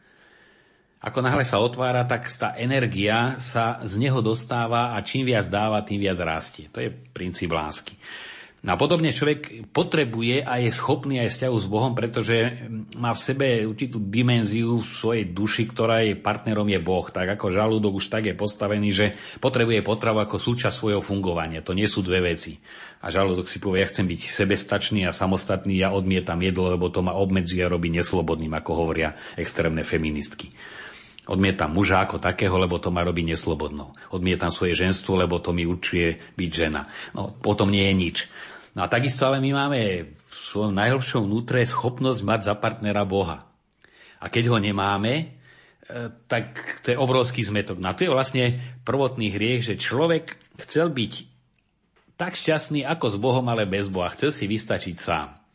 Ako 1.07 1.22
náhle 1.22 1.46
sa 1.46 1.62
otvára, 1.62 2.02
tak 2.02 2.26
tá 2.34 2.59
energia 2.59 3.38
sa 3.38 3.78
z 3.86 3.94
neho 3.94 4.18
dostáva 4.18 4.98
a 4.98 4.98
čím 5.07 5.30
viac 5.30 5.46
dáva, 5.46 5.86
tým 5.86 6.02
viac 6.02 6.18
rastie. 6.18 6.66
To 6.74 6.82
je 6.82 6.90
princíp 6.90 7.54
lásky. 7.54 7.94
No 8.66 8.74
a 8.74 8.80
podobne 8.80 9.14
človek 9.14 9.70
potrebuje 9.70 10.42
a 10.42 10.59
je 10.59 10.74
schopný 10.74 11.22
aj 11.22 11.30
vzťahu 11.30 11.57
s 11.62 11.66
Bohom, 11.70 11.94
pretože 11.94 12.66
má 12.98 13.14
v 13.14 13.22
sebe 13.22 13.46
určitú 13.62 14.02
dimenziu 14.02 14.82
svojej 14.82 15.30
duši, 15.30 15.70
ktorá 15.70 16.02
jej 16.02 16.18
partnerom 16.18 16.66
je 16.66 16.82
Boh. 16.82 17.07
Tak 17.07 17.38
ako 17.38 17.54
žalúdok 17.54 18.02
už 18.02 18.11
tak 18.11 18.26
je 18.26 18.34
postavený, 18.34 18.90
že 18.90 19.07
potrebuje 19.38 19.86
potravu 19.86 20.18
ako 20.18 20.42
súčasť 20.42 20.74
svojho 20.74 20.98
fungovania. 20.98 21.62
To 21.62 21.78
nie 21.78 21.86
sú 21.86 22.02
dve 22.02 22.34
veci. 22.34 22.59
A 22.98 23.14
žalúdok 23.14 23.46
si 23.46 23.62
povie, 23.62 23.86
ja 23.86 23.90
chcem 23.94 24.11
byť 24.11 24.20
sebestačný 24.26 25.07
a 25.07 25.14
samostatný, 25.14 25.78
ja 25.78 25.94
odmietam 25.94 26.42
jedlo, 26.42 26.74
lebo 26.74 26.90
to 26.90 27.07
ma 27.07 27.14
obmedzuje 27.14 27.62
a 27.62 27.70
robí 27.70 27.94
neslobodným, 27.94 28.50
ako 28.59 28.72
hovoria 28.74 29.14
extrémne 29.38 29.86
feministky. 29.86 30.50
Odmietam 31.27 31.74
muža 31.74 32.07
ako 32.07 32.22
takého, 32.22 32.55
lebo 32.55 32.79
to 32.79 32.95
ma 32.95 33.03
robí 33.03 33.27
neslobodnou. 33.27 33.91
Odmietam 34.14 34.55
svoje 34.55 34.79
ženstvo, 34.79 35.18
lebo 35.18 35.43
to 35.43 35.51
mi 35.51 35.66
určuje 35.66 36.39
byť 36.39 36.51
žena. 36.55 36.87
No, 37.18 37.35
potom 37.35 37.66
nie 37.66 37.83
je 37.91 37.95
nič. 37.99 38.16
No 38.79 38.87
a 38.87 38.93
takisto 38.93 39.27
ale 39.27 39.43
my 39.43 39.51
máme 39.51 39.81
v 40.07 40.35
svojom 40.35 40.77
najhlbšom 40.79 41.27
vnútre 41.27 41.66
schopnosť 41.66 42.20
mať 42.22 42.41
za 42.47 42.55
partnera 42.55 43.03
Boha. 43.03 43.43
A 44.22 44.31
keď 44.31 44.55
ho 44.55 44.59
nemáme, 44.62 45.12
e, 45.18 45.24
tak 46.31 46.79
to 46.87 46.95
je 46.95 47.01
obrovský 47.01 47.43
zmetok. 47.43 47.83
No 47.83 47.91
a 47.91 47.97
to 47.99 48.07
je 48.07 48.14
vlastne 48.14 48.62
prvotný 48.87 49.35
hriech, 49.35 49.66
že 49.66 49.83
človek 49.83 50.39
chcel 50.62 50.95
byť 50.95 51.12
tak 52.16 52.39
šťastný 52.39 52.87
ako 52.87 53.07
s 53.12 53.16
Bohom, 53.18 53.45
ale 53.51 53.68
bez 53.68 53.91
Boha. 53.91 54.14
Chcel 54.14 54.31
si 54.33 54.47
vystačiť 54.47 54.97
sám. 54.97 55.45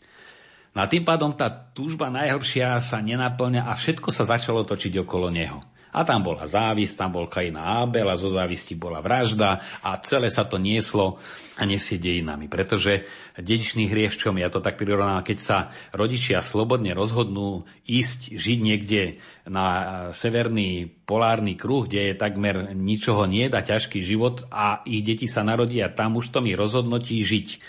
No 0.71 0.79
a 0.79 0.87
tým 0.87 1.03
pádom 1.03 1.35
tá 1.35 1.51
túžba 1.51 2.07
najhlbšia 2.07 2.79
sa 2.79 3.03
nenaplňa 3.03 3.67
a 3.67 3.75
všetko 3.75 4.07
sa 4.07 4.23
začalo 4.23 4.63
točiť 4.63 5.03
okolo 5.03 5.27
neho. 5.27 5.59
A 5.91 6.07
tam 6.07 6.23
bola 6.23 6.47
závisť, 6.47 6.95
tam 6.95 7.11
bol 7.11 7.27
Kain 7.27 7.51
a 7.59 7.83
Abel 7.83 8.07
a 8.07 8.15
zo 8.15 8.31
závisti 8.31 8.79
bola 8.79 9.03
vražda 9.03 9.59
a 9.83 9.99
celé 9.99 10.31
sa 10.31 10.47
to 10.47 10.55
nieslo 10.55 11.19
a 11.59 11.67
nesie 11.67 11.99
dejinami. 11.99 12.47
Pretože 12.47 13.03
dedičný 13.35 13.91
hriech 13.91 14.15
čom? 14.15 14.39
Ja 14.39 14.47
to 14.47 14.63
tak 14.63 14.79
prirovnám, 14.79 15.27
keď 15.27 15.37
sa 15.43 15.57
rodičia 15.91 16.39
slobodne 16.39 16.95
rozhodnú 16.95 17.67
ísť 17.83 18.31
žiť 18.39 18.59
niekde 18.63 19.19
na 19.43 19.67
severný 20.15 20.87
polárny 21.03 21.59
kruh, 21.59 21.83
kde 21.83 22.15
je 22.15 22.15
takmer 22.15 22.71
ničoho 22.71 23.27
nie, 23.27 23.51
a 23.51 23.59
ťažký 23.59 23.99
život 23.99 24.47
a 24.47 24.79
ich 24.87 25.03
deti 25.03 25.27
sa 25.27 25.43
narodia 25.43 25.91
tam, 25.91 26.15
už 26.15 26.31
to 26.31 26.39
mi 26.39 26.55
rozhodnotí 26.55 27.19
žiť 27.19 27.59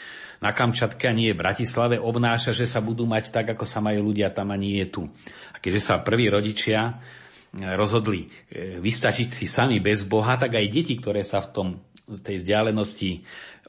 na 0.42 0.50
Kamčatke 0.50 1.06
a 1.06 1.14
nie 1.14 1.30
v 1.30 1.38
Bratislave, 1.38 2.02
obnáša, 2.02 2.50
že 2.50 2.66
sa 2.66 2.82
budú 2.82 3.06
mať 3.06 3.30
tak, 3.30 3.54
ako 3.54 3.62
sa 3.62 3.78
majú 3.78 4.10
ľudia 4.10 4.34
tam 4.34 4.50
a 4.50 4.58
nie 4.58 4.82
je 4.82 4.86
tu. 4.90 5.02
A 5.54 5.62
keďže 5.62 5.94
sa 5.94 6.02
prví 6.02 6.26
rodičia 6.26 6.80
e, 6.90 6.92
rozhodli 7.78 8.26
e, 8.26 8.82
vystačiť 8.82 9.28
si 9.30 9.46
sami 9.46 9.78
bez 9.78 10.02
Boha, 10.02 10.34
tak 10.34 10.58
aj 10.58 10.66
deti, 10.66 10.98
ktoré 10.98 11.22
sa 11.22 11.38
v 11.38 11.48
tom, 11.54 11.68
tej 12.26 12.42
vzdialenosti 12.42 13.22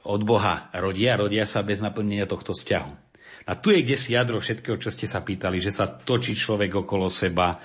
od 0.09 0.21
Boha 0.25 0.73
rodia, 0.81 1.15
rodia 1.15 1.45
sa 1.45 1.61
bez 1.61 1.77
naplnenia 1.79 2.25
tohto 2.25 2.51
vzťahu. 2.51 3.02
A 3.43 3.59
tu 3.59 3.75
je 3.75 3.83
kde 3.83 3.99
si 3.99 4.15
jadro 4.15 4.39
všetkého, 4.39 4.79
čo 4.79 4.89
ste 4.93 5.07
sa 5.07 5.19
pýtali, 5.19 5.59
že 5.59 5.75
sa 5.75 5.87
točí 5.87 6.31
človek 6.35 6.87
okolo 6.87 7.11
seba, 7.11 7.59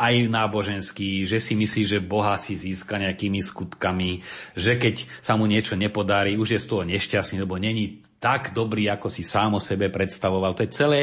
aj 0.00 0.32
náboženský, 0.32 1.28
že 1.28 1.36
si 1.36 1.52
myslí, 1.52 1.82
že 1.84 1.98
Boha 2.00 2.32
si 2.40 2.56
získa 2.56 2.96
nejakými 2.96 3.44
skutkami, 3.44 4.24
že 4.56 4.80
keď 4.80 5.04
sa 5.20 5.36
mu 5.36 5.44
niečo 5.44 5.76
nepodarí, 5.76 6.40
už 6.40 6.56
je 6.56 6.60
z 6.64 6.68
toho 6.72 6.82
nešťastný, 6.88 7.44
lebo 7.44 7.60
není 7.60 8.00
tak 8.16 8.56
dobrý, 8.56 8.88
ako 8.88 9.12
si 9.12 9.20
sám 9.20 9.60
o 9.60 9.60
sebe 9.60 9.92
predstavoval. 9.92 10.56
To 10.56 10.64
je 10.64 10.72
celé 10.72 11.00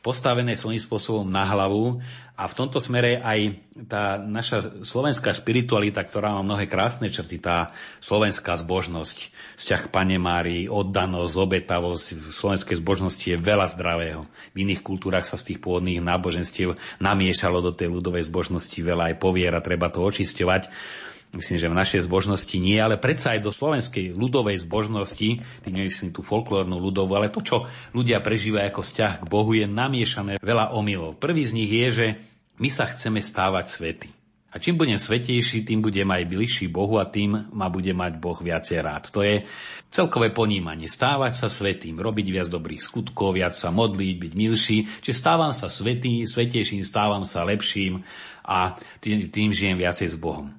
postavené 0.00 0.56
svojím 0.56 0.80
spôsobom 0.80 1.28
na 1.28 1.44
hlavu 1.44 2.00
a 2.42 2.50
v 2.50 2.58
tomto 2.58 2.82
smere 2.82 3.22
aj 3.22 3.54
tá 3.86 4.18
naša 4.18 4.82
slovenská 4.82 5.30
spiritualita, 5.30 6.02
ktorá 6.02 6.34
má 6.34 6.42
mnohé 6.42 6.66
krásne 6.66 7.06
črty, 7.06 7.38
tá 7.38 7.70
slovenská 8.02 8.58
zbožnosť, 8.58 9.30
vzťah 9.62 9.80
k 9.86 9.92
Pane 9.94 10.18
Márii, 10.18 10.66
oddanosť, 10.66 11.34
obetavosť, 11.38 12.18
v 12.18 12.34
slovenskej 12.34 12.82
zbožnosti 12.82 13.22
je 13.22 13.38
veľa 13.38 13.70
zdravého. 13.70 14.26
V 14.50 14.66
iných 14.66 14.82
kultúrach 14.82 15.22
sa 15.22 15.38
z 15.38 15.54
tých 15.54 15.62
pôvodných 15.62 16.02
náboženstiev 16.02 16.74
namiešalo 16.98 17.62
do 17.62 17.70
tej 17.70 17.94
ľudovej 17.94 18.26
zbožnosti 18.26 18.74
veľa 18.74 19.14
aj 19.14 19.22
poviera, 19.22 19.62
treba 19.62 19.86
to 19.86 20.02
očisťovať. 20.02 20.66
Myslím, 21.32 21.56
že 21.56 21.72
v 21.72 21.78
našej 21.80 22.00
zbožnosti 22.12 22.56
nie, 22.60 22.76
ale 22.76 23.00
predsa 23.00 23.32
aj 23.32 23.40
do 23.40 23.48
slovenskej 23.48 24.12
ľudovej 24.12 24.68
zbožnosti, 24.68 25.40
tým 25.40 25.72
nemyslím 25.72 26.12
tú 26.12 26.20
folklórnu 26.20 26.76
ľudovú, 26.76 27.16
ale 27.16 27.32
to, 27.32 27.40
čo 27.40 27.64
ľudia 27.96 28.20
prežívajú 28.20 28.68
ako 28.68 28.82
vzťah 28.84 29.12
k 29.24 29.30
Bohu, 29.32 29.56
je 29.56 29.64
namiešané 29.64 30.36
veľa 30.44 30.76
omylov. 30.76 31.16
Prvý 31.16 31.48
z 31.48 31.56
nich 31.56 31.72
je, 31.72 31.88
že 31.88 32.06
my 32.62 32.70
sa 32.70 32.86
chceme 32.86 33.18
stávať 33.18 33.66
svety. 33.66 34.10
A 34.52 34.60
čím 34.60 34.76
budem 34.76 35.00
svetejší, 35.00 35.64
tým 35.64 35.80
budem 35.80 36.04
aj 36.12 36.28
bližší 36.28 36.68
Bohu 36.68 37.00
a 37.00 37.08
tým 37.08 37.48
ma 37.56 37.72
bude 37.72 37.88
mať 37.96 38.20
Boh 38.20 38.36
viacej 38.36 38.78
rád. 38.84 39.08
To 39.16 39.24
je 39.24 39.48
celkové 39.88 40.28
ponímanie. 40.28 40.84
Stávať 40.84 41.32
sa 41.40 41.48
svetým, 41.48 41.96
robiť 41.96 42.26
viac 42.28 42.48
dobrých 42.52 42.84
skutkov, 42.84 43.40
viac 43.40 43.56
sa 43.56 43.72
modliť, 43.72 44.14
byť 44.20 44.32
milší. 44.36 44.84
Čiže 45.00 45.16
stávam 45.16 45.56
sa 45.56 45.72
svetý, 45.72 46.28
svetejším, 46.28 46.84
stávam 46.84 47.24
sa 47.24 47.48
lepším 47.48 48.04
a 48.44 48.76
tým, 49.00 49.32
tým 49.32 49.56
žijem 49.56 49.80
viacej 49.80 50.12
s 50.12 50.16
Bohom. 50.20 50.52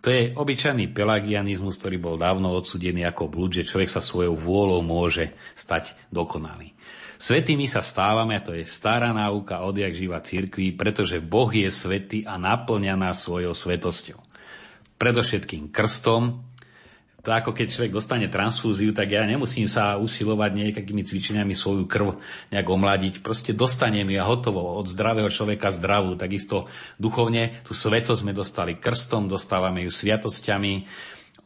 To 0.00 0.08
je 0.10 0.32
obyčajný 0.32 0.96
pelagianizmus, 0.96 1.76
ktorý 1.78 2.02
bol 2.02 2.16
dávno 2.16 2.56
odsudený 2.56 3.04
ako 3.06 3.30
blúd, 3.30 3.52
že 3.52 3.68
človek 3.68 3.94
sa 3.94 4.02
svojou 4.02 4.32
vôľou 4.32 4.80
môže 4.82 5.30
stať 5.54 5.92
dokonalý. 6.10 6.72
Svetými 7.20 7.68
sa 7.68 7.84
stávame, 7.84 8.32
a 8.32 8.40
to 8.40 8.56
je 8.56 8.64
stará 8.64 9.12
náuka 9.12 9.60
odjak 9.60 9.92
živa 9.92 10.24
cirkvi, 10.24 10.72
pretože 10.72 11.20
Boh 11.20 11.52
je 11.52 11.68
svetý 11.68 12.24
a 12.24 12.40
naplňa 12.40 12.96
nás 12.96 13.20
svojou 13.20 13.52
svetosťou. 13.52 14.16
Predovšetkým 14.96 15.68
krstom, 15.68 16.40
to 17.20 17.28
ako 17.28 17.52
keď 17.52 17.66
človek 17.68 17.92
dostane 17.92 18.32
transfúziu, 18.32 18.96
tak 18.96 19.12
ja 19.12 19.28
nemusím 19.28 19.68
sa 19.68 20.00
usilovať 20.00 20.50
nejakými 20.56 21.04
cvičeniami 21.04 21.52
svoju 21.52 21.84
krv 21.84 22.16
nejak 22.48 22.64
omladiť. 22.64 23.14
Proste 23.20 23.52
dostanem 23.52 24.08
ju 24.08 24.16
a 24.16 24.24
hotovo 24.24 24.80
od 24.80 24.88
zdravého 24.88 25.28
človeka 25.28 25.68
zdravú. 25.68 26.16
Takisto 26.16 26.64
duchovne 26.96 27.60
tú 27.68 27.76
svetosť 27.76 28.24
sme 28.24 28.32
dostali 28.32 28.80
krstom, 28.80 29.28
dostávame 29.28 29.84
ju 29.84 29.92
sviatosťami, 29.92 30.88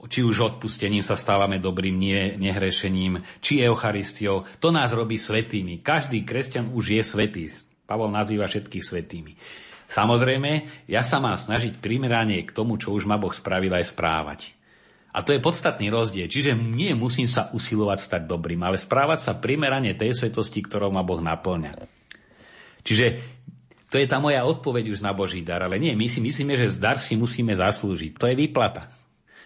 či 0.09 0.21
už 0.25 0.57
odpustením 0.57 1.01
sa 1.01 1.17
stávame 1.17 1.61
dobrým, 1.61 1.97
nie 1.97 2.37
nehrešením, 2.37 3.25
či 3.41 3.65
Eucharistiou. 3.65 4.45
To 4.61 4.69
nás 4.73 4.93
robí 4.93 5.17
svetými. 5.17 5.81
Každý 5.81 6.25
kresťan 6.25 6.73
už 6.73 7.01
je 7.01 7.03
svetý. 7.03 7.45
Pavol 7.85 8.13
nazýva 8.13 8.49
všetkých 8.49 8.85
svetými. 8.85 9.37
Samozrejme, 9.85 10.85
ja 10.89 11.05
sa 11.05 11.21
mám 11.21 11.37
snažiť 11.37 11.79
primerane 11.79 12.41
k 12.43 12.51
tomu, 12.51 12.81
čo 12.81 12.97
už 12.97 13.05
ma 13.05 13.21
Boh 13.21 13.33
spravil 13.33 13.71
aj 13.77 13.93
správať. 13.93 14.41
A 15.15 15.23
to 15.23 15.31
je 15.31 15.45
podstatný 15.45 15.95
rozdiel. 15.95 16.27
Čiže 16.27 16.59
nie 16.59 16.91
musím 16.97 17.31
sa 17.31 17.53
usilovať 17.55 17.99
stať 18.03 18.23
dobrým, 18.27 18.59
ale 18.67 18.81
správať 18.81 19.31
sa 19.31 19.39
primerane 19.39 19.95
tej 19.95 20.17
svetosti, 20.17 20.59
ktorou 20.65 20.91
ma 20.91 21.07
Boh 21.07 21.23
naplňa. 21.23 21.87
Čiže 22.83 23.07
to 23.87 24.03
je 24.03 24.11
tá 24.11 24.19
moja 24.19 24.43
odpoveď 24.43 24.91
už 24.91 25.07
na 25.07 25.15
Boží 25.15 25.47
dar. 25.47 25.63
Ale 25.63 25.79
nie, 25.79 25.95
my 25.95 26.11
si 26.11 26.19
myslíme, 26.19 26.59
že 26.59 26.75
dar 26.83 26.99
si 26.99 27.15
musíme 27.15 27.55
zaslúžiť. 27.55 28.19
To 28.19 28.27
je 28.27 28.35
výplata. 28.35 28.91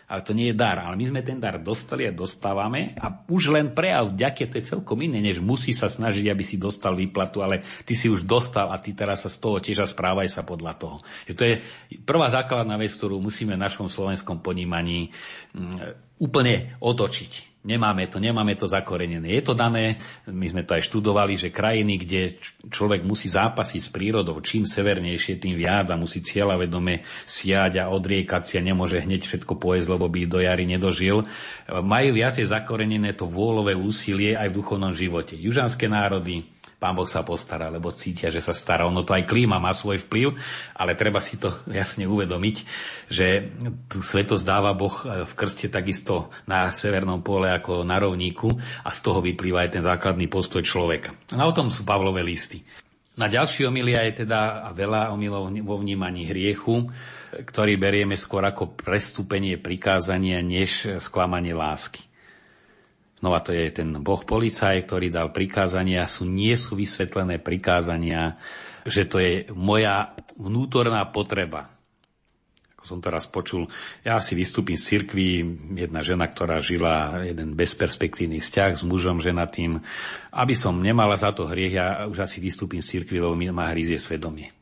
Ale 0.09 0.21
to 0.25 0.33
nie 0.33 0.51
je 0.51 0.57
dar. 0.57 0.81
Ale 0.81 0.97
my 0.97 1.05
sme 1.05 1.21
ten 1.21 1.37
dar 1.37 1.61
dostali 1.61 2.09
a 2.09 2.13
dostávame 2.13 2.97
a 2.97 3.13
už 3.29 3.53
len 3.53 3.77
prejav 3.77 4.13
vďake 4.13 4.49
to 4.49 4.57
je 4.61 4.69
celkom 4.73 4.97
iné, 5.05 5.21
než 5.21 5.45
musí 5.45 5.77
sa 5.77 5.87
snažiť, 5.87 6.33
aby 6.33 6.45
si 6.45 6.57
dostal 6.57 6.97
výplatu, 6.97 7.45
ale 7.45 7.61
ty 7.85 7.93
si 7.93 8.09
už 8.09 8.25
dostal 8.25 8.73
a 8.73 8.81
ty 8.81 8.97
teraz 8.97 9.25
sa 9.25 9.31
z 9.31 9.39
toho 9.39 9.61
tiež 9.61 9.85
správaj 9.85 10.29
sa 10.29 10.45
podľa 10.45 10.73
toho. 10.81 10.97
Že 11.29 11.35
to 11.37 11.43
je 11.45 11.55
prvá 12.05 12.33
základná 12.33 12.81
vec, 12.81 12.93
ktorú 12.97 13.21
musíme 13.21 13.55
v 13.55 13.65
našom 13.65 13.89
slovenskom 13.89 14.41
ponímaní 14.41 15.13
mm, 15.53 16.19
úplne 16.21 16.77
otočiť. 16.81 17.48
Nemáme 17.59 18.07
to, 18.07 18.23
nemáme 18.23 18.55
to 18.55 18.71
zakorenené. 18.71 19.35
Je 19.35 19.43
to 19.43 19.51
dané, 19.51 19.99
my 20.31 20.47
sme 20.47 20.63
to 20.63 20.79
aj 20.79 20.87
študovali, 20.87 21.35
že 21.35 21.51
krajiny, 21.51 21.99
kde 21.99 22.21
človek 22.71 23.03
musí 23.03 23.27
zápasiť 23.27 23.81
s 23.83 23.91
prírodou, 23.91 24.39
čím 24.39 24.63
severnejšie, 24.63 25.43
tým 25.43 25.59
viac 25.59 25.91
a 25.91 25.99
musí 25.99 26.23
vedome 26.23 27.03
siať 27.27 27.83
a 27.83 27.91
odriekať 27.91 28.43
si 28.47 28.55
a 28.57 28.63
nemôže 28.63 29.03
hneď 29.03 29.27
všetko 29.27 29.59
pojsť, 29.59 29.91
lebo 29.91 30.07
by 30.07 30.21
do 30.31 30.39
jary 30.39 30.71
nedožil, 30.71 31.27
majú 31.69 32.11
viacej 32.15 32.47
zakorenené 32.47 33.19
to 33.19 33.27
vôľové 33.27 33.75
úsilie 33.75 34.39
aj 34.39 34.55
v 34.55 34.57
duchovnom 34.63 34.95
živote. 34.95 35.35
Južanské 35.35 35.91
národy, 35.91 36.47
Pán 36.79 36.95
Boh 36.95 37.11
sa 37.11 37.27
postará, 37.27 37.75
lebo 37.75 37.91
cítia, 37.91 38.31
že 38.31 38.39
sa 38.39 38.55
stará. 38.55 38.87
Ono 38.87 39.03
to 39.03 39.11
aj 39.11 39.27
klíma 39.27 39.59
má 39.59 39.75
svoj 39.75 39.99
vplyv, 40.07 40.39
ale 40.79 40.95
treba 40.95 41.19
si 41.19 41.35
to 41.35 41.51
jasne 41.75 42.07
uvedomiť, 42.07 42.57
že 43.11 43.51
tú 43.91 43.99
svetosť 43.99 44.47
dáva 44.47 44.71
Boh 44.79 44.95
e, 45.03 45.27
v 45.27 45.33
krste 45.35 45.67
takisto 45.67 46.31
na 46.47 46.71
severnom 46.71 47.19
pole 47.19 47.51
ako 47.51 47.83
na 47.83 47.99
rovníku 47.99 48.47
a 48.87 48.95
z 48.95 48.99
toho 49.03 49.19
vyplýva 49.19 49.67
aj 49.67 49.71
ten 49.75 49.83
základný 49.83 50.31
postoj 50.31 50.63
človeka. 50.63 51.15
A 51.35 51.43
o 51.45 51.53
tom 51.53 51.67
sú 51.67 51.83
Pavlové 51.83 52.23
listy. 52.23 52.63
Na 53.19 53.27
ďalší 53.27 53.67
omilia 53.67 54.07
je 54.07 54.23
teda 54.23 54.71
veľa 54.71 55.11
omilov 55.11 55.51
vo 55.67 55.77
vnímaní 55.83 56.31
hriechu, 56.31 56.87
ktorý 57.35 57.75
berieme 57.75 58.15
skôr 58.15 58.47
ako 58.47 58.79
prestúpenie 58.79 59.59
prikázania, 59.59 60.39
než 60.39 60.87
sklamanie 61.03 61.51
lásky. 61.51 62.08
No 63.19 63.35
a 63.35 63.43
to 63.43 63.51
je 63.51 63.67
ten 63.75 63.91
boh 63.99 64.23
policaj, 64.23 64.87
ktorý 64.87 65.11
dal 65.11 65.35
prikázania, 65.35 66.07
sú, 66.07 66.23
nie 66.23 66.55
sú 66.55 66.79
vysvetlené 66.79 67.43
prikázania, 67.43 68.39
že 68.87 69.11
to 69.11 69.19
je 69.19 69.51
moja 69.51 70.15
vnútorná 70.39 71.03
potreba. 71.11 71.75
Ako 72.79 72.95
som 72.95 73.03
teraz 73.03 73.27
počul, 73.27 73.67
ja 74.07 74.23
si 74.23 74.39
vystúpim 74.39 74.79
z 74.79 74.87
cirkvi, 74.87 75.43
jedna 75.83 76.07
žena, 76.07 76.31
ktorá 76.31 76.63
žila 76.63 77.27
jeden 77.27 77.59
bezperspektívny 77.59 78.39
vzťah 78.39 78.79
s 78.79 78.87
mužom 78.87 79.19
ženatým, 79.19 79.83
aby 80.31 80.55
som 80.55 80.79
nemala 80.79 81.19
za 81.19 81.35
to 81.35 81.51
hriech, 81.51 81.75
ja 81.75 82.07
už 82.07 82.23
asi 82.23 82.39
vystúpim 82.39 82.79
z 82.79 83.03
cirkvi, 83.03 83.19
lebo 83.19 83.35
mi 83.35 83.51
ma 83.51 83.75
hryzie 83.75 83.99
svedomie. 83.99 84.55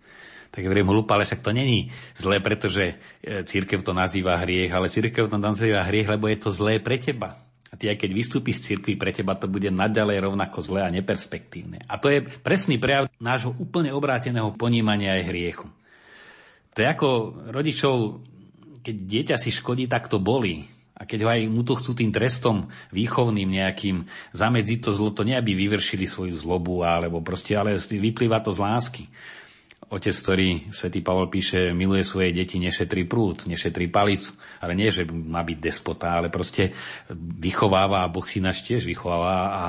Tak 0.48 0.64
ja 0.64 0.72
hovorím, 0.72 0.88
hlúpa, 0.88 1.20
ale 1.20 1.28
však 1.28 1.44
to 1.44 1.52
není 1.52 1.92
zlé, 2.16 2.40
pretože 2.40 2.96
e, 3.20 3.44
církev 3.44 3.84
to 3.84 3.92
nazýva 3.92 4.40
hriech, 4.40 4.72
ale 4.72 4.88
církev 4.88 5.28
to 5.28 5.36
nazýva 5.36 5.84
hriech, 5.84 6.08
lebo 6.08 6.32
je 6.32 6.40
to 6.40 6.48
zlé 6.48 6.80
pre 6.80 6.96
teba. 6.96 7.45
Ty 7.76 7.92
aj 7.92 7.98
keď 8.00 8.10
vystúpiš 8.16 8.64
z 8.64 8.74
cirkvi, 8.74 8.96
pre 8.96 9.12
teba 9.12 9.36
to 9.36 9.46
bude 9.46 9.68
naďalej 9.68 10.24
rovnako 10.24 10.58
zlé 10.64 10.80
a 10.84 10.90
neperspektívne. 10.92 11.84
A 11.86 12.00
to 12.00 12.08
je 12.08 12.24
presný 12.24 12.80
prejav 12.80 13.12
nášho 13.20 13.52
úplne 13.60 13.92
obráteného 13.92 14.56
ponímania 14.56 15.16
aj 15.20 15.28
hriechu. 15.28 15.68
To 16.76 16.78
je 16.84 16.88
ako 16.88 17.08
rodičov, 17.52 18.20
keď 18.84 18.96
dieťa 18.96 19.36
si 19.40 19.48
škodí, 19.48 19.88
tak 19.88 20.12
to 20.12 20.20
boli. 20.20 20.68
A 20.96 21.04
keď 21.04 21.18
ho 21.24 21.28
aj 21.28 21.40
mu 21.52 21.60
to 21.60 21.76
chcú 21.76 21.92
tým 21.92 22.08
trestom 22.08 22.72
výchovným 22.88 23.52
nejakým 23.52 24.08
zamedziť 24.32 24.78
to 24.88 24.90
zlo, 24.96 25.12
to 25.12 25.28
nie 25.28 25.36
aby 25.36 25.52
vyvršili 25.52 26.08
svoju 26.08 26.32
zlobu, 26.32 26.80
alebo 26.80 27.20
proste, 27.20 27.52
ale 27.52 27.76
vyplýva 27.76 28.40
to 28.40 28.52
z 28.52 28.60
lásky. 28.64 29.04
Otec, 29.86 30.18
ktorý, 30.18 30.48
svätý 30.74 30.98
Pavol 30.98 31.30
píše, 31.30 31.70
miluje 31.70 32.02
svoje 32.02 32.34
deti, 32.34 32.58
nešetrí 32.58 33.06
prúd, 33.06 33.46
nešetrí 33.46 33.86
palicu. 33.86 34.34
Ale 34.58 34.74
nie, 34.74 34.90
že 34.90 35.06
má 35.06 35.46
byť 35.46 35.58
despota, 35.62 36.18
ale 36.18 36.26
proste 36.26 36.74
vychováva 37.14 38.02
a 38.02 38.10
Boh 38.10 38.26
si 38.26 38.42
náš 38.42 38.66
tiež 38.66 38.82
vychováva 38.82 39.38
a 39.46 39.64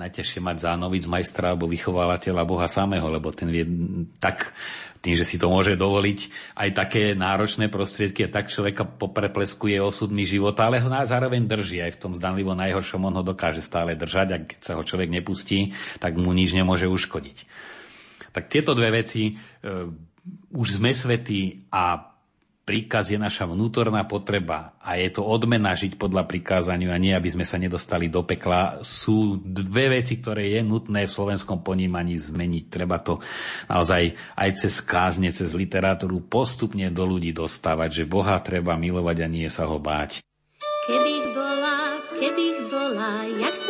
najťažšie 0.00 0.40
mať 0.40 0.56
zánovic 0.64 1.04
majstra 1.04 1.52
alebo 1.52 1.68
vychovávateľa 1.68 2.48
Boha 2.48 2.64
samého, 2.64 3.12
lebo 3.12 3.28
ten 3.28 3.52
vie 3.52 3.68
tak 4.16 4.56
tým, 5.04 5.14
že 5.14 5.28
si 5.28 5.36
to 5.36 5.52
môže 5.52 5.78
dovoliť 5.78 6.20
aj 6.58 6.68
také 6.74 7.02
náročné 7.12 7.70
prostriedky 7.70 8.26
a 8.26 8.32
tak 8.32 8.50
človeka 8.50 8.88
poprepleskuje 8.88 9.78
osudmi 9.78 10.26
života, 10.26 10.66
ale 10.66 10.82
ho 10.82 10.88
zároveň 10.88 11.46
drží 11.46 11.84
aj 11.84 11.92
v 11.94 12.00
tom 12.00 12.12
zdanlivo 12.16 12.56
najhoršom, 12.56 13.06
on 13.06 13.20
ho 13.20 13.24
dokáže 13.24 13.62
stále 13.62 13.94
držať 13.94 14.28
a 14.32 14.36
keď 14.42 14.60
sa 14.64 14.72
ho 14.74 14.82
človek 14.82 15.12
nepustí, 15.12 15.76
tak 16.02 16.18
mu 16.18 16.34
nič 16.34 16.56
nemôže 16.56 16.90
uškodiť. 16.90 17.46
Tak 18.32 18.52
tieto 18.52 18.76
dve 18.76 19.02
veci, 19.02 19.32
e, 19.32 19.34
už 20.52 20.80
sme 20.80 20.92
svetí 20.92 21.68
a 21.72 22.08
príkaz 22.68 23.08
je 23.08 23.16
naša 23.16 23.48
vnútorná 23.48 24.04
potreba 24.04 24.76
a 24.84 25.00
je 25.00 25.08
to 25.08 25.24
odmena 25.24 25.72
žiť 25.72 25.96
podľa 25.96 26.28
prikázaniu 26.28 26.92
a 26.92 27.00
nie, 27.00 27.16
aby 27.16 27.32
sme 27.32 27.48
sa 27.48 27.56
nedostali 27.56 28.12
do 28.12 28.20
pekla, 28.28 28.84
sú 28.84 29.40
dve 29.40 29.96
veci, 29.96 30.20
ktoré 30.20 30.52
je 30.52 30.60
nutné 30.60 31.08
v 31.08 31.14
slovenskom 31.16 31.64
ponímaní 31.64 32.20
zmeniť. 32.20 32.64
Treba 32.68 33.00
to 33.00 33.24
naozaj 33.72 34.12
aj 34.36 34.50
cez 34.60 34.84
kázne, 34.84 35.32
cez 35.32 35.56
literatúru 35.56 36.20
postupne 36.20 36.92
do 36.92 37.08
ľudí 37.08 37.32
dostávať, 37.32 38.04
že 38.04 38.10
Boha 38.10 38.36
treba 38.44 38.76
milovať 38.76 39.16
a 39.24 39.28
nie 39.32 39.48
sa 39.48 39.64
ho 39.64 39.80
báť. 39.80 40.20
Kebych 40.84 41.26
bola, 41.32 42.04
kebych 42.20 42.60
bola, 42.68 43.12
jak 43.32 43.67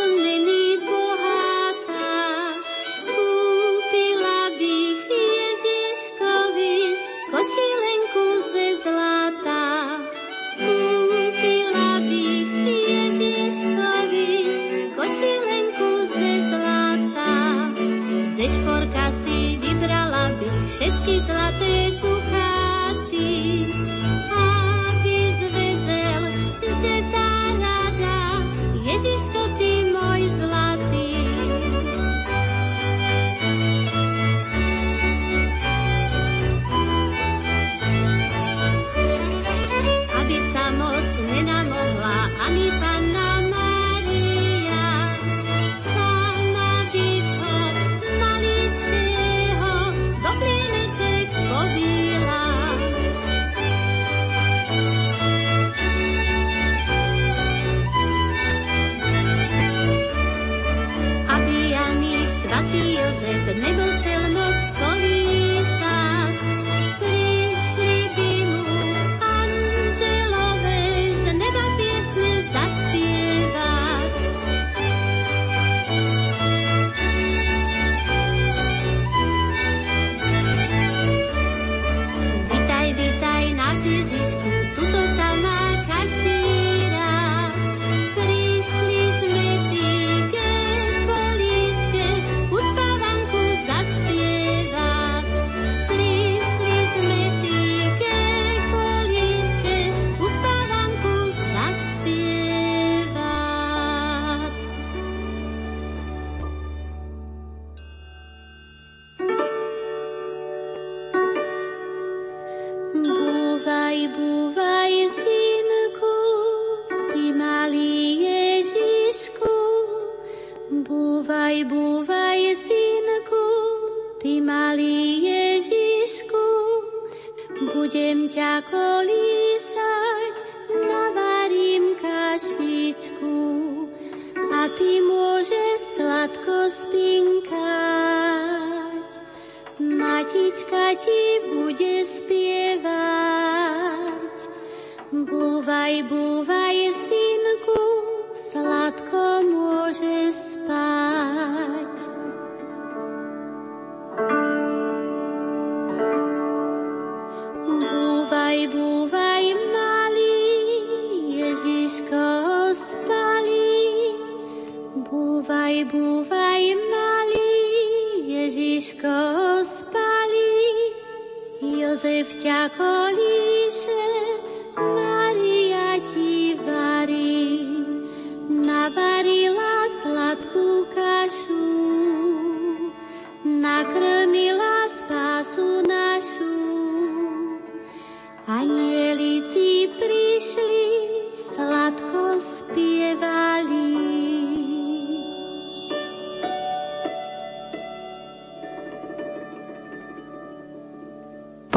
curios 62.70 63.20
de 63.20 63.54
Nibble 63.54 63.98
Sailor 64.02 64.47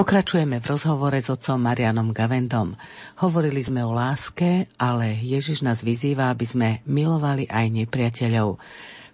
Pokračujeme 0.02 0.58
v 0.58 0.66
rozhovore 0.66 1.14
s 1.14 1.30
otcom 1.30 1.62
Marianom 1.62 2.10
Gavendom. 2.10 2.74
Hovorili 3.22 3.62
sme 3.62 3.86
o 3.86 3.94
láske, 3.94 4.66
ale 4.82 5.14
Ježiš 5.14 5.62
nás 5.62 5.86
vyzýva, 5.86 6.34
aby 6.34 6.42
sme 6.42 6.70
milovali 6.90 7.46
aj 7.46 7.70
nepriateľov. 7.70 8.58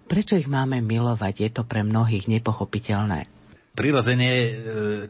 Prečo 0.08 0.40
ich 0.40 0.48
máme 0.48 0.80
milovať? 0.80 1.34
Je 1.44 1.50
to 1.52 1.68
pre 1.68 1.84
mnohých 1.84 2.32
nepochopiteľné. 2.32 3.28
Prirodzene 3.76 4.30
e, 4.32 4.50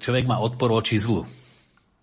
človek 0.03 0.27
má 0.27 0.43
odpor 0.43 0.75
voči 0.75 0.99
zlu. 0.99 1.23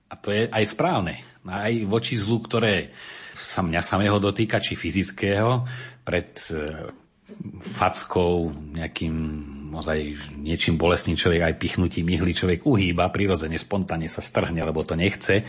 A 0.07 0.15
to 0.23 0.31
je 0.31 0.47
aj 0.47 0.63
správne. 0.71 1.19
Aj 1.43 1.75
voči 1.83 2.15
zlu, 2.15 2.39
ktoré 2.39 2.95
sa 3.35 3.59
mňa 3.59 3.83
samého 3.83 4.23
dotýka, 4.23 4.63
či 4.63 4.79
fyzického, 4.79 5.67
pred 6.07 6.31
e, 6.47 6.87
fackou, 7.75 8.55
nejakým 8.71 9.15
ozaj 9.79 9.99
niečím 10.39 10.79
bolestným 10.79 11.19
človek 11.19 11.41
aj 11.47 11.59
pichnutím 11.59 12.07
ihly 12.15 12.31
človek 12.31 12.63
uhýba, 12.63 13.11
prirodzene, 13.11 13.59
spontánne 13.59 14.07
sa 14.07 14.23
strhne, 14.23 14.63
lebo 14.63 14.83
to 14.87 14.95
nechce 14.95 15.43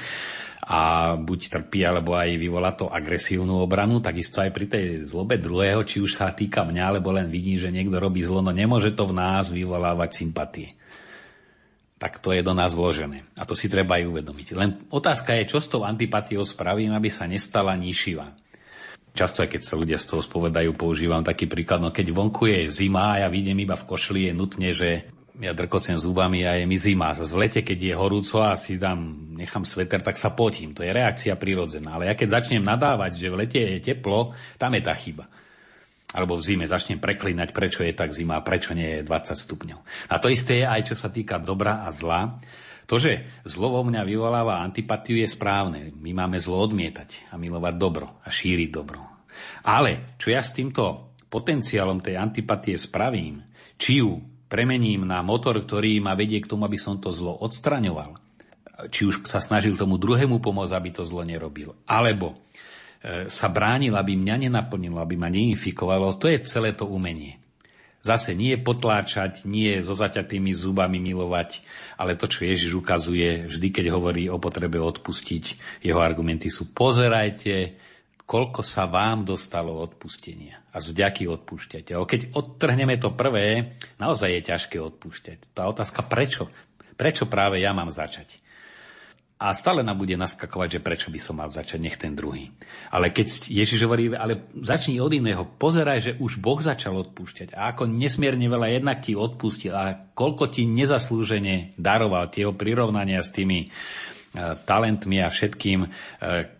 a 0.67 1.15
buď 1.15 1.41
trpí, 1.47 1.87
alebo 1.87 2.19
aj 2.19 2.43
vyvolá 2.43 2.75
to 2.75 2.91
agresívnu 2.91 3.63
obranu, 3.63 4.03
takisto 4.03 4.43
aj 4.43 4.51
pri 4.51 4.67
tej 4.67 4.85
zlobe 5.07 5.39
druhého, 5.39 5.87
či 5.87 6.03
už 6.03 6.19
sa 6.19 6.35
týka 6.35 6.67
mňa, 6.67 6.83
alebo 6.91 7.15
len 7.15 7.31
vidím, 7.31 7.55
že 7.55 7.71
niekto 7.71 8.03
robí 8.03 8.19
zlo, 8.19 8.43
no 8.43 8.51
nemôže 8.51 8.91
to 8.91 9.07
v 9.07 9.15
nás 9.15 9.55
vyvolávať 9.55 10.11
sympatie. 10.27 10.75
Tak 12.03 12.19
to 12.19 12.35
je 12.35 12.43
do 12.43 12.53
nás 12.53 12.75
vložené. 12.75 13.25
A 13.39 13.47
to 13.47 13.55
si 13.57 13.71
treba 13.71 13.97
aj 13.97 14.11
uvedomiť. 14.11 14.47
Len 14.53 14.71
otázka 14.91 15.39
je, 15.39 15.49
čo 15.49 15.63
s 15.63 15.71
tou 15.71 15.87
antipatiou 15.87 16.45
spravím, 16.45 16.93
aby 16.93 17.09
sa 17.09 17.25
nestala 17.25 17.73
nišivá. 17.79 18.37
Často 19.17 19.41
aj 19.41 19.49
keď 19.49 19.63
sa 19.65 19.81
ľudia 19.81 19.97
z 19.97 20.13
toho 20.13 20.21
spovedajú, 20.21 20.77
používam 20.77 21.25
taký 21.25 21.49
príklad, 21.49 21.81
no 21.81 21.89
keď 21.89 22.13
vonku 22.13 22.53
je 22.53 22.69
zima 22.69 23.17
a 23.17 23.25
ja 23.25 23.29
vidím 23.33 23.57
iba 23.65 23.73
v 23.73 23.89
košli, 23.89 24.29
je 24.29 24.33
nutne, 24.37 24.69
že 24.77 25.09
ja 25.41 25.53
drkocem 25.53 25.97
zubami 26.01 26.45
a 26.49 26.57
je 26.57 26.65
mi 26.65 26.81
zima. 26.81 27.13
Zase 27.13 27.33
v 27.33 27.41
lete, 27.49 27.61
keď 27.61 27.79
je 27.81 27.95
horúco 27.97 28.41
a 28.41 28.57
si 28.57 28.81
dám, 28.81 29.33
nechám 29.37 29.65
sveter, 29.69 30.01
tak 30.01 30.17
sa 30.17 30.33
potím. 30.33 30.73
To 30.73 30.81
je 30.81 30.93
reakcia 30.93 31.37
prirodzená. 31.37 31.97
Ale 31.97 32.09
ja 32.09 32.15
keď 32.17 32.41
začnem 32.41 32.65
nadávať, 32.65 33.21
že 33.21 33.29
v 33.29 33.39
lete 33.45 33.61
je 33.61 33.79
teplo, 33.85 34.33
tam 34.57 34.73
je 34.77 34.83
tá 34.85 34.97
chyba. 34.97 35.29
Alebo 36.17 36.41
v 36.41 36.47
zime 36.47 36.65
začnem 36.65 36.97
preklinať, 36.97 37.53
prečo 37.53 37.85
je 37.85 37.93
tak 37.93 38.17
zima 38.17 38.41
prečo 38.41 38.73
nie 38.73 39.01
je 39.01 39.05
20 39.05 39.37
stupňov. 39.37 39.81
A 40.09 40.15
to 40.17 40.33
isté 40.33 40.65
je 40.65 40.67
aj 40.69 40.93
čo 40.93 40.97
sa 40.97 41.13
týka 41.13 41.37
dobra 41.37 41.85
a 41.85 41.93
zla. 41.93 42.41
To, 42.87 43.03
že 43.03 43.27
zlo 43.43 43.75
vo 43.75 43.83
mňa 43.83 44.07
vyvoláva 44.07 44.63
antipatiu, 44.63 45.19
je 45.19 45.27
správne. 45.27 45.91
My 45.99 46.15
máme 46.15 46.39
zlo 46.39 46.63
odmietať 46.63 47.31
a 47.31 47.39
milovať 47.39 47.75
dobro 47.75 48.23
a 48.23 48.29
šíriť 48.31 48.71
dobro. 48.71 49.03
Ale 49.67 50.17
čo 50.17 50.31
ja 50.31 50.39
s 50.39 50.55
týmto 50.55 51.15
potenciálom 51.27 51.99
tej 51.99 52.17
antipatie 52.17 52.79
spravím, 52.79 53.43
či 53.77 54.01
ju 54.01 54.23
premením 54.47 55.03
na 55.03 55.21
motor, 55.27 55.59
ktorý 55.59 55.99
ma 55.99 56.15
vedie 56.15 56.39
k 56.39 56.47
tomu, 56.47 56.65
aby 56.65 56.79
som 56.79 57.03
to 57.03 57.11
zlo 57.11 57.35
odstraňoval, 57.43 58.17
či 58.89 59.09
už 59.09 59.27
sa 59.27 59.43
snažil 59.43 59.75
tomu 59.75 59.99
druhému 59.99 60.39
pomôcť, 60.39 60.75
aby 60.77 60.91
to 60.95 61.03
zlo 61.03 61.27
nerobil, 61.27 61.75
alebo 61.89 62.39
e, 63.03 63.27
sa 63.27 63.51
bránil, 63.51 63.99
aby 63.99 64.15
mňa 64.15 64.47
nenaplnilo, 64.47 65.03
aby 65.03 65.19
ma 65.19 65.27
neinfikovalo, 65.27 66.21
to 66.23 66.31
je 66.31 66.47
celé 66.47 66.77
to 66.77 66.87
umenie. 66.87 67.43
Zase 68.07 68.39
nie 68.39 68.55
potláčať, 68.55 69.43
nie 69.43 69.83
so 69.83 69.99
zaťatými 69.99 70.55
zubami 70.55 71.03
milovať, 71.03 71.67
ale 71.99 72.15
to, 72.15 72.31
čo 72.31 72.47
Ježiš 72.47 72.79
ukazuje 72.79 73.51
vždy, 73.51 73.69
keď 73.75 73.91
hovorí 73.91 74.31
o 74.31 74.39
potrebe 74.39 74.79
odpustiť, 74.79 75.59
jeho 75.83 75.99
argumenty 75.99 76.47
sú 76.47 76.71
pozerajte, 76.71 77.75
koľko 78.23 78.63
sa 78.63 78.87
vám 78.87 79.27
dostalo 79.27 79.75
odpustenia 79.83 80.63
a 80.71 80.79
z 80.79 80.95
vďaky 80.95 81.27
odpúšťate. 81.27 81.99
Ale 81.99 82.07
keď 82.07 82.21
odtrhneme 82.31 82.95
to 83.03 83.11
prvé, 83.11 83.75
naozaj 83.99 84.39
je 84.39 84.43
ťažké 84.55 84.79
odpúšťať. 84.79 85.51
Tá 85.51 85.67
otázka, 85.67 86.07
prečo? 86.07 86.47
Prečo 86.95 87.27
práve 87.27 87.59
ja 87.59 87.75
mám 87.75 87.91
začať? 87.91 88.39
A 89.37 89.53
stále 89.53 89.85
nám 89.85 90.01
bude 90.01 90.17
naskakovať, 90.17 90.81
že 90.81 90.85
prečo 90.85 91.09
by 91.13 91.21
som 91.21 91.37
mal 91.37 91.53
začať, 91.53 91.77
nech 91.77 92.01
ten 92.01 92.17
druhý. 92.17 92.49
Ale 92.89 93.13
keď 93.13 93.53
Ježiš 93.53 93.85
hovorí, 93.85 94.09
ale 94.17 94.49
začni 94.65 94.97
od 94.97 95.13
iného, 95.13 95.45
pozeraj, 95.45 96.01
že 96.01 96.13
už 96.17 96.41
Boh 96.41 96.57
začal 96.57 96.97
odpúšťať 97.05 97.53
a 97.53 97.77
ako 97.77 97.85
nesmierne 97.85 98.49
veľa 98.49 98.81
jednak 98.81 99.05
ti 99.05 99.13
odpustil 99.13 99.77
a 99.77 100.09
koľko 100.17 100.49
ti 100.49 100.65
nezaslúžene 100.65 101.77
daroval 101.77 102.33
tie 102.33 102.49
prirovnania 102.49 103.21
s 103.21 103.29
tými 103.29 103.69
E, 104.37 104.53
talentmi 104.69 105.25
a 105.25 105.33
všetkým, 105.33 105.81
e, 105.81 105.89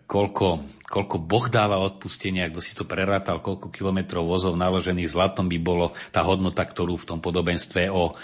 koľko, 0.09 0.65
koľko 0.81 1.15
Boh 1.21 1.45
dáva 1.45 1.77
odpustenia, 1.77 2.49
kto 2.49 2.57
si 2.57 2.73
to 2.73 2.89
prerátal, 2.89 3.37
koľko 3.37 3.69
kilometrov 3.69 4.25
vozov 4.25 4.57
naložených 4.57 5.05
zlatom 5.05 5.45
by 5.45 5.61
bolo 5.61 5.93
tá 6.09 6.25
hodnota, 6.25 6.65
ktorú 6.65 6.97
v 6.97 7.05
tom 7.05 7.19
podobenstve 7.21 7.93
o, 7.93 8.17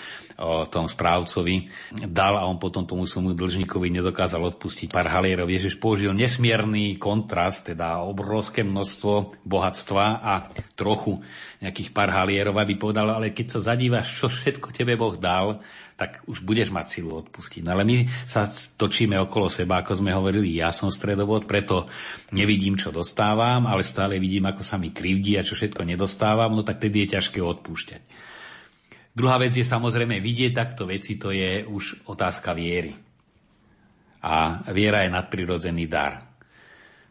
o 0.43 0.67
tom 0.67 0.91
správcovi 0.91 1.71
dal 2.11 2.35
a 2.35 2.43
on 2.43 2.59
potom 2.59 2.83
tomu 2.83 3.07
svojmu 3.07 3.31
dlžníkovi 3.31 3.87
nedokázal 3.95 4.43
odpustiť 4.51 4.91
pár 4.91 5.07
halierov. 5.07 5.47
Ježiš 5.47 5.79
použil 5.79 6.11
nesmierny 6.11 6.99
kontrast, 6.99 7.71
teda 7.71 8.03
obrovské 8.03 8.67
množstvo 8.67 9.39
bohatstva 9.47 10.05
a 10.19 10.33
trochu 10.75 11.23
nejakých 11.63 11.95
pár 11.95 12.11
halierov, 12.11 12.59
aby 12.59 12.75
povedal, 12.75 13.07
ale 13.07 13.31
keď 13.31 13.55
sa 13.55 13.73
zadívaš, 13.73 14.19
čo 14.19 14.27
všetko 14.27 14.75
tebe 14.75 14.99
Boh 14.99 15.15
dal, 15.15 15.63
tak 15.93 16.25
už 16.25 16.41
budeš 16.43 16.73
mať 16.73 16.99
silu 16.99 17.15
odpustiť. 17.21 17.61
No 17.63 17.77
ale 17.77 17.85
my 17.85 18.09
sa 18.25 18.49
točíme 18.49 19.15
okolo 19.23 19.47
seba, 19.47 19.79
ako 19.79 20.03
sme 20.03 20.11
hovorili, 20.11 20.59
ja 20.59 20.73
som 20.73 20.89
stredovod, 20.89 21.45
preto 21.45 21.87
nevidím, 22.33 22.75
čo 22.75 22.89
dostávam, 22.89 23.69
ale 23.69 23.85
stále 23.85 24.17
vidím, 24.17 24.49
ako 24.49 24.65
sa 24.65 24.75
mi 24.81 24.89
krivdí 24.91 25.37
a 25.37 25.45
čo 25.45 25.55
všetko 25.55 25.85
nedostávam, 25.85 26.51
no 26.51 26.65
tak 26.65 26.81
tedy 26.81 27.05
je 27.05 27.15
ťažké 27.15 27.39
odpúšťať. 27.39 28.32
Druhá 29.13 29.37
vec 29.37 29.53
je 29.53 29.61
samozrejme 29.61 30.17
vidieť 30.17 30.51
takto 30.57 30.89
veci, 30.89 31.21
to 31.21 31.29
je 31.29 31.61
už 31.69 32.09
otázka 32.09 32.57
viery. 32.57 32.97
A 34.25 34.65
viera 34.73 35.05
je 35.05 35.13
nadprirodzený 35.13 35.85
dar. 35.85 36.33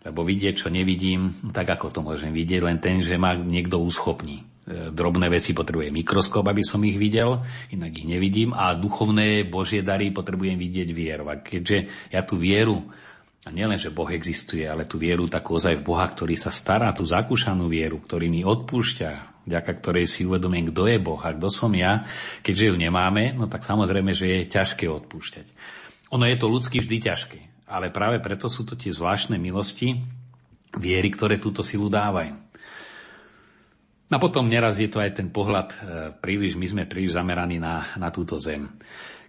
Lebo 0.02 0.26
vidieť, 0.26 0.66
čo 0.66 0.68
nevidím, 0.68 1.30
tak 1.54 1.70
ako 1.78 1.94
to 1.94 2.00
môžem 2.02 2.34
vidieť, 2.34 2.60
len 2.66 2.82
ten, 2.82 2.98
že 2.98 3.14
ma 3.14 3.38
niekto 3.38 3.78
uschopní. 3.78 4.42
E, 4.66 4.90
drobné 4.90 5.30
veci 5.30 5.54
potrebujem 5.54 5.94
mikroskop, 5.94 6.42
aby 6.42 6.66
som 6.66 6.82
ich 6.82 6.98
videl, 6.98 7.38
inak 7.70 7.94
ich 7.94 8.06
nevidím 8.10 8.50
a 8.50 8.74
duchovné 8.74 9.46
Božie 9.46 9.86
dary 9.86 10.10
potrebujem 10.10 10.58
vidieť 10.58 10.88
vieru. 10.90 11.30
A 11.30 11.38
keďže 11.38 11.86
ja 12.10 12.26
tú 12.26 12.34
vieru, 12.34 12.82
a 13.42 13.50
nielen, 13.50 13.74
že 13.74 13.90
Boh 13.90 14.06
existuje, 14.06 14.62
ale 14.62 14.86
tú 14.86 15.02
vieru 15.02 15.26
takú 15.26 15.58
ozaj 15.58 15.82
v 15.82 15.86
Boha, 15.86 16.06
ktorý 16.06 16.38
sa 16.38 16.54
stará, 16.54 16.94
tú 16.94 17.02
zakúšanú 17.02 17.66
vieru, 17.66 17.98
ktorý 17.98 18.30
mi 18.30 18.46
odpúšťa, 18.46 19.42
vďaka 19.50 19.72
ktorej 19.82 20.06
si 20.06 20.22
uvedomím, 20.22 20.70
kto 20.70 20.86
je 20.86 20.98
Boh 21.02 21.18
a 21.18 21.34
kto 21.34 21.50
som 21.50 21.74
ja, 21.74 22.06
keďže 22.46 22.70
ju 22.70 22.74
nemáme, 22.78 23.34
no 23.34 23.50
tak 23.50 23.66
samozrejme, 23.66 24.14
že 24.14 24.26
je 24.30 24.40
ťažké 24.46 24.86
odpúšťať. 24.86 25.46
Ono 26.14 26.22
je 26.22 26.36
to 26.38 26.46
ľudsky 26.46 26.78
vždy 26.78 27.02
ťažké, 27.02 27.66
ale 27.66 27.90
práve 27.90 28.22
preto 28.22 28.46
sú 28.46 28.62
to 28.62 28.78
tie 28.78 28.94
zvláštne 28.94 29.34
milosti, 29.42 29.98
viery, 30.78 31.10
ktoré 31.10 31.42
túto 31.42 31.66
silu 31.66 31.90
dávajú. 31.90 32.38
No 34.12 34.20
a 34.20 34.22
potom 34.22 34.44
neraz 34.44 34.76
je 34.76 34.92
to 34.92 35.00
aj 35.00 35.16
ten 35.16 35.32
pohľad 35.32 35.68
e, 35.72 35.76
príliš, 36.20 36.52
my 36.60 36.66
sme 36.68 36.82
príliš 36.84 37.16
zameraní 37.16 37.56
na, 37.56 37.96
na 37.96 38.12
túto 38.12 38.36
zem. 38.36 38.68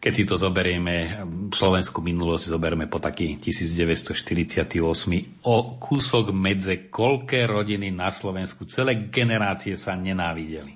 Keď 0.03 0.11
si 0.11 0.27
to 0.27 0.35
zoberieme, 0.35 1.23
slovenskú 1.55 2.03
minulosť 2.03 2.51
zoberme 2.51 2.91
po 2.91 2.99
taký 2.99 3.39
1948, 3.39 4.75
o 5.47 5.55
kúsok 5.79 6.35
medze 6.35 6.91
koľké 6.91 7.47
rodiny 7.47 7.87
na 7.87 8.11
Slovensku, 8.11 8.67
celé 8.67 8.99
generácie 9.07 9.79
sa 9.79 9.95
nenávideli. 9.95 10.75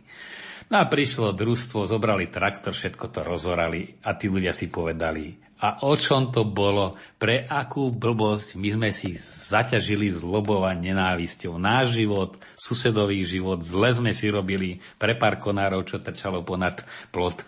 No 0.71 0.79
a 0.79 0.87
prišlo 0.87 1.35
družstvo, 1.35 1.83
zobrali 1.83 2.31
traktor, 2.31 2.71
všetko 2.71 3.11
to 3.11 3.19
rozorali 3.27 3.99
a 4.07 4.15
tí 4.15 4.31
ľudia 4.31 4.55
si 4.55 4.71
povedali, 4.71 5.35
a 5.57 5.89
o 5.89 5.97
čom 5.97 6.29
to 6.29 6.45
bolo, 6.45 6.93
pre 7.17 7.41
akú 7.41 7.89
blbosť 7.89 8.53
my 8.61 8.69
sme 8.77 8.89
si 8.93 9.17
zaťažili 9.17 10.13
zlobovať 10.13 10.77
nenávisťou. 10.77 11.57
Náš 11.57 11.97
život, 11.97 12.37
susedový 12.53 13.25
život, 13.25 13.65
zle 13.65 13.89
sme 13.89 14.13
si 14.13 14.29
robili 14.29 14.77
pre 15.01 15.17
pár 15.17 15.41
konárov, 15.41 15.81
čo 15.89 15.97
trčalo 15.97 16.45
ponad 16.45 16.85
plot. 17.09 17.41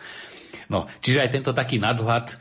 No, 0.69 0.85
čiže 1.01 1.25
aj 1.25 1.33
tento 1.33 1.49
taký 1.49 1.81
nadhľad 1.81 2.29
e, 2.29 2.35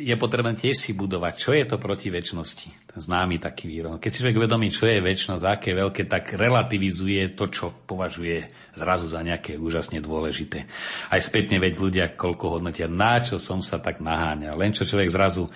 je 0.00 0.16
potrebné 0.16 0.56
tiež 0.56 0.72
si 0.72 0.96
budovať. 0.96 1.34
Čo 1.36 1.52
je 1.52 1.64
to 1.68 1.76
proti 1.76 2.08
väčšnosti? 2.08 2.96
Známy 2.96 3.36
taký 3.36 3.68
výrok. 3.68 4.00
Keď 4.00 4.08
si 4.08 4.20
človek 4.24 4.48
vedomí, 4.48 4.72
čo 4.72 4.88
je 4.88 5.04
väčšnosť, 5.04 5.44
aké 5.44 5.76
veľké, 5.76 6.08
tak 6.08 6.32
relativizuje 6.32 7.36
to, 7.36 7.52
čo 7.52 7.76
považuje 7.84 8.48
zrazu 8.72 9.04
za 9.04 9.20
nejaké 9.20 9.60
úžasne 9.60 10.00
dôležité. 10.00 10.64
Aj 11.12 11.20
spätne 11.20 11.60
veď 11.60 11.74
ľudia 11.76 12.06
koľko 12.16 12.56
hodnotia, 12.56 12.88
na 12.88 13.20
čo 13.20 13.36
som 13.36 13.60
sa 13.60 13.76
tak 13.76 14.00
naháňal. 14.00 14.56
Len 14.56 14.72
čo 14.72 14.88
človek 14.88 15.12
zrazu 15.12 15.52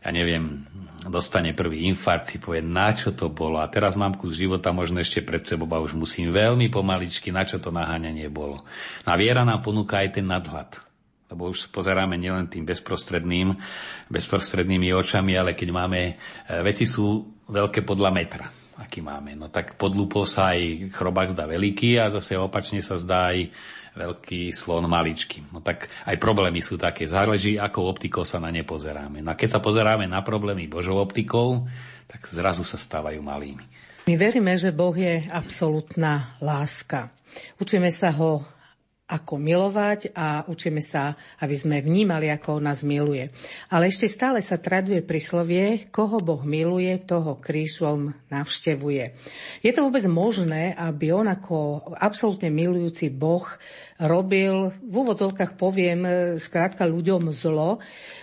ja 0.00 0.16
neviem, 0.16 0.64
dostane 1.12 1.52
prvý 1.52 1.84
infarkt, 1.84 2.32
si 2.32 2.40
povie, 2.40 2.64
na 2.64 2.88
čo 2.96 3.12
to 3.12 3.28
bolo. 3.28 3.60
A 3.60 3.68
teraz 3.68 4.00
mám 4.00 4.16
kus 4.16 4.32
života 4.32 4.72
možno 4.72 4.96
ešte 4.96 5.20
pred 5.20 5.44
sebou 5.44 5.68
a 5.76 5.84
už 5.84 5.92
musím 5.92 6.32
veľmi 6.32 6.72
pomaličky, 6.72 7.28
na 7.28 7.44
čo 7.44 7.60
to 7.60 7.68
naháňanie 7.68 8.32
bolo. 8.32 8.64
A 9.04 9.12
viera 9.20 9.44
nám 9.44 9.60
ponúka 9.60 10.00
aj 10.00 10.16
ten 10.16 10.24
nadhľad 10.24 10.89
lebo 11.30 11.48
už 11.48 11.70
pozeráme 11.70 12.18
nielen 12.18 12.50
tým 12.50 12.66
bezprostredným, 12.66 13.54
bezprostrednými 14.10 14.90
očami, 14.90 15.38
ale 15.38 15.54
keď 15.54 15.68
máme, 15.70 16.00
e, 16.02 16.14
veci 16.66 16.84
sú 16.84 17.22
veľké 17.46 17.86
podľa 17.86 18.10
metra, 18.10 18.46
aký 18.82 18.98
máme. 18.98 19.38
No 19.38 19.46
tak 19.46 19.78
pod 19.78 19.94
lupou 19.94 20.26
sa 20.26 20.52
aj 20.58 20.90
chrobák 20.90 21.30
zdá 21.30 21.46
veľký 21.46 22.02
a 22.02 22.10
zase 22.10 22.34
opačne 22.34 22.82
sa 22.82 22.98
zdá 22.98 23.30
aj 23.30 23.46
veľký 23.94 24.50
slon 24.54 24.86
maličký. 24.86 25.50
No 25.54 25.62
tak 25.62 25.90
aj 26.06 26.16
problémy 26.18 26.62
sú 26.62 26.78
také. 26.78 27.06
Záleží, 27.06 27.58
akou 27.58 27.86
optikou 27.86 28.22
sa 28.26 28.38
na 28.42 28.50
ne 28.50 28.62
pozeráme. 28.62 29.22
No 29.22 29.34
a 29.34 29.38
keď 29.38 29.58
sa 29.58 29.60
pozeráme 29.62 30.06
na 30.06 30.22
problémy 30.22 30.70
Božou 30.70 30.98
optikou, 30.98 31.66
tak 32.10 32.26
zrazu 32.26 32.66
sa 32.66 32.78
stávajú 32.78 33.22
malými. 33.22 33.62
My 34.10 34.14
veríme, 34.18 34.58
že 34.58 34.74
Boh 34.74 34.94
je 34.94 35.26
absolútna 35.30 36.34
láska. 36.42 37.14
Učíme 37.62 37.94
sa 37.94 38.10
ho 38.10 38.42
ako 39.10 39.42
milovať 39.42 40.14
a 40.14 40.46
učíme 40.46 40.78
sa, 40.78 41.18
aby 41.42 41.54
sme 41.58 41.82
vnímali, 41.82 42.30
ako 42.30 42.62
on 42.62 42.70
nás 42.70 42.86
miluje. 42.86 43.26
Ale 43.74 43.90
ešte 43.90 44.06
stále 44.06 44.38
sa 44.38 44.62
traduje 44.62 45.02
príslovie, 45.02 45.90
koho 45.90 46.22
Boh 46.22 46.46
miluje, 46.46 46.94
toho 47.02 47.42
krížom 47.42 48.14
navštevuje. 48.30 49.04
Je 49.66 49.72
to 49.74 49.82
vôbec 49.82 50.06
možné, 50.06 50.78
aby 50.78 51.10
on 51.10 51.26
ako 51.26 51.90
absolútne 51.98 52.54
milujúci 52.54 53.10
Boh 53.10 53.44
robil, 54.00 54.72
v 54.80 54.94
úvodovkách 54.94 55.60
poviem, 55.60 56.00
skrátka 56.40 56.88
ľuďom 56.88 57.28
zlo. 57.36 57.78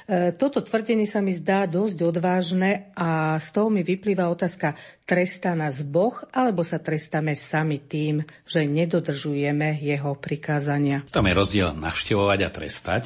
E, 0.10 0.34
toto 0.34 0.66
tvrdenie 0.66 1.06
sa 1.06 1.22
mi 1.22 1.38
zdá 1.38 1.70
dosť 1.70 1.98
odvážne 2.02 2.90
a 2.98 3.38
z 3.38 3.48
toho 3.54 3.70
mi 3.70 3.86
vyplýva 3.86 4.26
otázka, 4.32 4.74
trestá 5.06 5.54
nás 5.54 5.86
Boh, 5.86 6.18
alebo 6.34 6.66
sa 6.66 6.82
trestáme 6.82 7.38
sami 7.38 7.78
tým, 7.78 8.26
že 8.50 8.66
nedodržujeme 8.66 9.78
jeho 9.78 10.18
prikázania? 10.18 11.06
Tam 11.14 11.30
je 11.30 11.38
rozdiel 11.38 11.78
navštevovať 11.78 12.40
a 12.42 12.50
trestať. 12.50 13.04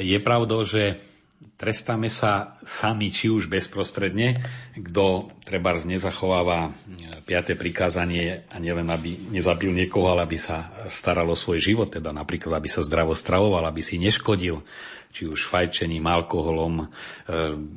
Je 0.00 0.16
pravdou, 0.20 0.64
že 0.64 1.11
trestáme 1.56 2.10
sa 2.10 2.58
sami, 2.66 3.14
či 3.14 3.30
už 3.30 3.46
bezprostredne, 3.46 4.34
kto 4.74 5.30
treba 5.46 5.78
nezachováva 5.78 6.74
5. 7.22 7.54
prikázanie 7.54 8.46
a 8.50 8.58
nielen 8.58 8.90
aby 8.90 9.30
nezabil 9.30 9.70
niekoho, 9.70 10.10
ale 10.10 10.26
aby 10.26 10.38
sa 10.42 10.74
staral 10.90 11.30
o 11.30 11.38
svoj 11.38 11.62
život, 11.62 11.94
teda 11.94 12.10
napríklad 12.10 12.58
aby 12.58 12.66
sa 12.66 12.82
zdravo 12.82 13.14
stravoval, 13.14 13.62
aby 13.70 13.78
si 13.78 14.02
neškodil, 14.02 14.64
či 15.12 15.28
už 15.28 15.46
fajčením, 15.46 16.02
alkoholom, 16.08 16.82
e, 16.82 16.86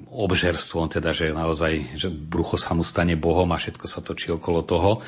obžerstvom, 0.07 0.87
teda 0.87 1.11
že 1.11 1.35
naozaj 1.35 1.99
že 1.99 2.07
brucho 2.09 2.55
sa 2.55 2.71
mu 2.73 2.81
stane 2.81 3.19
Bohom 3.19 3.51
a 3.51 3.59
všetko 3.59 3.85
sa 3.85 3.99
točí 3.99 4.31
okolo 4.31 4.63
toho. 4.63 5.03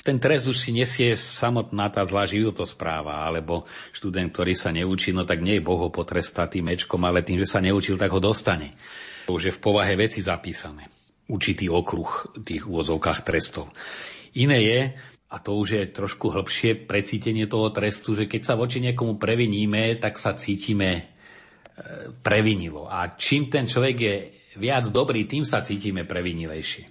Ten 0.00 0.16
trest 0.16 0.48
už 0.48 0.56
si 0.56 0.72
nesie 0.72 1.12
samotná 1.12 1.92
tá 1.92 2.00
zlá 2.08 2.24
životospráva, 2.24 3.28
alebo 3.28 3.68
študent, 3.92 4.32
ktorý 4.32 4.56
sa 4.56 4.72
neučí, 4.72 5.12
no 5.12 5.28
tak 5.28 5.44
nie 5.44 5.60
je 5.60 5.66
Boh 5.66 5.76
ho 5.76 5.92
potrestá 5.92 6.48
tým 6.48 6.72
mečkom, 6.72 7.00
ale 7.04 7.20
tým, 7.20 7.36
že 7.36 7.48
sa 7.48 7.60
neučil, 7.60 8.00
tak 8.00 8.08
ho 8.08 8.20
dostane. 8.20 8.72
To 9.28 9.36
už 9.36 9.52
je 9.52 9.56
v 9.56 9.60
povahe 9.60 9.92
veci 10.00 10.24
zapísané. 10.24 10.88
Určitý 11.28 11.68
okruh 11.68 12.32
tých 12.40 12.64
úvozovkách 12.64 13.20
trestov. 13.22 13.68
Iné 14.40 14.58
je, 14.64 14.80
a 15.30 15.36
to 15.38 15.54
už 15.54 15.68
je 15.78 15.82
trošku 15.94 16.32
hĺbšie 16.32 16.90
precítenie 16.90 17.46
toho 17.46 17.70
trestu, 17.70 18.18
že 18.18 18.26
keď 18.26 18.42
sa 18.42 18.54
voči 18.58 18.82
niekomu 18.82 19.14
previníme, 19.20 20.00
tak 20.00 20.18
sa 20.18 20.34
cítime 20.34 21.14
previnilo. 22.24 22.90
A 22.90 23.14
čím 23.14 23.46
ten 23.46 23.68
človek 23.68 23.96
je 23.96 24.14
viac 24.58 24.90
dobrý, 24.90 25.24
tým 25.24 25.46
sa 25.46 25.62
cítime 25.62 26.02
previnilejšie. 26.02 26.84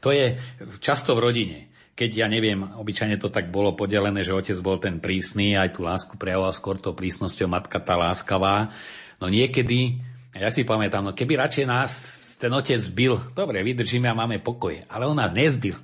To 0.00 0.12
je 0.12 0.36
často 0.78 1.16
v 1.16 1.24
rodine. 1.24 1.58
Keď, 1.94 2.10
ja 2.10 2.26
neviem, 2.26 2.58
obyčajne 2.58 3.22
to 3.22 3.30
tak 3.30 3.54
bolo 3.54 3.78
podelené, 3.78 4.26
že 4.26 4.34
otec 4.34 4.58
bol 4.58 4.82
ten 4.82 4.98
prísny, 4.98 5.54
aj 5.54 5.78
tú 5.78 5.86
lásku 5.86 6.18
prejavoval 6.18 6.50
skôr 6.50 6.76
tou 6.82 6.90
prísnosťou, 6.90 7.46
matka 7.46 7.78
tá 7.78 7.94
láskavá. 7.94 8.74
No 9.22 9.30
niekedy, 9.30 10.02
ja 10.34 10.50
si 10.50 10.66
pamätám, 10.66 11.06
no 11.06 11.14
keby 11.14 11.38
radšej 11.38 11.66
nás 11.70 11.92
ten 12.34 12.50
otec 12.50 12.82
bil, 12.90 13.14
dobre, 13.32 13.62
vydržíme 13.62 14.10
a 14.10 14.18
máme 14.18 14.42
pokoj, 14.42 14.74
ale 14.90 15.06
on 15.06 15.14
nás 15.14 15.30
nezbil. 15.30 15.78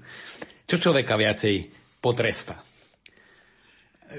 Čo 0.66 0.90
človeka 0.90 1.14
viacej 1.14 1.70
potresta? 2.02 2.58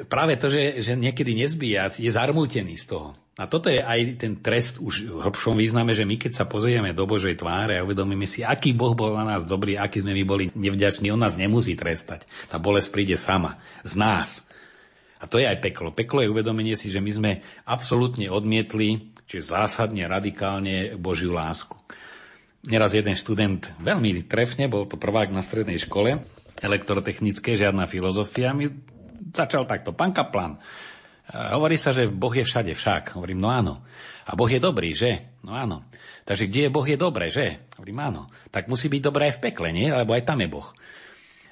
Práve 0.07 0.39
to, 0.39 0.47
že, 0.47 0.79
že 0.79 0.95
niekedy 0.95 1.35
nezbíja, 1.35 1.91
je 1.99 2.07
zarmútený 2.07 2.79
z 2.79 2.95
toho. 2.95 3.20
A 3.39 3.47
toto 3.47 3.71
je 3.71 3.79
aj 3.79 4.19
ten 4.19 4.35
trest 4.43 4.83
už 4.83 5.07
v 5.07 5.19
hĺbšom 5.23 5.55
význame, 5.55 5.95
že 5.95 6.03
my 6.03 6.19
keď 6.19 6.35
sa 6.35 6.43
pozrieme 6.43 6.91
do 6.91 7.07
Božej 7.07 7.39
tváre 7.39 7.79
a 7.79 7.85
uvedomíme 7.87 8.27
si, 8.27 8.43
aký 8.43 8.75
Boh 8.75 8.91
bol 8.91 9.15
na 9.15 9.23
nás 9.23 9.47
dobrý, 9.47 9.79
aký 9.79 10.03
sme 10.03 10.11
my 10.11 10.23
boli 10.27 10.45
nevďační, 10.51 11.15
On 11.15 11.21
nás 11.21 11.39
nemusí 11.39 11.79
trestať. 11.79 12.27
Tá 12.51 12.59
bolesť 12.59 12.91
príde 12.91 13.15
sama, 13.15 13.55
z 13.87 13.95
nás. 13.95 14.51
A 15.23 15.31
to 15.31 15.39
je 15.39 15.47
aj 15.47 15.63
peklo. 15.63 15.95
Peklo 15.95 16.19
je 16.19 16.33
uvedomenie 16.33 16.75
si, 16.75 16.91
že 16.91 16.99
my 16.99 17.11
sme 17.13 17.31
absolútne 17.63 18.27
odmietli, 18.27 19.15
čiže 19.31 19.55
zásadne, 19.55 20.11
radikálne 20.11 20.99
Božiu 20.99 21.31
lásku. 21.31 21.79
Neraz 22.67 22.91
jeden 22.91 23.15
študent 23.15 23.71
veľmi 23.79 24.27
trefne, 24.27 24.67
bol 24.67 24.83
to 24.85 24.99
prvák 24.99 25.31
na 25.31 25.39
strednej 25.39 25.79
škole, 25.79 26.19
elektrotechnické, 26.59 27.55
žiadna 27.55 27.87
filozofia, 27.87 28.53
mi 28.53 28.69
začal 29.33 29.65
takto, 29.65 29.95
pán 29.95 30.13
Kaplan, 30.13 30.61
Hovorí 31.29 31.77
sa, 31.77 31.93
že 31.93 32.09
Boh 32.09 32.33
je 32.33 32.43
všade 32.43 32.73
však. 32.73 33.15
Hovorím, 33.15 33.39
no 33.39 33.49
áno. 33.53 33.85
A 34.25 34.33
Boh 34.33 34.49
je 34.49 34.57
dobrý, 34.57 34.91
že? 34.97 35.31
No 35.45 35.53
áno. 35.53 35.85
Takže 36.25 36.49
kde 36.49 36.67
je 36.67 36.73
Boh 36.73 36.87
je 36.87 36.97
dobré, 36.97 37.29
že? 37.29 37.61
Hovorím, 37.77 37.99
áno. 38.01 38.21
Tak 38.49 38.67
musí 38.67 38.89
byť 38.89 39.01
dobré 39.01 39.31
aj 39.31 39.39
v 39.39 39.43
pekle, 39.51 39.69
nie? 39.71 39.87
Lebo 39.87 40.11
aj 40.11 40.27
tam 40.27 40.41
je 40.41 40.49
Boh. 40.51 40.67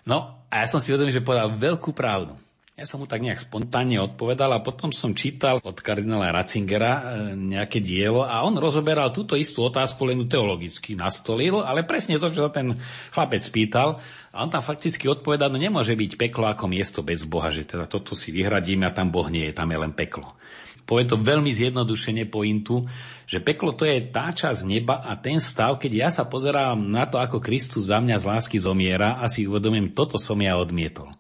No 0.04 0.46
a 0.50 0.54
ja 0.64 0.68
som 0.68 0.82
si 0.82 0.90
vedomý, 0.90 1.14
že 1.14 1.24
povedal 1.24 1.54
veľkú 1.54 1.94
pravdu. 1.94 2.36
Ja 2.80 2.88
som 2.88 3.04
mu 3.04 3.12
tak 3.12 3.20
nejak 3.20 3.44
spontánne 3.44 4.00
odpovedal 4.00 4.56
a 4.56 4.64
potom 4.64 4.96
som 4.96 5.12
čítal 5.12 5.60
od 5.60 5.84
kardinála 5.84 6.32
Ratzingera 6.32 6.94
e, 6.96 7.02
nejaké 7.36 7.84
dielo 7.84 8.24
a 8.24 8.40
on 8.48 8.56
rozoberal 8.56 9.12
túto 9.12 9.36
istú 9.36 9.68
otázku 9.68 10.08
len 10.08 10.24
teologicky 10.32 10.96
nastolil, 10.96 11.60
ale 11.60 11.84
presne 11.84 12.16
to, 12.16 12.32
čo 12.32 12.48
ten 12.48 12.80
chlapec 13.12 13.44
spýtal. 13.44 14.00
A 14.32 14.48
on 14.48 14.48
tam 14.48 14.64
fakticky 14.64 15.12
odpovedal, 15.12 15.52
no 15.52 15.60
nemôže 15.60 15.92
byť 15.92 16.16
peklo 16.16 16.48
ako 16.48 16.72
miesto 16.72 17.04
bez 17.04 17.28
Boha, 17.28 17.52
že 17.52 17.68
teda 17.68 17.84
toto 17.84 18.16
si 18.16 18.32
vyhradíme 18.32 18.88
a 18.88 18.96
tam 18.96 19.12
Boh 19.12 19.28
nie 19.28 19.52
je, 19.52 19.60
tam 19.60 19.76
je 19.76 19.80
len 19.84 19.92
peklo. 19.92 20.40
Povie 20.88 21.04
to 21.04 21.20
veľmi 21.20 21.52
zjednodušene 21.52 22.32
pointu, 22.32 22.88
že 23.28 23.44
peklo 23.44 23.76
to 23.76 23.84
je 23.84 24.08
tá 24.08 24.32
časť 24.32 24.64
neba 24.64 25.04
a 25.04 25.20
ten 25.20 25.44
stav, 25.44 25.84
keď 25.84 25.92
ja 25.92 26.10
sa 26.16 26.24
pozerám 26.24 26.80
na 26.80 27.04
to, 27.12 27.20
ako 27.20 27.44
Kristus 27.44 27.92
za 27.92 28.00
mňa 28.00 28.24
z 28.24 28.26
lásky 28.32 28.56
zomiera 28.56 29.20
a 29.20 29.28
si 29.28 29.44
uvedomím, 29.44 29.92
toto 29.92 30.16
som 30.16 30.40
ja 30.40 30.56
odmietol 30.56 31.19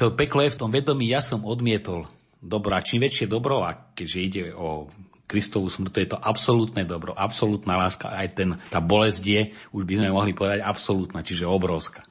to 0.00 0.16
peklo 0.16 0.40
je 0.40 0.56
v 0.56 0.60
tom 0.64 0.72
vedomí, 0.72 1.12
ja 1.12 1.20
som 1.20 1.44
odmietol 1.44 2.08
dobro. 2.40 2.72
A 2.72 2.80
čím 2.80 3.04
väčšie 3.04 3.28
dobro, 3.28 3.60
a 3.60 3.76
keďže 3.92 4.18
ide 4.18 4.42
o 4.56 4.88
Kristovú 5.28 5.68
smrť, 5.68 5.92
to 5.92 6.00
je 6.00 6.10
to 6.16 6.18
absolútne 6.18 6.82
dobro, 6.88 7.12
absolútna 7.12 7.76
láska, 7.76 8.10
aj 8.10 8.28
ten, 8.34 8.48
tá 8.72 8.80
bolesť 8.80 9.22
je, 9.22 9.42
už 9.70 9.84
by 9.84 10.00
sme 10.00 10.08
mohli 10.10 10.32
povedať 10.32 10.64
absolútna, 10.64 11.20
čiže 11.22 11.46
obrovská. 11.46 12.02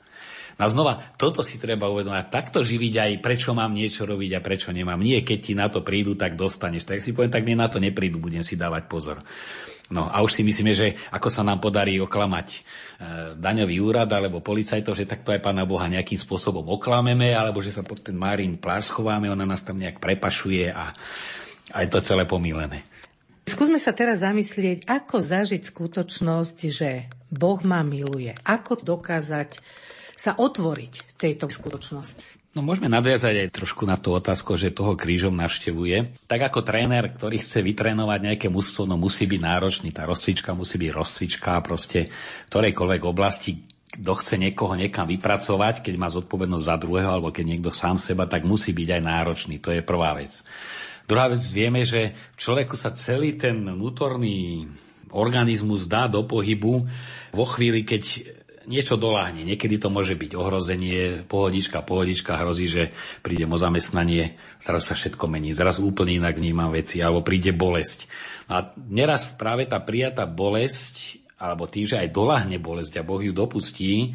No 0.55 0.67
a 0.67 0.71
znova, 0.71 0.93
toto 1.15 1.39
si 1.39 1.55
treba 1.55 1.87
uvedomať. 1.87 2.35
Takto 2.35 2.59
živiť 2.67 2.93
aj, 2.99 3.11
prečo 3.23 3.55
mám 3.55 3.71
niečo 3.71 4.03
robiť 4.03 4.31
a 4.35 4.43
prečo 4.43 4.75
nemám. 4.75 4.99
Nie, 4.99 5.23
keď 5.23 5.39
ti 5.39 5.53
na 5.55 5.71
to 5.71 5.79
prídu, 5.79 6.19
tak 6.19 6.35
dostaneš. 6.35 6.83
Tak 6.83 6.99
si 6.99 7.15
poviem, 7.15 7.31
tak 7.31 7.47
mne 7.47 7.63
na 7.63 7.71
to 7.71 7.79
neprídu, 7.79 8.19
budem 8.19 8.43
si 8.43 8.59
dávať 8.59 8.91
pozor. 8.91 9.23
No 9.89 10.05
a 10.05 10.21
už 10.21 10.37
si 10.37 10.45
myslíme, 10.45 10.77
že 10.77 10.93
ako 11.09 11.33
sa 11.33 11.41
nám 11.41 11.57
podarí 11.57 11.97
oklamať 11.97 12.47
e, 12.53 12.59
daňový 13.41 13.81
úrad 13.81 14.05
alebo 14.13 14.37
policajtov, 14.37 14.93
že 14.93 15.09
takto 15.09 15.33
aj 15.33 15.41
pána 15.41 15.65
Boha 15.65 15.89
nejakým 15.89 16.17
spôsobom 16.17 16.61
oklameme, 16.69 17.33
alebo 17.33 17.57
že 17.65 17.73
sa 17.73 17.81
pod 17.81 18.05
ten 18.05 18.13
Márin 18.13 18.61
pláž 18.61 18.93
schováme, 18.93 19.33
ona 19.33 19.49
nás 19.49 19.65
tam 19.65 19.81
nejak 19.81 19.97
prepašuje 19.97 20.69
a, 20.69 20.93
a 21.73 21.77
je 21.81 21.89
to 21.89 22.05
celé 22.05 22.29
pomílené. 22.29 22.85
Skúsme 23.49 23.81
sa 23.81 23.97
teraz 23.97 24.21
zamyslieť, 24.21 24.85
ako 24.85 25.25
zažiť 25.25 25.73
skutočnosť, 25.73 26.57
že 26.69 27.09
Boh 27.33 27.57
ma 27.65 27.81
miluje. 27.81 28.29
Ako 28.45 28.77
dokázať 28.77 29.57
sa 30.13 30.37
otvoriť 30.37 31.17
tejto 31.17 31.49
skutočnosti. 31.49 32.38
No 32.57 32.65
môžeme 32.65 32.89
nadviazať 32.89 33.45
aj 33.45 33.53
trošku 33.53 33.85
na 33.85 33.93
tú 33.93 34.09
otázku, 34.09 34.57
že 34.57 34.73
toho 34.73 34.97
krížom 34.97 35.37
navštevuje. 35.37 36.17
Tak 36.25 36.49
ako 36.49 36.65
tréner, 36.65 37.13
ktorý 37.13 37.37
chce 37.37 37.61
vytrénovať 37.61 38.19
nejaké 38.25 38.47
mužstvo, 38.49 38.89
no 38.89 38.97
musí 38.97 39.29
byť 39.29 39.37
náročný, 39.37 39.93
tá 39.93 40.09
rozcvička 40.09 40.57
musí 40.57 40.81
byť 40.81 40.89
rozcvička 40.89 41.61
proste 41.61 42.09
v 42.09 42.47
ktorejkoľvek 42.49 43.01
oblasti, 43.05 43.61
kto 43.89 44.13
chce 44.17 44.41
niekoho 44.41 44.73
niekam 44.73 45.05
vypracovať, 45.05 45.85
keď 45.85 45.93
má 46.01 46.09
zodpovednosť 46.09 46.65
za 46.65 46.75
druhého, 46.81 47.09
alebo 47.13 47.29
keď 47.29 47.45
niekto 47.53 47.69
sám 47.69 48.01
seba, 48.01 48.25
tak 48.25 48.49
musí 48.49 48.73
byť 48.73 48.89
aj 48.97 49.01
náročný. 49.01 49.55
To 49.61 49.69
je 49.69 49.85
prvá 49.85 50.17
vec. 50.17 50.41
Druhá 51.05 51.29
vec, 51.29 51.41
vieme, 51.53 51.85
že 51.85 52.17
človeku 52.37 52.73
sa 52.77 52.93
celý 52.93 53.37
ten 53.37 53.61
vnútorný 53.61 54.69
organizmus 55.09 55.89
dá 55.89 56.05
do 56.05 56.21
pohybu 56.25 56.85
vo 57.33 57.45
chvíli, 57.49 57.81
keď 57.81 58.03
niečo 58.69 59.01
doláhne. 59.01 59.41
Niekedy 59.41 59.81
to 59.81 59.89
môže 59.89 60.13
byť 60.13 60.37
ohrozenie, 60.37 61.25
pohodička, 61.25 61.81
pohodička, 61.81 62.37
hrozí, 62.37 62.69
že 62.69 62.93
príde 63.25 63.49
o 63.49 63.57
zamestnanie, 63.57 64.37
zrazu 64.61 64.93
sa 64.93 64.95
všetko 64.95 65.25
mení, 65.25 65.57
zrazu 65.57 65.81
úplne 65.81 66.21
inak 66.21 66.37
vnímam 66.37 66.69
veci, 66.69 67.01
alebo 67.01 67.25
príde 67.25 67.49
bolesť. 67.49 68.05
A 68.45 68.69
neraz 68.77 69.33
práve 69.33 69.65
tá 69.65 69.81
prijatá 69.81 70.29
bolesť, 70.29 71.17
alebo 71.41 71.65
tým, 71.65 71.89
že 71.89 71.97
aj 71.97 72.13
doláhne 72.13 72.61
bolesť 72.61 73.01
a 73.01 73.07
Boh 73.07 73.19
ju 73.25 73.33
dopustí, 73.33 73.93
e, 74.05 74.07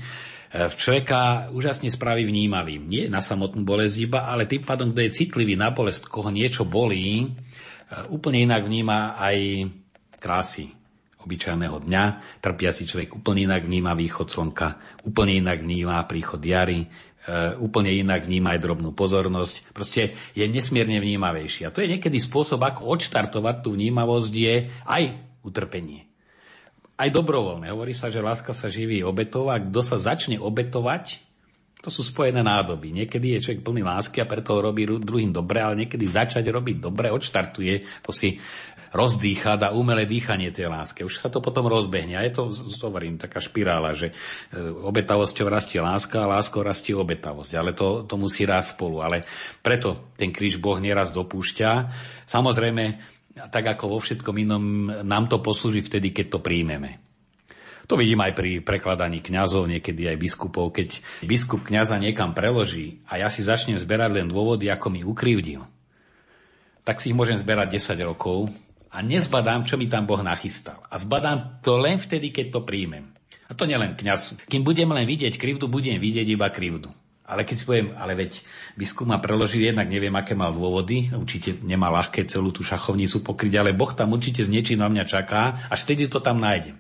v 0.55 0.75
človeka 0.79 1.51
úžasne 1.51 1.91
spraví 1.91 2.23
vnímavým. 2.23 2.87
Nie 2.87 3.11
na 3.11 3.19
samotnú 3.19 3.67
bolesť 3.67 3.97
iba, 4.07 4.31
ale 4.31 4.47
tým 4.47 4.63
pádom, 4.63 4.95
kto 4.95 5.03
je 5.03 5.17
citlivý 5.19 5.59
na 5.59 5.75
bolesť, 5.75 6.07
koho 6.07 6.31
niečo 6.31 6.63
bolí, 6.63 7.27
e, 7.27 7.29
úplne 8.07 8.47
inak 8.47 8.63
vníma 8.63 9.19
aj 9.19 9.37
krásy 10.23 10.84
obyčajného 11.25 11.83
dňa. 11.89 12.05
Trpiaci 12.45 12.85
človek 12.85 13.17
úplne 13.17 13.49
inak 13.49 13.65
vníma 13.65 13.97
východ 13.97 14.29
slnka, 14.29 15.01
úplne 15.09 15.41
inak 15.41 15.65
vníma 15.65 16.05
príchod 16.05 16.39
jary, 16.39 16.85
e, 16.85 16.89
úplne 17.59 17.91
inak 17.91 18.29
vníma 18.29 18.55
aj 18.55 18.61
drobnú 18.61 18.93
pozornosť. 18.93 19.73
Proste 19.73 20.13
je 20.37 20.45
nesmierne 20.45 21.01
vnímavejší. 21.01 21.65
A 21.65 21.73
to 21.73 21.81
je 21.81 21.91
niekedy 21.97 22.21
spôsob, 22.21 22.61
ako 22.61 22.93
odštartovať 22.93 23.65
tú 23.65 23.73
vnímavosť, 23.75 24.33
je 24.33 24.55
aj 24.85 25.03
utrpenie. 25.43 26.07
Aj 26.95 27.11
dobrovoľné. 27.11 27.75
Hovorí 27.75 27.97
sa, 27.97 28.13
že 28.13 28.23
láska 28.23 28.55
sa 28.55 28.71
živí 28.71 29.03
obetov 29.03 29.51
a 29.51 29.59
kto 29.59 29.81
sa 29.83 29.99
začne 29.99 30.39
obetovať, 30.39 31.25
to 31.85 31.93
sú 31.93 32.01
spojené 32.01 32.41
nádoby. 32.41 32.97
Niekedy 32.97 33.37
je 33.37 33.45
človek 33.45 33.61
plný 33.61 33.85
lásky 33.85 34.25
a 34.25 34.31
preto 34.31 34.57
robí 34.57 34.89
druhým 34.89 35.29
dobre, 35.29 35.61
ale 35.61 35.85
niekedy 35.85 36.09
začať 36.09 36.49
robiť 36.49 36.81
dobre 36.81 37.13
odštartuje, 37.13 38.01
to 38.01 38.09
si 38.09 38.41
rozdýchať 38.95 39.67
a 39.67 39.75
umelé 39.75 40.07
dýchanie 40.07 40.55
tej 40.55 40.71
láske. 40.71 41.03
Už 41.03 41.19
sa 41.19 41.27
to 41.27 41.43
potom 41.43 41.67
rozbehne. 41.67 42.15
A 42.15 42.23
je 42.23 42.39
to, 42.39 42.55
hovorím, 42.87 43.19
taká 43.19 43.43
špirála, 43.43 43.99
že 43.99 44.15
e, 44.15 44.63
obetavosťou 44.63 45.51
rastie 45.51 45.83
láska 45.83 46.23
a 46.23 46.31
láskou 46.39 46.63
rastie 46.63 46.95
obetavosť. 46.95 47.53
Ale 47.59 47.75
to, 47.75 48.07
to 48.07 48.15
musí 48.15 48.47
rásť 48.47 48.79
spolu. 48.79 49.03
Ale 49.03 49.27
preto 49.67 50.15
ten 50.15 50.31
kríž 50.31 50.63
Boh 50.63 50.79
nieraz 50.79 51.11
dopúšťa. 51.11 51.91
Samozrejme, 52.23 53.03
tak 53.51 53.67
ako 53.67 53.85
vo 53.91 53.99
všetkom 53.99 54.37
inom, 54.39 54.65
nám 55.03 55.27
to 55.27 55.43
poslúži 55.43 55.83
vtedy, 55.83 56.15
keď 56.15 56.39
to 56.39 56.39
príjmeme. 56.39 57.03
To 57.85 58.01
vidím 58.01 58.23
aj 58.25 58.33
pri 58.33 58.65
prekladaní 58.65 59.21
kňazov, 59.21 59.69
niekedy 59.69 60.09
aj 60.09 60.17
biskupov. 60.17 60.73
Keď 60.73 61.03
biskup 61.27 61.67
kňaza 61.67 62.01
niekam 62.01 62.33
preloží 62.33 63.05
a 63.11 63.21
ja 63.21 63.29
si 63.29 63.45
začnem 63.45 63.77
zberať 63.77 64.23
len 64.23 64.31
dôvody, 64.31 64.73
ako 64.73 64.89
mi 64.89 65.05
ukrivdil, 65.05 65.67
tak 66.87 67.01
si 67.01 67.13
ich 67.13 67.17
môžem 67.17 67.37
zberať 67.37 67.77
10 67.77 68.09
rokov 68.09 68.49
a 68.95 69.03
nezbadám, 69.03 69.67
čo 69.67 69.75
mi 69.75 69.91
tam 69.91 70.07
Boh 70.07 70.23
nachystal. 70.23 70.79
A 70.87 71.03
zbadám 71.03 71.59
to 71.67 71.75
len 71.83 71.99
vtedy, 71.99 72.31
keď 72.31 72.55
to 72.55 72.61
príjmem. 72.63 73.11
A 73.51 73.53
to 73.53 73.67
nielen 73.67 73.99
kňaz. 73.99 74.47
Kým 74.47 74.63
budem 74.63 74.89
len 74.95 75.05
vidieť 75.05 75.35
krivdu, 75.35 75.67
budem 75.67 75.99
vidieť 75.99 76.27
iba 76.31 76.47
krivdu. 76.47 76.95
Ale 77.25 77.43
keď 77.49 77.57
si 77.57 77.65
poviem, 77.65 77.97
ale 77.97 78.15
veď 78.15 78.45
biskup 78.77 79.09
ma 79.09 79.17
preložil, 79.17 79.65
jednak 79.65 79.89
neviem, 79.89 80.13
aké 80.13 80.37
mal 80.37 80.53
dôvody, 80.53 81.09
určite 81.09 81.57
nemá 81.65 81.89
ľahké 81.89 82.29
celú 82.29 82.53
tú 82.53 82.61
šachovnicu 82.61 83.25
pokryť, 83.25 83.53
ale 83.57 83.73
Boh 83.73 83.91
tam 83.97 84.13
určite 84.13 84.45
s 84.45 84.53
niečím 84.53 84.85
na 84.85 84.93
mňa 84.93 85.05
čaká, 85.09 85.73
až 85.73 85.89
vtedy 85.89 86.07
to 86.07 86.21
tam 86.21 86.37
nájdem. 86.37 86.77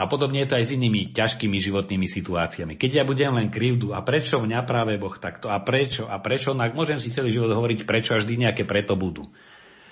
No 0.00 0.08
a 0.08 0.08
podobne 0.08 0.40
je 0.40 0.48
to 0.48 0.56
aj 0.56 0.64
s 0.64 0.74
inými 0.80 1.12
ťažkými 1.12 1.60
životnými 1.60 2.08
situáciami. 2.08 2.80
Keď 2.80 2.90
ja 3.02 3.04
budem 3.04 3.36
len 3.36 3.52
krivdu, 3.52 3.92
a 3.92 4.00
prečo 4.00 4.40
mňa 4.40 4.64
práve 4.64 4.96
Boh 4.96 5.12
takto, 5.12 5.52
a 5.52 5.60
prečo, 5.60 6.08
a 6.08 6.16
prečo, 6.24 6.56
no 6.56 6.64
môžem 6.72 6.96
si 6.96 7.12
celý 7.12 7.28
život 7.28 7.52
hovoriť 7.52 7.84
prečo, 7.84 8.16
a 8.16 8.20
vždy 8.22 8.48
nejaké 8.48 8.64
preto 8.64 8.96
budú. 8.96 9.28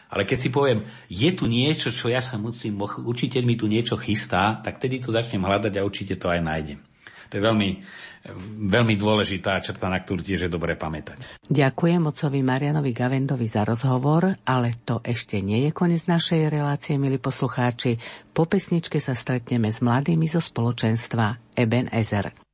Ale 0.09 0.25
keď 0.25 0.39
si 0.41 0.49
poviem, 0.49 0.85
je 1.13 1.31
tu 1.37 1.45
niečo, 1.45 1.93
čo 1.93 2.09
ja 2.09 2.25
sa 2.25 2.41
musím, 2.41 2.81
učiteľ 2.81 3.43
mi 3.45 3.61
tu 3.61 3.69
niečo 3.69 4.01
chystá, 4.01 4.57
tak 4.65 4.81
tedy 4.81 5.05
to 5.05 5.13
začnem 5.13 5.45
hľadať 5.45 5.73
a 5.77 5.85
určite 5.85 6.17
to 6.17 6.33
aj 6.33 6.41
nájdem. 6.41 6.81
To 7.29 7.37
je 7.37 7.45
veľmi, 7.45 7.71
veľmi 8.73 8.95
dôležitá 8.97 9.61
črta, 9.61 9.93
na 9.93 10.01
ktorú 10.01 10.25
tiež 10.25 10.49
je 10.49 10.51
dobre 10.51 10.81
pamätať. 10.81 11.29
Ďakujem 11.45 12.01
ocovi 12.09 12.41
Marianovi 12.41 12.97
Gavendovi 12.97 13.45
za 13.45 13.69
rozhovor, 13.69 14.33
ale 14.49 14.81
to 14.81 15.05
ešte 15.05 15.45
nie 15.45 15.69
je 15.69 15.77
koniec 15.77 16.09
našej 16.09 16.49
relácie, 16.49 16.97
milí 16.97 17.21
poslucháči. 17.21 18.01
Po 18.33 18.49
pesničke 18.49 18.97
sa 18.97 19.13
stretneme 19.13 19.69
s 19.69 19.85
mladými 19.85 20.25
zo 20.25 20.41
spoločenstva 20.41 21.53
Eben 21.53 21.93
Ezer. 21.93 22.48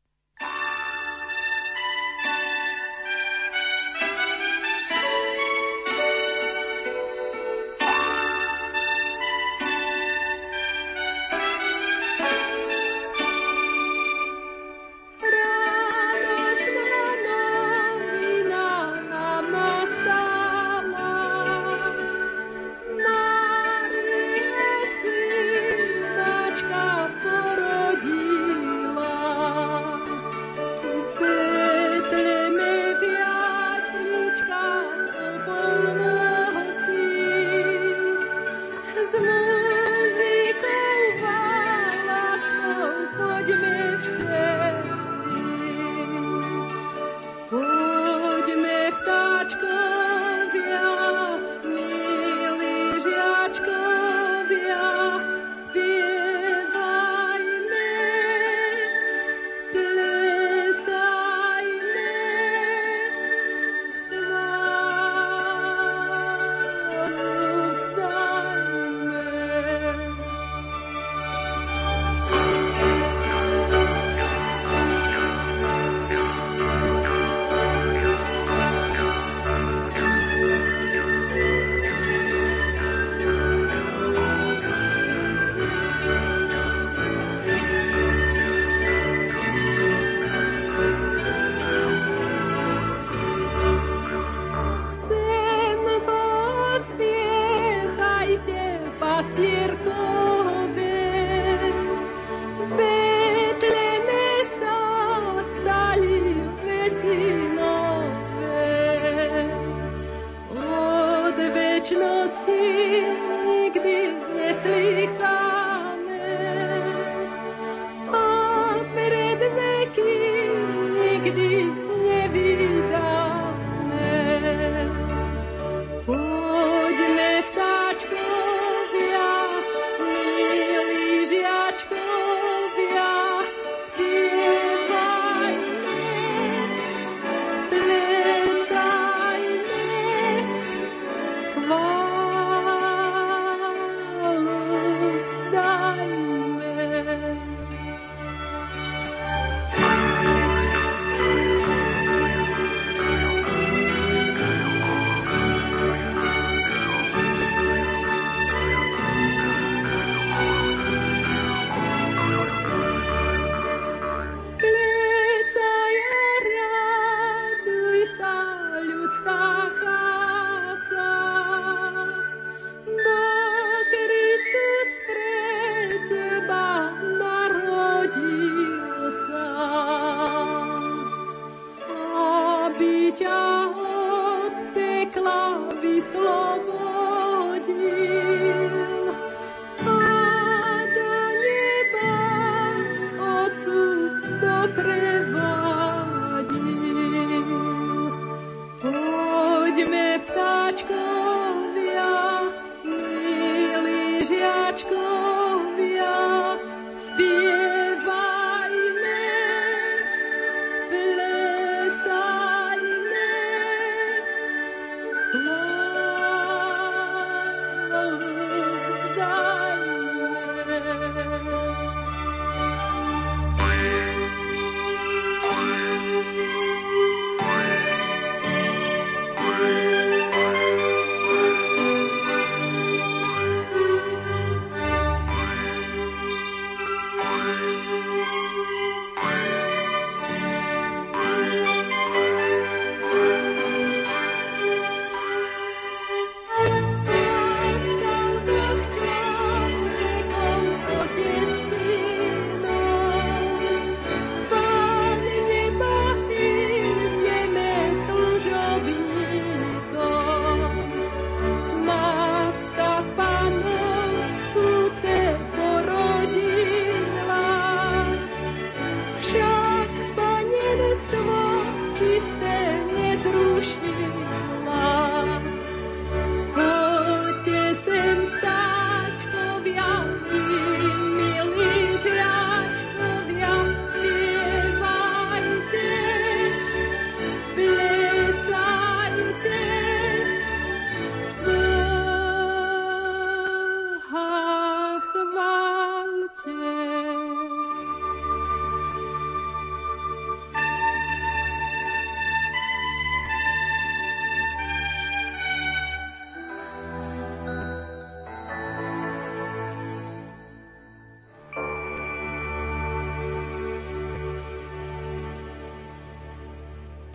Klávy 185.14 186.02
slobodil. 186.10 186.74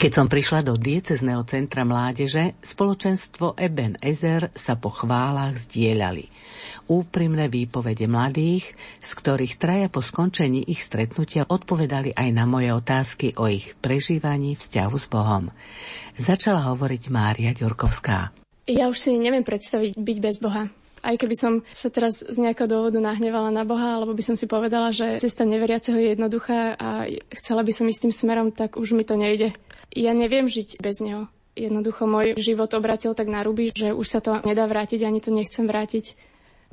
Keď 0.10 0.26
som 0.26 0.34
prišla 0.34 0.65
do 0.65 0.73
diecezneho 0.73 1.45
centra 1.45 1.86
mládeže, 1.86 2.57
spoločenstvo 2.65 3.53
Eben 3.53 3.94
Ezer 4.02 4.49
sa 4.57 4.73
po 4.73 4.90
chválach 4.90 5.53
zdieľali. 5.69 6.26
Úprimné 6.90 7.45
výpovede 7.45 8.10
mladých, 8.10 8.73
z 9.06 9.11
ktorých 9.14 9.61
traja 9.61 9.86
po 9.86 10.02
skončení 10.02 10.65
ich 10.65 10.81
stretnutia 10.81 11.45
odpovedali 11.45 12.18
aj 12.18 12.30
na 12.34 12.49
moje 12.49 12.73
otázky 12.73 13.38
o 13.38 13.45
ich 13.45 13.77
prežívaní 13.77 14.57
vzťahu 14.57 14.98
s 14.98 15.06
Bohom. 15.06 15.53
Začala 16.18 16.65
hovoriť 16.73 17.14
Mária 17.14 17.53
Ďurkovská. 17.53 18.34
Ja 18.65 18.90
už 18.90 18.98
si 18.98 19.14
neviem 19.14 19.45
predstaviť 19.45 19.94
byť 19.94 20.18
bez 20.26 20.41
Boha. 20.41 20.73
Aj 21.06 21.15
keby 21.22 21.38
som 21.38 21.61
sa 21.69 21.94
teraz 21.94 22.26
z 22.26 22.38
nejakého 22.41 22.65
dôvodu 22.65 22.98
nahnevala 22.98 23.53
na 23.53 23.61
Boha, 23.61 24.02
alebo 24.02 24.18
by 24.18 24.23
som 24.26 24.34
si 24.34 24.49
povedala, 24.49 24.90
že 24.90 25.22
cesta 25.22 25.45
neveriaceho 25.45 26.02
je 26.02 26.18
jednoduchá 26.18 26.73
a 26.81 27.06
chcela 27.38 27.61
by 27.61 27.69
som 27.69 27.86
ísť 27.86 28.10
tým 28.10 28.14
smerom, 28.26 28.49
tak 28.49 28.73
už 28.73 28.98
mi 28.98 29.06
to 29.06 29.14
nejde. 29.14 29.53
Ja 29.94 30.14
neviem 30.14 30.45
žiť 30.45 30.82
bez 30.82 31.02
Neho. 31.02 31.30
Jednoducho 31.57 32.07
môj 32.07 32.40
život 32.40 32.72
obratil 32.78 33.18
tak 33.18 33.28
na 33.28 33.44
ruby, 33.44 33.74
že 33.76 33.91
už 33.91 34.07
sa 34.07 34.20
to 34.24 34.40
nedá 34.48 34.64
vrátiť, 34.70 35.03
ani 35.03 35.20
to 35.20 35.34
nechcem 35.34 35.68
vrátiť. 35.68 36.16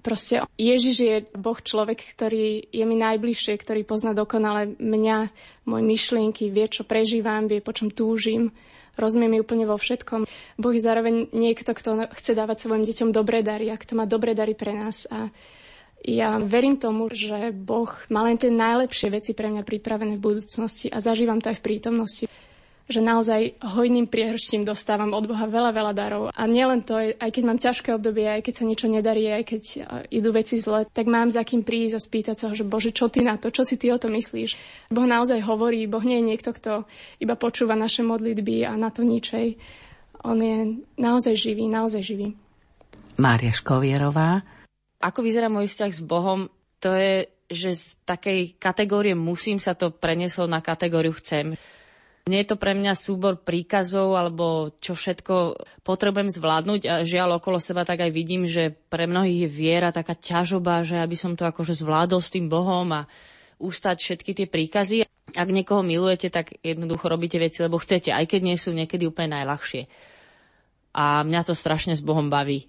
Proste 0.04 0.44
Ježiš 0.60 0.96
je 1.02 1.16
Boh 1.34 1.58
človek, 1.58 1.98
ktorý 1.98 2.70
je 2.70 2.84
mi 2.86 2.94
najbližšie, 2.94 3.58
ktorý 3.58 3.82
pozná 3.82 4.12
dokonale 4.14 4.76
mňa, 4.78 5.32
moje 5.66 5.82
myšlienky, 5.82 6.52
vie, 6.52 6.68
čo 6.70 6.86
prežívam, 6.86 7.48
vie, 7.50 7.64
po 7.64 7.74
čom 7.74 7.90
túžim 7.90 8.54
rozumie 8.96 9.28
mi 9.28 9.38
úplne 9.40 9.68
vo 9.68 9.76
všetkom. 9.76 10.24
Boh 10.56 10.72
je 10.72 10.82
zároveň 10.82 11.28
niekto, 11.36 11.76
kto 11.76 12.08
chce 12.16 12.32
dávať 12.32 12.64
svojim 12.64 12.84
deťom 12.88 13.12
dobré 13.12 13.44
dary 13.44 13.68
a 13.68 13.76
kto 13.76 13.92
má 13.94 14.08
dobré 14.08 14.32
dary 14.32 14.56
pre 14.56 14.72
nás. 14.72 15.04
A 15.12 15.28
ja 16.00 16.40
verím 16.40 16.80
tomu, 16.80 17.12
že 17.12 17.52
Boh 17.52 17.92
má 18.08 18.24
len 18.24 18.40
tie 18.40 18.48
najlepšie 18.48 19.12
veci 19.12 19.32
pre 19.36 19.52
mňa 19.52 19.62
pripravené 19.68 20.16
v 20.16 20.24
budúcnosti 20.24 20.88
a 20.88 21.00
zažívam 21.00 21.40
to 21.40 21.52
aj 21.52 21.60
v 21.60 21.66
prítomnosti 21.66 22.24
že 22.86 23.02
naozaj 23.02 23.58
hojným 23.58 24.06
priehrštím 24.06 24.62
dostávam 24.62 25.10
od 25.10 25.26
Boha 25.26 25.50
veľa, 25.50 25.74
veľa 25.74 25.92
darov. 25.92 26.30
A 26.30 26.46
nielen 26.46 26.86
to, 26.86 26.94
aj 26.94 27.30
keď 27.34 27.42
mám 27.42 27.58
ťažké 27.58 27.90
obdobie, 27.90 28.30
aj 28.30 28.46
keď 28.46 28.54
sa 28.62 28.64
niečo 28.64 28.86
nedarí, 28.86 29.26
aj 29.26 29.42
keď 29.42 29.62
e, 29.62 29.78
idú 30.22 30.30
veci 30.30 30.54
zle, 30.62 30.86
tak 30.86 31.10
mám 31.10 31.26
za 31.26 31.42
kým 31.42 31.66
prísť 31.66 31.98
a 31.98 32.00
spýtať 32.00 32.36
sa, 32.38 32.46
že 32.54 32.62
Bože, 32.62 32.94
čo 32.94 33.10
ty 33.10 33.26
na 33.26 33.42
to, 33.42 33.50
čo 33.50 33.66
si 33.66 33.74
ty 33.74 33.90
o 33.90 33.98
to 33.98 34.06
myslíš? 34.06 34.54
Boh 34.94 35.02
naozaj 35.02 35.42
hovorí, 35.42 35.90
Boh 35.90 36.02
nie 36.06 36.22
je 36.22 36.28
niekto, 36.30 36.54
kto 36.54 36.86
iba 37.18 37.34
počúva 37.34 37.74
naše 37.74 38.06
modlitby 38.06 38.62
a 38.70 38.78
na 38.78 38.94
to 38.94 39.02
ničej. 39.02 39.58
On 40.22 40.38
je 40.38 40.78
naozaj 40.94 41.34
živý, 41.34 41.66
naozaj 41.66 42.06
živý. 42.06 42.38
Mária 43.18 43.50
Škovierová. 43.50 44.46
Ako 45.02 45.26
vyzerá 45.26 45.50
môj 45.50 45.66
vzťah 45.66 45.92
s 45.92 46.02
Bohom, 46.06 46.46
to 46.78 46.94
je, 46.94 47.26
že 47.50 47.70
z 47.74 47.86
takej 48.06 48.40
kategórie 48.62 49.18
musím 49.18 49.58
sa 49.58 49.74
to 49.74 49.90
prenieslo 49.90 50.46
na 50.46 50.62
kategóriu 50.62 51.14
chcem. 51.18 51.58
Nie 52.26 52.42
je 52.42 52.50
to 52.50 52.58
pre 52.58 52.74
mňa 52.74 52.98
súbor 52.98 53.38
príkazov 53.38 54.18
alebo 54.18 54.74
čo 54.82 54.98
všetko 54.98 55.62
potrebujem 55.86 56.26
zvládnuť 56.26 56.80
a 56.90 56.94
žiaľ 57.06 57.38
okolo 57.38 57.62
seba 57.62 57.86
tak 57.86 58.02
aj 58.02 58.10
vidím, 58.10 58.50
že 58.50 58.74
pre 58.90 59.06
mnohých 59.06 59.46
je 59.46 59.48
viera 59.54 59.94
taká 59.94 60.18
ťažoba, 60.18 60.82
že 60.82 60.98
aby 60.98 61.14
som 61.14 61.38
to 61.38 61.46
akože 61.46 61.78
zvládol 61.78 62.18
s 62.18 62.34
tým 62.34 62.50
Bohom 62.50 62.90
a 62.90 63.06
ústať 63.62 64.02
všetky 64.02 64.42
tie 64.42 64.46
príkazy. 64.50 65.06
Ak 65.38 65.48
niekoho 65.54 65.86
milujete, 65.86 66.26
tak 66.26 66.58
jednoducho 66.66 67.06
robíte 67.06 67.38
veci, 67.38 67.62
lebo 67.62 67.78
chcete, 67.78 68.10
aj 68.10 68.26
keď 68.26 68.40
nie 68.42 68.58
sú 68.58 68.74
niekedy 68.74 69.06
úplne 69.06 69.38
najľahšie. 69.38 69.86
A 70.98 71.22
mňa 71.22 71.46
to 71.46 71.54
strašne 71.54 71.94
s 71.94 72.02
Bohom 72.02 72.26
baví. 72.26 72.66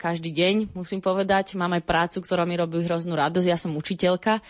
Každý 0.00 0.32
deň, 0.32 0.72
musím 0.72 1.04
povedať, 1.04 1.60
mám 1.60 1.76
aj 1.76 1.84
prácu, 1.84 2.24
ktorá 2.24 2.48
mi 2.48 2.56
robí 2.56 2.80
hroznú 2.80 3.20
radosť. 3.20 3.46
Ja 3.52 3.60
som 3.60 3.76
učiteľka 3.76 4.40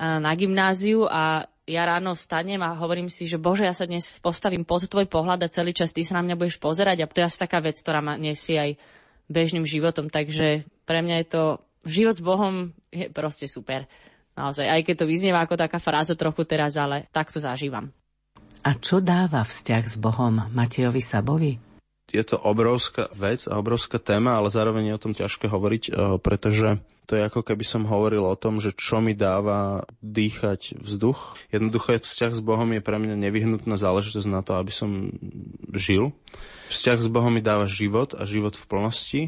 na 0.00 0.32
gymnáziu 0.32 1.04
a 1.04 1.44
ja 1.66 1.82
ráno 1.86 2.18
vstanem 2.18 2.58
a 2.58 2.74
hovorím 2.74 3.06
si, 3.06 3.30
že 3.30 3.38
Bože, 3.38 3.62
ja 3.62 3.74
sa 3.74 3.86
dnes 3.86 4.18
postavím 4.18 4.66
pod 4.66 4.82
tvoj 4.82 5.06
pohľad 5.06 5.46
a 5.46 5.52
celý 5.52 5.70
čas 5.70 5.94
ty 5.94 6.02
sa 6.02 6.18
na 6.18 6.26
mňa 6.26 6.34
budeš 6.34 6.58
pozerať 6.58 7.02
a 7.02 7.08
to 7.08 7.22
je 7.22 7.28
asi 7.30 7.38
taká 7.38 7.62
vec, 7.62 7.78
ktorá 7.78 8.02
ma 8.02 8.18
nesie 8.18 8.58
aj 8.58 8.70
bežným 9.30 9.62
životom, 9.62 10.10
takže 10.10 10.66
pre 10.82 10.98
mňa 11.00 11.16
je 11.22 11.26
to, 11.30 11.42
život 11.86 12.18
s 12.18 12.22
Bohom 12.22 12.54
je 12.90 13.06
proste 13.14 13.46
super. 13.46 13.86
Naozaj, 14.34 14.66
aj 14.66 14.80
keď 14.82 14.94
to 15.04 15.06
vyznieva 15.06 15.44
ako 15.44 15.54
taká 15.60 15.78
fráza 15.78 16.18
trochu 16.18 16.42
teraz, 16.48 16.74
ale 16.74 17.06
tak 17.14 17.30
to 17.30 17.38
zažívam. 17.38 17.92
A 18.66 18.78
čo 18.78 18.98
dáva 18.98 19.46
vzťah 19.46 19.84
s 19.86 19.96
Bohom 19.98 20.50
Matejovi 20.50 21.02
Sabovi? 21.02 21.52
Je 22.12 22.24
to 22.26 22.36
obrovská 22.36 23.08
vec 23.14 23.46
a 23.46 23.56
obrovská 23.56 23.96
téma, 24.02 24.36
ale 24.36 24.52
zároveň 24.52 24.92
je 24.92 24.96
o 24.98 25.02
tom 25.02 25.14
ťažké 25.14 25.48
hovoriť, 25.48 25.82
pretože 26.20 26.82
to 27.06 27.18
je 27.18 27.26
ako 27.26 27.42
keby 27.42 27.64
som 27.66 27.84
hovoril 27.84 28.22
o 28.22 28.38
tom, 28.38 28.62
že 28.62 28.72
čo 28.72 29.02
mi 29.02 29.12
dáva 29.12 29.84
dýchať 30.00 30.78
vzduch. 30.78 31.36
Jednoducho 31.50 31.98
vzťah 31.98 32.32
s 32.32 32.40
Bohom 32.40 32.70
je 32.72 32.80
pre 32.80 32.96
mňa 32.96 33.18
nevyhnutná 33.18 33.74
záležitosť 33.76 34.28
na 34.30 34.40
to, 34.40 34.56
aby 34.56 34.72
som 34.72 35.10
žil. 35.74 36.14
Vzťah 36.70 36.98
s 37.02 37.08
Bohom 37.10 37.34
mi 37.34 37.42
dáva 37.42 37.66
život 37.66 38.14
a 38.14 38.22
život 38.24 38.54
v 38.54 38.64
plnosti. 38.70 39.22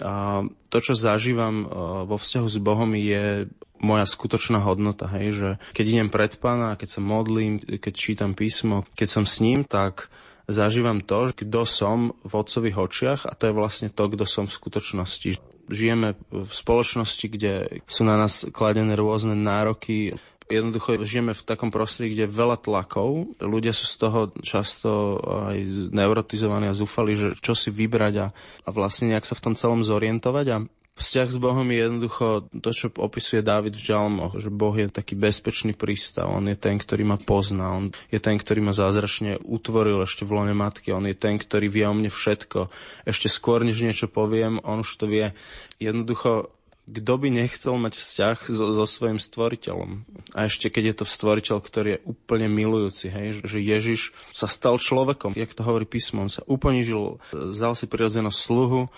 A 0.00 0.46
to, 0.72 0.78
čo 0.80 0.96
zažívam 0.96 1.68
vo 2.08 2.16
vzťahu 2.16 2.48
s 2.48 2.58
Bohom, 2.62 2.96
je 2.96 3.50
moja 3.82 4.06
skutočná 4.06 4.62
hodnota, 4.62 5.10
hej, 5.10 5.28
že 5.34 5.48
keď 5.74 5.84
idem 5.90 6.08
pred 6.08 6.32
Pána, 6.38 6.78
keď 6.78 6.88
sa 6.96 7.00
modlím, 7.02 7.58
keď 7.60 7.92
čítam 7.92 8.32
písmo, 8.32 8.86
keď 8.94 9.08
som 9.10 9.24
s 9.26 9.42
ním, 9.42 9.66
tak 9.66 10.06
zažívam 10.46 11.02
to, 11.02 11.34
kto 11.34 11.66
som 11.66 12.14
v 12.22 12.32
otcových 12.32 12.78
očiach 12.78 13.20
a 13.26 13.34
to 13.34 13.50
je 13.50 13.58
vlastne 13.58 13.88
to, 13.90 14.04
kto 14.06 14.24
som 14.24 14.46
v 14.46 14.54
skutočnosti. 14.54 15.30
Žijeme 15.70 16.18
v 16.30 16.50
spoločnosti, 16.50 17.26
kde 17.28 17.82
sú 17.86 18.02
na 18.02 18.18
nás 18.18 18.46
kladené 18.50 18.98
rôzne 18.98 19.38
nároky, 19.38 20.16
jednoducho 20.52 21.00
žijeme 21.02 21.32
v 21.32 21.46
takom 21.46 21.72
prostredí, 21.72 22.12
kde 22.12 22.24
je 22.28 22.36
veľa 22.36 22.60
tlakov. 22.60 23.32
Ľudia 23.40 23.72
sú 23.72 23.88
z 23.88 23.96
toho 23.96 24.20
často 24.44 25.16
aj 25.48 25.90
neurotizovaní 25.92 26.68
a 26.68 26.76
zúfali, 26.76 27.16
že 27.16 27.28
čo 27.40 27.56
si 27.56 27.72
vybrať 27.72 28.14
a, 28.20 28.26
a 28.36 28.68
vlastne 28.68 29.12
nejak 29.12 29.24
sa 29.24 29.38
v 29.38 29.44
tom 29.50 29.54
celom 29.56 29.80
zorientovať. 29.80 30.46
A 30.52 30.56
Vzťah 30.92 31.28
s 31.32 31.38
Bohom 31.40 31.64
je 31.72 31.78
jednoducho 31.88 32.52
to, 32.52 32.70
čo 32.76 32.92
opisuje 33.00 33.40
Dávid 33.40 33.72
v 33.72 33.80
Žalmoch, 33.80 34.36
že 34.36 34.52
Boh 34.52 34.76
je 34.76 34.92
taký 34.92 35.16
bezpečný 35.16 35.72
prístav, 35.72 36.28
on 36.28 36.44
je 36.52 36.56
ten, 36.56 36.76
ktorý 36.76 37.08
ma 37.08 37.16
pozná, 37.16 37.72
on 37.72 37.96
je 38.12 38.20
ten, 38.20 38.36
ktorý 38.36 38.60
ma 38.60 38.76
zázračne 38.76 39.40
utvoril 39.40 40.04
ešte 40.04 40.28
v 40.28 40.36
lone 40.36 40.52
matky, 40.52 40.92
on 40.92 41.08
je 41.08 41.16
ten, 41.16 41.40
ktorý 41.40 41.72
vie 41.72 41.88
o 41.88 41.96
mne 41.96 42.12
všetko. 42.12 42.68
Ešte 43.08 43.32
skôr, 43.32 43.64
než 43.64 43.80
niečo 43.80 44.04
poviem, 44.04 44.60
on 44.68 44.84
už 44.84 45.00
to 45.00 45.08
vie. 45.08 45.32
Jednoducho 45.80 46.52
kto 46.82 47.14
by 47.14 47.28
nechcel 47.30 47.78
mať 47.78 47.94
vzťah 47.94 48.38
so, 48.50 48.74
so 48.74 48.86
svojim 48.90 49.22
stvoriteľom. 49.22 50.02
A 50.34 50.50
ešte 50.50 50.66
keď 50.66 50.92
je 50.92 50.96
to 50.98 51.06
stvoriteľ, 51.06 51.56
ktorý 51.62 51.88
je 51.94 52.02
úplne 52.10 52.50
milujúci, 52.50 53.06
hej, 53.06 53.46
že 53.46 53.62
Ježiš 53.62 54.10
sa 54.34 54.50
stal 54.50 54.82
človekom, 54.82 55.38
jak 55.38 55.54
to 55.54 55.62
hovorí 55.62 55.86
písmo, 55.86 56.26
on 56.26 56.32
sa 56.32 56.42
uponižil, 56.42 57.22
vzal 57.30 57.78
si 57.78 57.86
prirodzenosť 57.86 58.38
sluhu, 58.38 58.90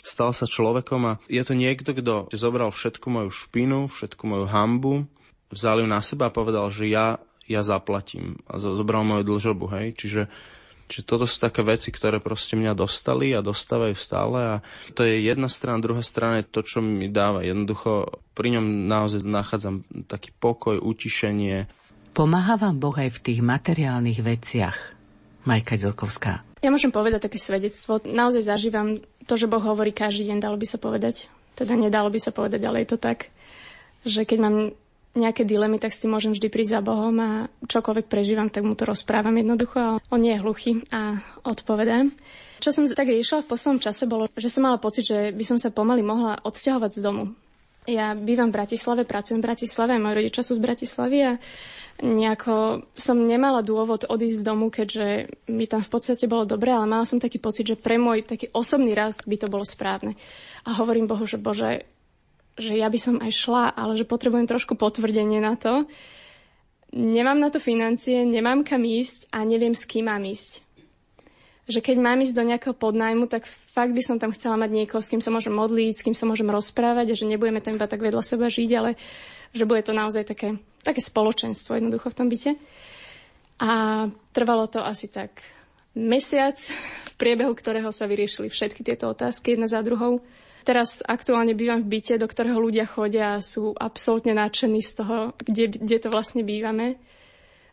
stal 0.00 0.32
sa 0.32 0.48
človekom 0.48 1.00
a 1.06 1.12
je 1.28 1.42
to 1.44 1.52
niekto, 1.52 1.92
kto 1.92 2.32
zobral 2.32 2.72
všetku 2.72 3.06
moju 3.08 3.30
špinu, 3.30 3.86
všetku 3.88 4.24
moju 4.24 4.46
hambu, 4.48 4.94
vzal 5.52 5.84
ju 5.84 5.86
na 5.88 6.00
seba 6.00 6.30
a 6.30 6.34
povedal, 6.34 6.70
že 6.72 6.88
ja, 6.88 7.20
ja 7.44 7.60
zaplatím 7.60 8.40
a 8.48 8.56
zobral 8.62 9.04
moju 9.04 9.26
dlžobu, 9.26 9.66
hej. 9.76 9.92
Čiže, 9.98 10.22
čiže 10.88 11.02
toto 11.04 11.26
sú 11.26 11.42
také 11.42 11.60
veci, 11.66 11.90
ktoré 11.90 12.22
proste 12.22 12.54
mňa 12.54 12.72
dostali 12.72 13.34
a 13.34 13.44
dostávajú 13.44 13.94
stále 13.98 14.38
a 14.38 14.54
to 14.94 15.04
je 15.04 15.26
jedna 15.26 15.50
strana, 15.50 15.82
druhá 15.82 16.00
strana 16.00 16.40
je 16.40 16.48
to, 16.48 16.60
čo 16.64 16.78
mi 16.80 17.10
dáva. 17.10 17.44
Jednoducho 17.44 18.22
pri 18.32 18.56
ňom 18.56 18.88
naozaj 18.88 19.26
nachádzam 19.26 19.84
taký 20.08 20.32
pokoj, 20.38 20.78
utišenie. 20.80 21.68
Pomáha 22.10 22.58
vám 22.58 22.78
Boh 22.82 22.94
aj 22.94 23.10
v 23.14 23.22
tých 23.22 23.40
materiálnych 23.42 24.18
veciach, 24.18 24.78
Majka 25.46 25.78
Ďurkovská? 25.78 26.50
Ja 26.60 26.68
môžem 26.68 26.92
povedať 26.92 27.24
také 27.24 27.40
svedectvo. 27.40 28.04
Naozaj 28.04 28.44
zažívam 28.44 29.00
to, 29.30 29.38
že 29.38 29.46
Boh 29.46 29.62
hovorí 29.62 29.94
každý 29.94 30.26
deň, 30.26 30.42
dalo 30.42 30.58
by 30.58 30.66
sa 30.66 30.82
povedať. 30.82 31.30
Teda 31.54 31.78
nedalo 31.78 32.10
by 32.10 32.18
sa 32.18 32.34
povedať, 32.34 32.66
ale 32.66 32.82
je 32.82 32.90
to 32.90 32.98
tak, 32.98 33.30
že 34.02 34.26
keď 34.26 34.38
mám 34.42 34.56
nejaké 35.14 35.42
dilemy, 35.46 35.78
tak 35.78 35.94
si 35.94 36.06
môžem 36.06 36.34
vždy 36.34 36.50
prísť 36.50 36.78
za 36.78 36.82
Bohom 36.82 37.14
a 37.18 37.50
čokoľvek 37.66 38.06
prežívam, 38.06 38.50
tak 38.50 38.62
mu 38.66 38.78
to 38.78 38.86
rozprávam 38.86 39.34
jednoducho 39.34 39.78
a 39.78 39.98
on 40.10 40.20
nie 40.22 40.34
je 40.34 40.42
hluchý 40.42 40.72
a 40.90 41.18
odpovedá. 41.42 42.06
Čo 42.62 42.70
som 42.70 42.86
tak 42.86 43.10
riešila 43.10 43.42
v 43.42 43.50
poslednom 43.50 43.82
čase 43.82 44.06
bolo, 44.06 44.30
že 44.38 44.52
som 44.52 44.66
mala 44.66 44.78
pocit, 44.78 45.06
že 45.06 45.34
by 45.34 45.44
som 45.46 45.58
sa 45.58 45.74
pomaly 45.74 46.02
mohla 46.06 46.38
odsťahovať 46.42 46.90
z 46.94 47.00
domu. 47.02 47.24
Ja 47.88 48.12
bývam 48.14 48.52
v 48.52 48.60
Bratislave, 48.60 49.08
pracujem 49.08 49.40
v 49.40 49.50
Bratislave, 49.50 49.98
moji 49.98 50.14
rodičia 50.20 50.44
sú 50.44 50.52
z 50.54 50.62
Bratislavy 50.62 51.18
a 51.24 51.32
nejako 52.00 52.84
som 52.96 53.16
nemala 53.20 53.60
dôvod 53.60 54.08
odísť 54.08 54.40
z 54.40 54.46
domu, 54.46 54.72
keďže 54.72 55.30
mi 55.52 55.68
tam 55.68 55.84
v 55.84 55.92
podstate 55.92 56.24
bolo 56.24 56.48
dobre, 56.48 56.72
ale 56.72 56.88
mala 56.88 57.04
som 57.04 57.20
taký 57.20 57.36
pocit, 57.36 57.68
že 57.68 57.76
pre 57.76 58.00
môj 58.00 58.24
taký 58.24 58.48
osobný 58.56 58.96
rast 58.96 59.28
by 59.28 59.36
to 59.36 59.52
bolo 59.52 59.64
správne. 59.64 60.16
A 60.64 60.80
hovorím 60.80 61.06
Bohu, 61.06 61.28
že 61.28 61.36
Bože, 61.36 61.84
že 62.56 62.76
ja 62.76 62.88
by 62.88 62.98
som 62.98 63.16
aj 63.20 63.32
šla, 63.32 63.64
ale 63.76 64.00
že 64.00 64.08
potrebujem 64.08 64.48
trošku 64.48 64.74
potvrdenie 64.80 65.44
na 65.44 65.54
to. 65.60 65.84
Nemám 66.90 67.38
na 67.38 67.52
to 67.52 67.62
financie, 67.62 68.26
nemám 68.26 68.66
kam 68.66 68.82
ísť 68.82 69.30
a 69.30 69.44
neviem, 69.46 69.76
s 69.76 69.86
kým 69.86 70.10
mám 70.10 70.24
ísť. 70.26 70.64
Že 71.70 71.86
keď 71.86 71.96
mám 72.02 72.18
ísť 72.18 72.34
do 72.34 72.48
nejakého 72.48 72.74
podnajmu, 72.74 73.30
tak 73.30 73.46
fakt 73.46 73.94
by 73.94 74.02
som 74.02 74.18
tam 74.18 74.34
chcela 74.34 74.58
mať 74.58 74.74
niekoho, 74.74 74.98
s 74.98 75.06
kým 75.06 75.22
sa 75.22 75.30
môžem 75.30 75.54
modliť, 75.54 75.94
s 75.94 76.02
kým 76.02 76.16
sa 76.18 76.26
môžem 76.26 76.50
rozprávať 76.50 77.14
a 77.14 77.18
že 77.18 77.30
nebudeme 77.30 77.62
tam 77.62 77.78
iba 77.78 77.86
tak 77.86 78.02
vedľa 78.02 78.26
seba 78.26 78.50
žiť, 78.50 78.70
ale 78.74 78.98
že 79.50 79.66
bude 79.66 79.82
to 79.82 79.92
naozaj 79.94 80.26
také, 80.26 80.58
také 80.82 81.02
spoločenstvo 81.02 81.74
jednoducho 81.76 82.10
v 82.10 82.18
tom 82.18 82.28
byte. 82.30 82.52
A 83.60 83.70
trvalo 84.32 84.70
to 84.70 84.80
asi 84.80 85.12
tak 85.12 85.44
mesiac, 85.92 86.56
v 87.06 87.14
priebehu 87.18 87.52
ktorého 87.52 87.90
sa 87.92 88.08
vyriešili 88.08 88.48
všetky 88.48 88.86
tieto 88.86 89.10
otázky 89.10 89.58
jedna 89.58 89.68
za 89.68 89.82
druhou. 89.82 90.22
Teraz 90.62 91.00
aktuálne 91.02 91.56
bývam 91.56 91.80
v 91.82 91.98
byte, 91.98 92.20
do 92.20 92.28
ktorého 92.28 92.60
ľudia 92.60 92.84
chodia 92.84 93.36
a 93.36 93.44
sú 93.44 93.72
absolútne 93.74 94.36
nadšení 94.36 94.80
z 94.84 94.92
toho, 95.02 95.16
kde, 95.40 95.72
kde 95.80 95.96
to 95.98 96.08
vlastne 96.12 96.44
bývame. 96.44 97.00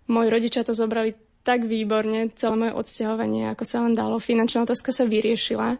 Moji 0.07 0.27
rodičia 0.31 0.63
to 0.63 0.71
zobrali 0.71 1.13
tak 1.43 1.63
výborne, 1.63 2.31
celé 2.35 2.55
moje 2.59 2.73
odsťahovanie, 2.75 3.51
ako 3.55 3.63
sa 3.63 3.83
len 3.83 3.95
dalo. 3.95 4.19
Finančná 4.19 4.67
otázka 4.67 4.91
sa 4.91 5.07
vyriešila 5.07 5.79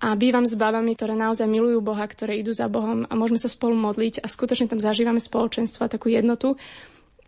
a 0.00 0.16
bývam 0.16 0.48
s 0.48 0.56
babami, 0.56 0.96
ktoré 0.96 1.12
naozaj 1.12 1.44
milujú 1.44 1.84
Boha, 1.84 2.08
ktoré 2.08 2.40
idú 2.40 2.56
za 2.56 2.72
Bohom 2.72 3.04
a 3.04 3.12
môžeme 3.12 3.36
sa 3.36 3.52
spolu 3.52 3.76
modliť 3.76 4.24
a 4.24 4.26
skutočne 4.32 4.64
tam 4.66 4.80
zažívame 4.80 5.20
spoločenstvo 5.20 5.84
a 5.84 5.92
takú 5.92 6.08
jednotu. 6.08 6.56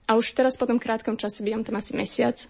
A 0.08 0.16
už 0.16 0.32
teraz 0.32 0.56
po 0.56 0.64
tom 0.64 0.80
krátkom 0.80 1.20
čase 1.20 1.44
bývam 1.44 1.62
tam 1.62 1.76
asi 1.76 1.92
mesiac, 1.92 2.40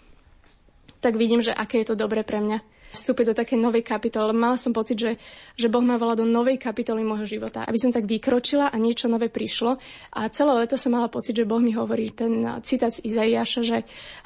tak 1.02 1.18
vidím, 1.18 1.42
že 1.42 1.50
aké 1.50 1.82
je 1.82 1.92
to 1.92 1.98
dobré 1.98 2.22
pre 2.22 2.38
mňa 2.38 2.62
vstúpiť 2.92 3.32
do 3.32 3.34
takej 3.34 3.58
novej 3.58 3.82
kapitoly. 3.82 4.36
Mala 4.36 4.60
som 4.60 4.70
pocit, 4.70 5.00
že, 5.00 5.12
že 5.56 5.72
Boh 5.72 5.80
ma 5.80 5.96
volá 5.96 6.12
do 6.12 6.28
novej 6.28 6.60
kapitoly 6.60 7.00
môjho 7.00 7.24
života, 7.24 7.64
aby 7.64 7.80
som 7.80 7.90
tak 7.90 8.04
vykročila 8.04 8.68
a 8.68 8.76
niečo 8.76 9.08
nové 9.08 9.32
prišlo. 9.32 9.80
A 10.12 10.28
celé 10.28 10.52
leto 10.52 10.76
som 10.76 10.92
mala 10.92 11.08
pocit, 11.08 11.34
že 11.34 11.48
Boh 11.48 11.58
mi 11.58 11.72
hovorí 11.72 12.12
ten 12.12 12.44
citát 12.60 12.92
z 12.92 13.02
Izaiáša, 13.08 13.60
že 13.64 13.78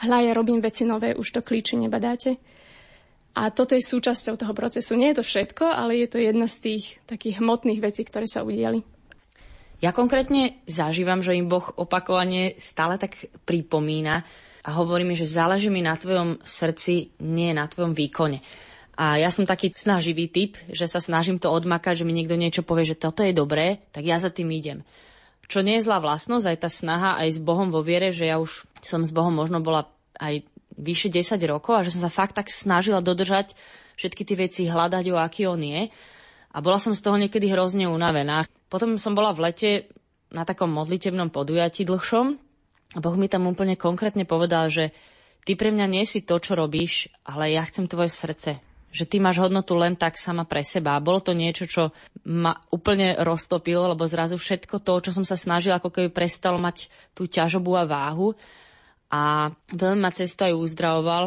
hľa 0.03 0.19
ja 0.29 0.33
robím 0.35 0.59
veci 0.59 0.83
nové, 0.83 1.15
už 1.15 1.31
to 1.31 1.41
klíče 1.47 1.79
nebadáte. 1.79 2.37
A 3.37 3.53
toto 3.53 3.77
je 3.77 3.85
súčasťou 3.85 4.41
toho 4.41 4.57
procesu. 4.57 4.97
Nie 4.97 5.13
je 5.13 5.21
to 5.21 5.29
všetko, 5.29 5.69
ale 5.69 6.01
je 6.01 6.09
to 6.09 6.19
jedna 6.19 6.49
z 6.49 6.57
tých 6.65 6.85
takých 7.05 7.45
hmotných 7.45 7.85
vecí, 7.85 8.01
ktoré 8.01 8.25
sa 8.25 8.41
udiali. 8.41 8.81
Ja 9.85 9.93
konkrétne 9.93 10.65
zažívam, 10.65 11.21
že 11.21 11.37
im 11.37 11.53
Boh 11.53 11.69
opakovane 11.77 12.57
stále 12.57 12.97
tak 12.97 13.29
pripomína 13.45 14.25
a 14.65 14.71
hovorí 14.73 15.05
mi, 15.05 15.21
že 15.21 15.29
záleží 15.29 15.69
mi 15.69 15.85
na 15.85 16.01
tvojom 16.01 16.41
srdci, 16.41 17.13
nie 17.21 17.53
na 17.53 17.69
tvojom 17.69 17.93
výkone. 17.93 18.41
A 18.97 19.21
ja 19.21 19.29
som 19.29 19.45
taký 19.45 19.77
snaživý 19.77 20.33
typ, 20.33 20.57
že 20.73 20.89
sa 20.89 20.97
snažím 21.05 21.37
to 21.37 21.53
odmakať, 21.53 22.01
že 22.01 22.07
mi 22.09 22.17
niekto 22.17 22.41
niečo 22.41 22.65
povie, 22.65 22.89
že 22.89 22.97
toto 22.97 23.21
je 23.21 23.37
dobré, 23.37 23.85
tak 23.93 24.09
ja 24.09 24.17
za 24.17 24.33
tým 24.33 24.49
idem. 24.49 24.81
Čo 25.45 25.61
nie 25.61 25.77
je 25.77 25.85
zlá 25.85 26.01
vlastnosť, 26.01 26.49
aj 26.49 26.59
tá 26.65 26.73
snaha 26.73 27.21
aj 27.21 27.37
s 27.37 27.39
Bohom 27.39 27.69
vo 27.69 27.85
viere, 27.85 28.17
že 28.17 28.25
ja 28.25 28.41
už 28.41 28.65
som 28.81 29.05
s 29.05 29.13
Bohom 29.13 29.37
možno 29.37 29.61
bola 29.61 29.93
aj 30.17 30.41
vyše 30.77 31.09
10 31.09 31.41
rokov 31.49 31.73
a 31.77 31.85
že 31.85 31.97
som 31.97 32.05
sa 32.05 32.13
fakt 32.13 32.37
tak 32.37 32.53
snažila 32.53 33.01
dodržať 33.01 33.57
všetky 33.97 34.23
tie 34.23 34.37
veci, 34.37 34.63
hľadať 34.69 35.05
o 35.11 35.17
aký 35.17 35.49
on 35.49 35.61
je. 35.61 35.89
A 36.53 36.59
bola 36.65 36.81
som 36.81 36.97
z 36.97 37.05
toho 37.05 37.17
niekedy 37.21 37.53
hrozne 37.53 37.89
unavená. 37.89 38.49
Potom 38.69 38.97
som 38.97 39.13
bola 39.13 39.33
v 39.33 39.51
lete 39.51 39.71
na 40.33 40.45
takom 40.45 40.73
modlitebnom 40.73 41.33
podujatí 41.33 41.85
dlhšom 41.85 42.27
a 42.97 42.99
Boh 43.01 43.17
mi 43.17 43.29
tam 43.29 43.49
úplne 43.49 43.77
konkrétne 43.77 44.25
povedal, 44.25 44.73
že 44.73 44.93
ty 45.45 45.57
pre 45.57 45.73
mňa 45.73 45.87
nie 45.89 46.05
si 46.09 46.25
to, 46.25 46.41
čo 46.41 46.57
robíš, 46.57 47.13
ale 47.29 47.53
ja 47.53 47.65
chcem 47.65 47.89
tvoje 47.89 48.13
srdce. 48.13 48.61
Že 48.97 49.05
ty 49.05 49.17
máš 49.21 49.45
hodnotu 49.45 49.77
len 49.77 49.93
tak 49.93 50.17
sama 50.17 50.49
pre 50.49 50.65
seba. 50.65 50.97
A 50.97 51.05
bolo 51.05 51.21
to 51.21 51.37
niečo, 51.37 51.69
čo 51.69 51.93
ma 52.25 52.57
úplne 52.73 53.21
roztopilo, 53.21 53.93
lebo 53.93 54.09
zrazu 54.09 54.41
všetko 54.41 54.81
to, 54.81 54.95
čo 55.05 55.11
som 55.13 55.25
sa 55.27 55.37
snažila, 55.37 55.77
ako 55.77 55.93
keby 55.93 56.09
prestalo 56.09 56.57
mať 56.57 56.89
tú 57.13 57.29
ťažobu 57.29 57.77
a 57.77 57.85
váhu 57.85 58.33
a 59.11 59.53
veľmi 59.73 60.01
ma 60.03 60.11
cesto 60.11 60.47
aj 60.47 60.55
uzdravoval 60.55 61.25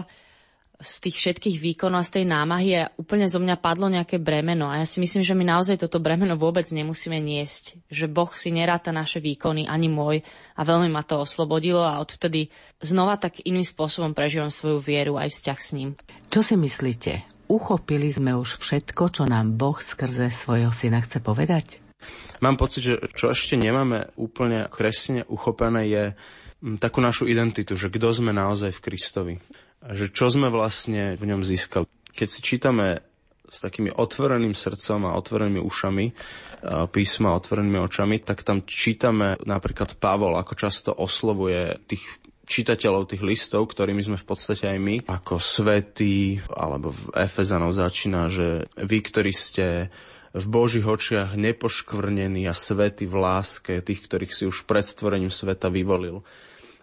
z 0.80 0.94
tých 1.04 1.16
všetkých 1.20 1.58
výkonov 1.60 2.00
a 2.00 2.08
z 2.08 2.12
tej 2.20 2.26
námahy 2.32 2.72
a 2.80 2.90
úplne 2.96 3.28
zo 3.28 3.36
mňa 3.44 3.60
padlo 3.60 3.92
nejaké 3.92 4.16
bremeno. 4.16 4.72
A 4.72 4.80
ja 4.80 4.88
si 4.88 5.04
myslím, 5.04 5.28
že 5.28 5.36
my 5.36 5.44
naozaj 5.44 5.76
toto 5.76 6.00
bremeno 6.00 6.40
vôbec 6.40 6.64
nemusíme 6.72 7.20
niesť. 7.20 7.84
Že 7.92 8.08
Boh 8.08 8.32
si 8.32 8.48
neráta 8.56 8.96
naše 8.96 9.20
výkony, 9.20 9.68
ani 9.68 9.92
môj. 9.92 10.24
A 10.56 10.64
veľmi 10.64 10.88
ma 10.88 11.04
to 11.04 11.20
oslobodilo 11.20 11.84
a 11.84 12.00
odvtedy 12.00 12.48
znova 12.80 13.20
tak 13.20 13.44
iným 13.44 13.68
spôsobom 13.68 14.16
prežívam 14.16 14.48
svoju 14.48 14.80
vieru 14.80 15.20
aj 15.20 15.36
vzťah 15.36 15.60
s 15.60 15.70
ním. 15.76 15.90
Čo 16.32 16.48
si 16.48 16.56
myslíte? 16.56 17.28
Uchopili 17.52 18.08
sme 18.16 18.40
už 18.40 18.56
všetko, 18.64 19.04
čo 19.12 19.24
nám 19.28 19.60
Boh 19.60 19.76
skrze 19.76 20.32
svojho 20.32 20.72
syna 20.72 21.04
chce 21.04 21.20
povedať? 21.20 21.84
Mám 22.40 22.56
pocit, 22.56 22.88
že 22.88 22.96
čo 23.12 23.36
ešte 23.36 23.60
nemáme 23.60 24.16
úplne 24.16 24.72
kresne 24.72 25.28
uchopené 25.28 25.92
je 25.92 26.04
takú 26.80 27.00
našu 27.00 27.26
identitu, 27.26 27.80
že 27.80 27.88
kto 27.88 28.12
sme 28.12 28.36
naozaj 28.36 28.76
v 28.76 28.84
Kristovi. 28.84 29.36
A 29.80 29.96
že 29.96 30.12
čo 30.12 30.28
sme 30.28 30.52
vlastne 30.52 31.16
v 31.16 31.24
ňom 31.24 31.42
získali. 31.48 31.88
Keď 32.12 32.28
si 32.28 32.40
čítame 32.44 33.00
s 33.50 33.64
takými 33.64 33.90
otvoreným 33.90 34.54
srdcom 34.54 35.10
a 35.10 35.18
otvorenými 35.18 35.64
ušami 35.64 36.06
písma, 36.92 37.34
otvorenými 37.40 37.80
očami, 37.82 38.22
tak 38.22 38.46
tam 38.46 38.68
čítame 38.68 39.40
napríklad 39.42 39.98
Pavol, 39.98 40.38
ako 40.38 40.54
často 40.54 40.92
oslovuje 40.94 41.80
tých 41.90 42.04
čitateľov 42.50 43.14
tých 43.14 43.22
listov, 43.22 43.70
ktorými 43.70 44.02
sme 44.02 44.18
v 44.18 44.26
podstate 44.26 44.66
aj 44.66 44.80
my, 44.82 44.96
ako 45.06 45.38
svetí, 45.38 46.42
alebo 46.50 46.90
v 46.90 47.14
Efezanov 47.14 47.78
začína, 47.78 48.34
že 48.34 48.66
vy, 48.74 48.98
ktorí 49.06 49.30
ste 49.30 49.94
v 50.34 50.46
Božích 50.50 50.86
očiach 50.86 51.38
nepoškvrnení 51.38 52.50
a 52.50 52.58
svety 52.58 53.06
v 53.06 53.16
láske 53.18 53.74
tých, 53.86 54.02
ktorých 54.06 54.34
si 54.34 54.44
už 54.50 54.66
pred 54.66 54.86
stvorením 54.86 55.34
sveta 55.34 55.70
vyvolil. 55.70 56.26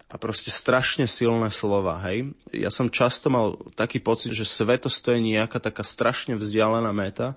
A 0.07 0.15
proste 0.15 0.47
strašne 0.47 1.03
silné 1.03 1.51
slova, 1.51 1.99
hej. 2.07 2.31
Ja 2.55 2.71
som 2.71 2.87
často 2.87 3.27
mal 3.27 3.59
taký 3.75 3.99
pocit, 3.99 4.31
že 4.31 4.47
svetosť 4.47 4.97
to 5.03 5.09
je 5.11 5.19
nejaká 5.35 5.59
taká 5.59 5.83
strašne 5.83 6.39
vzdialená 6.39 6.95
meta, 6.95 7.35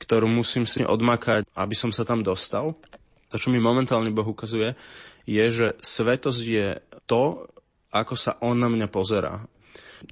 ktorú 0.00 0.24
musím 0.24 0.64
si 0.64 0.80
odmakať, 0.80 1.44
aby 1.52 1.74
som 1.76 1.92
sa 1.92 2.08
tam 2.08 2.24
dostal. 2.24 2.72
To, 3.28 3.36
čo 3.36 3.52
mi 3.52 3.60
momentálne 3.60 4.08
Boh 4.08 4.24
ukazuje, 4.24 4.72
je, 5.28 5.44
že 5.52 5.66
svetosť 5.84 6.42
je 6.46 6.68
to, 7.04 7.52
ako 7.92 8.14
sa 8.16 8.40
On 8.40 8.56
na 8.56 8.72
mňa 8.72 8.88
pozerá. 8.88 9.44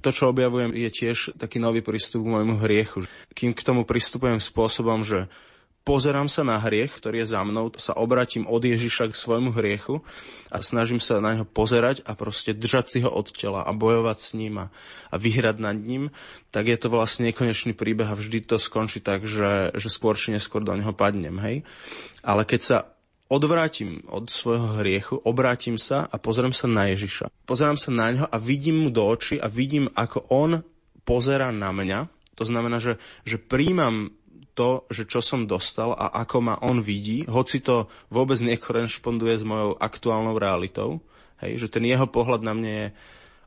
To, 0.01 0.09
čo 0.13 0.29
objavujem, 0.29 0.73
je 0.77 0.89
tiež 0.89 1.17
taký 1.37 1.57
nový 1.57 1.81
prístup 1.81 2.25
k 2.25 2.33
môjmu 2.37 2.61
hriechu. 2.61 3.05
Kým 3.33 3.53
k 3.53 3.65
tomu 3.65 3.81
pristupujem 3.85 4.41
spôsobom, 4.41 5.01
že 5.01 5.29
pozerám 5.85 6.25
sa 6.25 6.41
na 6.41 6.57
hriech, 6.57 6.97
ktorý 6.97 7.21
je 7.21 7.31
za 7.31 7.45
mnou, 7.45 7.69
sa 7.77 7.93
obratím 7.93 8.49
od 8.49 8.59
Ježiša 8.65 9.13
k 9.13 9.15
svojmu 9.15 9.53
hriechu 9.53 10.01
a 10.49 10.59
snažím 10.65 10.97
sa 10.97 11.21
na 11.21 11.37
neho 11.37 11.47
pozerať 11.47 12.01
a 12.09 12.17
proste 12.17 12.57
držať 12.57 12.85
si 12.89 12.99
ho 13.05 13.09
od 13.13 13.29
tela 13.29 13.61
a 13.61 13.71
bojovať 13.71 14.17
s 14.17 14.29
ním 14.33 14.65
a, 14.65 14.73
a 15.13 15.15
vyhrať 15.21 15.61
nad 15.61 15.77
ním, 15.77 16.09
tak 16.49 16.65
je 16.65 16.77
to 16.81 16.89
vlastne 16.89 17.29
nekonečný 17.29 17.77
príbeh 17.77 18.09
a 18.09 18.17
vždy 18.17 18.43
to 18.49 18.57
skončí 18.57 18.99
tak, 18.99 19.29
že, 19.29 19.71
že 19.77 19.87
skôr 19.93 20.17
či 20.17 20.33
neskôr 20.33 20.65
do 20.65 20.73
neho 20.73 20.91
padnem. 20.91 21.37
Hej? 21.37 21.61
Ale 22.25 22.49
keď 22.49 22.59
sa 22.59 22.77
odvrátim 23.29 24.01
od 24.09 24.33
svojho 24.33 24.81
hriechu, 24.81 25.21
obrátim 25.21 25.77
sa 25.77 26.09
a 26.09 26.17
pozriem 26.17 26.53
sa 26.53 26.65
na 26.65 26.89
Ježiša. 26.89 27.29
Pozerám 27.45 27.77
sa 27.77 27.93
na 27.93 28.07
ňo 28.09 28.25
a 28.25 28.37
vidím 28.41 28.85
mu 28.85 28.89
do 28.89 29.05
očí 29.05 29.37
a 29.37 29.45
vidím, 29.45 29.89
ako 29.93 30.25
on 30.33 30.65
pozera 31.05 31.53
na 31.53 31.69
mňa. 31.69 32.09
To 32.35 32.43
znamená, 32.43 32.81
že, 32.81 32.97
že 33.23 33.37
príjmam 33.37 34.11
to, 34.55 34.87
že 34.87 35.05
čo 35.05 35.19
som 35.19 35.45
dostal 35.45 35.91
a 35.91 36.09
ako 36.23 36.37
ma 36.39 36.55
on 36.63 36.79
vidí, 36.79 37.27
hoci 37.27 37.59
to 37.59 37.91
vôbec 38.07 38.39
nekorešponduje 38.39 39.35
s 39.37 39.43
mojou 39.43 39.75
aktuálnou 39.75 40.39
realitou, 40.39 41.03
hej, 41.43 41.59
že 41.59 41.67
ten 41.67 41.83
jeho 41.83 42.07
pohľad 42.07 42.41
na 42.41 42.53
mne 42.55 42.71
je 42.71 42.87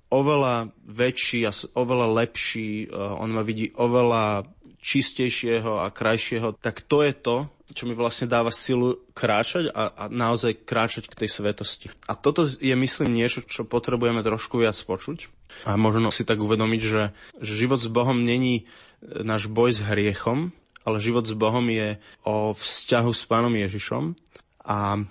oveľa 0.09 0.73
väčší 0.85 1.49
a 1.49 1.53
oveľa 1.77 2.07
lepší, 2.25 2.89
uh, 2.89 3.17
on 3.21 3.33
ma 3.33 3.45
vidí 3.45 3.73
oveľa 3.77 4.45
čistejšieho 4.79 5.83
a 5.85 5.91
krajšieho, 5.91 6.55
tak 6.57 6.87
to 6.87 7.03
je 7.03 7.13
to, 7.13 7.37
čo 7.75 7.85
mi 7.85 7.93
vlastne 7.93 8.31
dáva 8.31 8.49
silu 8.49 8.97
kráčať 9.13 9.69
a, 9.75 9.93
a 9.93 10.05
naozaj 10.09 10.65
kráčať 10.65 11.11
k 11.11 11.19
tej 11.25 11.29
svetosti. 11.29 11.87
A 12.09 12.17
toto 12.17 12.49
je, 12.49 12.73
myslím, 12.73 13.13
niečo, 13.13 13.45
čo 13.45 13.69
potrebujeme 13.69 14.25
trošku 14.25 14.63
viac 14.63 14.79
počuť. 14.79 15.29
A 15.69 15.77
možno 15.77 16.09
si 16.09 16.25
tak 16.25 16.41
uvedomiť, 16.41 16.81
že, 16.81 17.13
život 17.43 17.83
s 17.83 17.91
Bohom 17.91 18.25
není 18.25 18.71
náš 19.03 19.51
boj 19.51 19.77
s 19.77 19.81
hriechom, 19.83 20.55
ale 20.89 21.05
život 21.05 21.29
s 21.29 21.37
Bohom 21.37 21.63
je 21.69 22.01
o 22.25 22.57
vzťahu 22.57 23.13
s 23.13 23.23
Pánom 23.29 23.53
Ježišom 23.53 24.17
a 24.65 25.05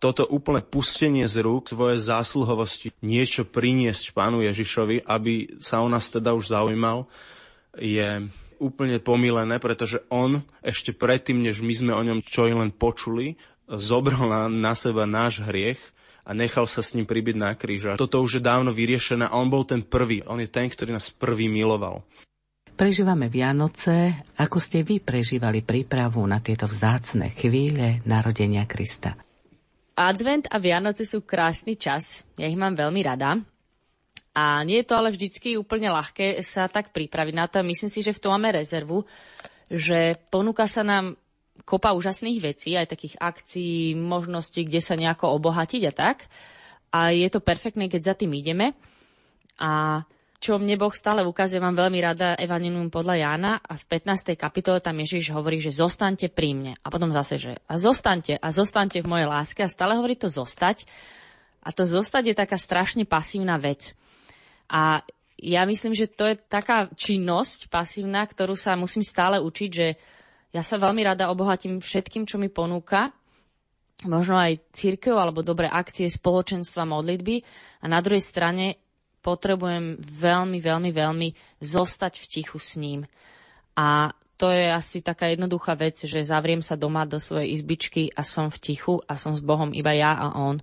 toto 0.00 0.24
úplné 0.26 0.64
pustenie 0.64 1.28
z 1.28 1.44
rúk 1.44 1.68
svoje 1.68 2.00
zásluhovosti, 2.00 2.90
niečo 3.04 3.46
priniesť 3.46 4.16
Pánu 4.16 4.42
Ježišovi, 4.42 5.06
aby 5.06 5.60
sa 5.62 5.84
o 5.84 5.88
nás 5.92 6.10
teda 6.10 6.34
už 6.34 6.50
zaujímal, 6.50 7.06
je 7.78 8.26
úplne 8.58 8.96
pomílené, 8.98 9.60
pretože 9.60 10.00
on 10.08 10.40
ešte 10.64 10.96
predtým, 10.96 11.40
než 11.40 11.60
my 11.60 11.72
sme 11.72 11.92
o 11.94 12.02
ňom 12.02 12.24
čo 12.24 12.48
i 12.48 12.52
len 12.56 12.72
počuli, 12.72 13.36
zobral 13.70 14.26
na, 14.26 14.42
na 14.50 14.72
seba 14.74 15.06
náš 15.06 15.44
hriech 15.44 15.78
a 16.24 16.36
nechal 16.36 16.68
sa 16.68 16.84
s 16.84 16.96
ním 16.96 17.08
pribyť 17.08 17.36
na 17.36 17.52
kríž. 17.56 17.92
A 17.92 18.00
toto 18.00 18.20
už 18.20 18.40
je 18.40 18.42
dávno 18.42 18.72
vyriešené 18.72 19.28
a 19.28 19.36
on 19.36 19.48
bol 19.52 19.64
ten 19.64 19.84
prvý. 19.84 20.24
On 20.28 20.40
je 20.40 20.50
ten, 20.50 20.68
ktorý 20.68 20.96
nás 20.96 21.12
prvý 21.12 21.48
miloval. 21.48 22.04
Prežívame 22.80 23.28
Vianoce. 23.28 24.24
Ako 24.40 24.56
ste 24.56 24.80
vy 24.80 25.04
prežívali 25.04 25.60
prípravu 25.60 26.24
na 26.24 26.40
tieto 26.40 26.64
vzácne 26.64 27.28
chvíle 27.28 28.00
narodenia 28.08 28.64
Krista? 28.64 29.20
Advent 30.00 30.48
a 30.48 30.56
Vianoce 30.56 31.04
sú 31.04 31.20
krásny 31.20 31.76
čas. 31.76 32.24
Ja 32.40 32.48
ich 32.48 32.56
mám 32.56 32.72
veľmi 32.72 33.04
rada. 33.04 33.36
A 34.32 34.64
nie 34.64 34.80
je 34.80 34.88
to 34.88 34.96
ale 34.96 35.12
vždycky 35.12 35.60
úplne 35.60 35.92
ľahké 35.92 36.40
sa 36.40 36.72
tak 36.72 36.96
pripraviť 36.96 37.34
na 37.36 37.52
to. 37.52 37.60
Myslím 37.60 37.92
si, 37.92 38.00
že 38.00 38.16
v 38.16 38.22
tom 38.24 38.32
máme 38.32 38.48
rezervu, 38.48 39.04
že 39.68 40.16
ponúka 40.32 40.64
sa 40.64 40.80
nám 40.80 41.20
kopa 41.68 41.92
úžasných 41.92 42.40
vecí, 42.40 42.80
aj 42.80 42.96
takých 42.96 43.20
akcií, 43.20 43.92
možností, 43.92 44.64
kde 44.64 44.80
sa 44.80 44.96
nejako 44.96 45.36
obohatiť 45.36 45.82
a 45.84 45.92
tak. 45.92 46.32
A 46.96 47.12
je 47.12 47.28
to 47.28 47.44
perfektné, 47.44 47.92
keď 47.92 48.00
za 48.08 48.14
tým 48.16 48.32
ideme. 48.32 48.72
A 49.60 50.00
čo 50.40 50.56
mne 50.56 50.80
Boh 50.80 50.90
stále 50.96 51.20
ukazuje, 51.20 51.60
mám 51.60 51.76
veľmi 51.76 52.00
rada 52.00 52.32
Evangelium 52.40 52.88
podľa 52.88 53.14
Jána 53.20 53.52
a 53.60 53.76
v 53.76 53.84
15. 54.00 54.40
kapitole 54.40 54.80
tam 54.80 54.96
Ježiš 54.96 55.36
hovorí, 55.36 55.60
že 55.60 55.68
zostaňte 55.68 56.32
pri 56.32 56.56
mne. 56.56 56.72
A 56.80 56.88
potom 56.88 57.12
zase, 57.12 57.36
že 57.36 57.52
a 57.68 57.76
zostaňte 57.76 58.40
a 58.40 58.48
zostaňte 58.48 59.04
v 59.04 59.10
mojej 59.12 59.28
láske 59.28 59.60
a 59.60 59.68
stále 59.68 60.00
hovorí 60.00 60.16
to 60.16 60.32
zostať. 60.32 60.88
A 61.60 61.76
to 61.76 61.84
zostať 61.84 62.32
je 62.32 62.34
taká 62.40 62.56
strašne 62.56 63.04
pasívna 63.04 63.60
vec. 63.60 63.92
A 64.72 65.04
ja 65.36 65.68
myslím, 65.68 65.92
že 65.92 66.08
to 66.08 66.24
je 66.32 66.40
taká 66.40 66.88
činnosť 66.88 67.68
pasívna, 67.68 68.24
ktorú 68.24 68.56
sa 68.56 68.80
musím 68.80 69.04
stále 69.04 69.44
učiť, 69.44 69.70
že 69.70 70.00
ja 70.56 70.64
sa 70.64 70.80
veľmi 70.80 71.04
rada 71.04 71.28
obohatím 71.28 71.84
všetkým, 71.84 72.24
čo 72.24 72.40
mi 72.40 72.48
ponúka, 72.48 73.12
možno 74.08 74.40
aj 74.40 74.72
církev 74.72 75.12
alebo 75.12 75.44
dobré 75.44 75.68
akcie, 75.68 76.08
spoločenstva, 76.08 76.88
modlitby. 76.88 77.44
A 77.84 77.92
na 77.92 78.00
druhej 78.00 78.24
strane 78.24 78.89
potrebujem 79.20 80.00
veľmi, 80.00 80.58
veľmi, 80.60 80.90
veľmi 80.90 81.28
zostať 81.60 82.20
v 82.20 82.26
tichu 82.26 82.58
s 82.58 82.76
ním. 82.80 83.04
A 83.76 84.12
to 84.40 84.48
je 84.48 84.72
asi 84.72 85.04
taká 85.04 85.28
jednoduchá 85.28 85.76
vec, 85.76 86.00
že 86.00 86.24
zavriem 86.24 86.64
sa 86.64 86.72
doma 86.72 87.04
do 87.04 87.20
svojej 87.20 87.60
izbičky 87.60 88.08
a 88.16 88.24
som 88.24 88.48
v 88.48 88.72
tichu 88.72 89.04
a 89.04 89.20
som 89.20 89.36
s 89.36 89.44
Bohom 89.44 89.68
iba 89.76 89.92
ja 89.92 90.16
a 90.16 90.32
On. 90.40 90.56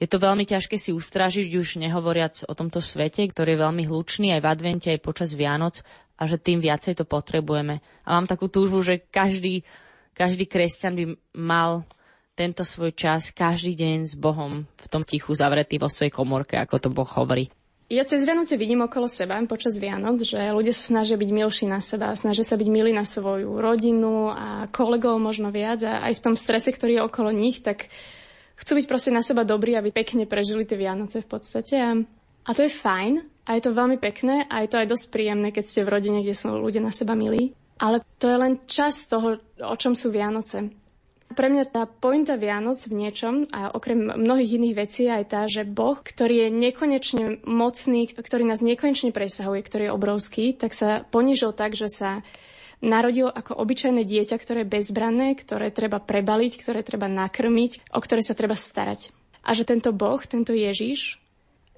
Je 0.00 0.08
to 0.08 0.16
veľmi 0.16 0.48
ťažké 0.48 0.80
si 0.80 0.96
ustražiť, 0.96 1.52
už 1.52 1.76
nehovoriac 1.76 2.48
o 2.48 2.56
tomto 2.56 2.80
svete, 2.80 3.28
ktorý 3.28 3.52
je 3.52 3.62
veľmi 3.68 3.84
hlučný 3.84 4.32
aj 4.32 4.40
v 4.40 4.48
advente, 4.48 4.88
aj 4.88 5.04
počas 5.04 5.36
Vianoc 5.36 5.84
a 6.16 6.24
že 6.24 6.40
tým 6.40 6.64
viacej 6.64 6.96
to 6.96 7.04
potrebujeme. 7.04 7.84
A 8.08 8.16
mám 8.16 8.24
takú 8.24 8.48
túžbu, 8.48 8.80
že 8.80 9.04
každý, 9.04 9.68
každý 10.16 10.48
kresťan 10.48 10.94
by 10.96 11.04
mal 11.36 11.84
tento 12.32 12.64
svoj 12.64 12.96
čas 12.96 13.36
každý 13.36 13.76
deň 13.76 13.98
s 14.08 14.16
Bohom 14.16 14.64
v 14.64 14.86
tom 14.88 15.04
tichu 15.04 15.36
zavretý 15.36 15.76
vo 15.76 15.92
svojej 15.92 16.08
komorke, 16.08 16.56
ako 16.56 16.76
to 16.80 16.88
Boh 16.88 17.08
hovorí. 17.20 17.52
Ja 17.90 18.06
cez 18.06 18.22
Vianoce 18.22 18.54
vidím 18.54 18.86
okolo 18.86 19.10
seba 19.10 19.34
počas 19.50 19.74
Vianoc, 19.74 20.22
že 20.22 20.38
ľudia 20.54 20.70
sa 20.70 20.94
snažia 20.94 21.18
byť 21.18 21.30
milší 21.34 21.66
na 21.66 21.82
seba, 21.82 22.14
snažia 22.14 22.46
sa 22.46 22.54
byť 22.54 22.68
milí 22.70 22.94
na 22.94 23.02
svoju 23.02 23.58
rodinu 23.58 24.30
a 24.30 24.70
kolegov 24.70 25.18
možno 25.18 25.50
viac 25.50 25.82
a 25.82 26.06
aj 26.06 26.22
v 26.22 26.24
tom 26.30 26.34
strese, 26.38 26.70
ktorý 26.70 27.02
je 27.02 27.06
okolo 27.10 27.34
nich, 27.34 27.66
tak 27.66 27.90
chcú 28.62 28.78
byť 28.78 28.86
proste 28.86 29.10
na 29.10 29.26
seba 29.26 29.42
dobrí, 29.42 29.74
aby 29.74 29.90
pekne 29.90 30.22
prežili 30.30 30.62
tie 30.62 30.78
Vianoce 30.78 31.18
v 31.18 31.34
podstate. 31.34 31.74
A, 31.82 31.98
a 32.46 32.50
to 32.54 32.62
je 32.62 32.70
fajn 32.70 33.26
a 33.50 33.58
je 33.58 33.62
to 33.66 33.74
veľmi 33.74 33.98
pekné 33.98 34.46
a 34.46 34.62
je 34.62 34.70
to 34.70 34.78
aj 34.78 34.86
dosť 34.86 35.06
príjemné, 35.10 35.50
keď 35.50 35.64
ste 35.66 35.82
v 35.82 35.90
rodine, 35.90 36.22
kde 36.22 36.38
sú 36.38 36.46
ľudia 36.54 36.78
na 36.78 36.94
seba 36.94 37.18
milí. 37.18 37.58
Ale 37.82 38.06
to 38.22 38.30
je 38.30 38.38
len 38.38 38.62
čas 38.70 39.10
toho, 39.10 39.42
o 39.58 39.74
čom 39.74 39.98
sú 39.98 40.14
Vianoce. 40.14 40.79
Pre 41.30 41.46
mňa 41.46 41.64
tá 41.70 41.86
pointa 41.86 42.34
Vianoc 42.34 42.82
v 42.90 43.06
niečom, 43.06 43.46
a 43.54 43.70
okrem 43.70 44.18
mnohých 44.18 44.58
iných 44.58 44.74
vecí, 44.74 45.06
aj 45.06 45.24
tá, 45.30 45.46
že 45.46 45.62
Boh, 45.62 45.94
ktorý 45.94 46.46
je 46.46 46.48
nekonečne 46.50 47.46
mocný, 47.46 48.10
ktorý 48.10 48.50
nás 48.50 48.66
nekonečne 48.66 49.14
presahuje, 49.14 49.62
ktorý 49.62 49.82
je 49.86 49.94
obrovský, 49.94 50.44
tak 50.58 50.74
sa 50.74 51.06
ponížil 51.06 51.54
tak, 51.54 51.78
že 51.78 51.86
sa 51.86 52.26
narodil 52.82 53.30
ako 53.30 53.54
obyčajné 53.62 54.02
dieťa, 54.02 54.36
ktoré 54.42 54.66
je 54.66 54.72
bezbranné, 54.74 55.38
ktoré 55.38 55.70
treba 55.70 56.02
prebaliť, 56.02 56.52
ktoré 56.58 56.82
treba 56.82 57.06
nakrmiť, 57.06 57.94
o 57.94 58.02
ktoré 58.02 58.26
sa 58.26 58.34
treba 58.34 58.58
starať. 58.58 59.14
A 59.46 59.54
že 59.54 59.62
tento 59.62 59.94
Boh, 59.94 60.18
tento 60.26 60.50
Ježiš, 60.50 61.19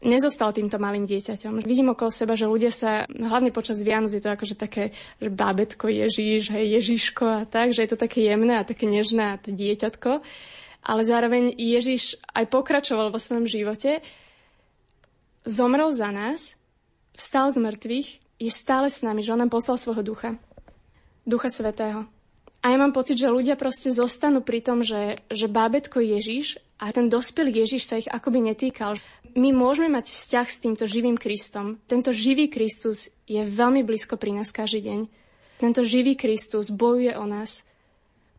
nezostal 0.03 0.51
týmto 0.51 0.77
malým 0.83 1.07
dieťaťom. 1.07 1.63
Vidím 1.63 1.95
okolo 1.95 2.11
seba, 2.11 2.35
že 2.35 2.51
ľudia 2.51 2.75
sa, 2.75 3.07
hlavne 3.07 3.55
počas 3.55 3.81
Vianoc 3.81 4.11
je 4.11 4.23
to 4.23 4.35
akože 4.35 4.59
také, 4.59 4.91
že 5.23 5.31
bábetko 5.31 5.87
Ježíš, 5.87 6.51
hej, 6.51 6.83
Ježiško 6.83 7.25
a 7.25 7.41
tak, 7.47 7.71
že 7.71 7.87
je 7.87 7.91
to 7.95 7.99
také 7.99 8.27
jemné 8.27 8.59
a 8.59 8.67
také 8.67 8.91
nežné 8.91 9.35
a 9.35 9.41
to 9.41 9.55
dieťatko. 9.55 10.21
Ale 10.83 11.03
zároveň 11.07 11.55
Ježiš 11.55 12.19
aj 12.35 12.51
pokračoval 12.51 13.15
vo 13.15 13.23
svojom 13.23 13.47
živote, 13.47 14.03
zomrel 15.47 15.95
za 15.95 16.11
nás, 16.11 16.59
vstal 17.15 17.55
z 17.55 17.63
mŕtvych, 17.63 18.09
je 18.43 18.51
stále 18.51 18.91
s 18.91 19.07
nami, 19.07 19.23
že 19.23 19.31
on 19.31 19.39
nám 19.39 19.55
poslal 19.55 19.79
svojho 19.79 20.03
ducha. 20.03 20.35
Ducha 21.23 21.47
Svetého. 21.47 22.11
A 22.63 22.71
ja 22.71 22.79
mám 22.79 22.95
pocit, 22.95 23.19
že 23.19 23.31
ľudia 23.31 23.59
proste 23.59 23.91
zostanú 23.91 24.43
pri 24.43 24.63
tom, 24.63 24.83
že, 24.87 25.23
že 25.31 25.51
bábetko 25.51 25.99
Ježiš 25.99 26.59
a 26.83 26.91
ten 26.91 27.07
dospelý 27.07 27.63
Ježiš 27.63 27.87
sa 27.87 27.95
ich 28.03 28.11
akoby 28.11 28.43
netýkal. 28.43 28.99
My 29.39 29.55
môžeme 29.55 29.95
mať 29.95 30.11
vzťah 30.11 30.47
s 30.51 30.59
týmto 30.59 30.85
živým 30.91 31.15
Kristom. 31.15 31.79
Tento 31.87 32.11
živý 32.11 32.51
Kristus 32.51 33.15
je 33.31 33.39
veľmi 33.39 33.87
blízko 33.87 34.19
pri 34.19 34.35
nás 34.35 34.51
každý 34.51 34.91
deň. 34.91 35.01
Tento 35.63 35.87
živý 35.87 36.19
Kristus 36.19 36.75
bojuje 36.75 37.15
o 37.15 37.23
nás. 37.23 37.63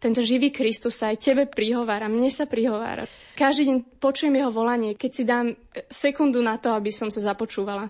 Tento 0.03 0.19
živý 0.19 0.51
Kristus 0.51 0.99
sa 0.99 1.15
aj 1.15 1.23
tebe 1.23 1.47
prihovára, 1.47 2.11
mne 2.11 2.27
sa 2.27 2.43
prihovára. 2.43 3.07
Každý 3.39 3.71
deň 3.71 3.77
počujem 4.03 4.35
jeho 4.35 4.51
volanie, 4.51 4.99
keď 4.99 5.11
si 5.15 5.23
dám 5.23 5.55
sekundu 5.87 6.43
na 6.43 6.59
to, 6.59 6.75
aby 6.75 6.91
som 6.91 7.07
sa 7.07 7.23
započúvala. 7.23 7.87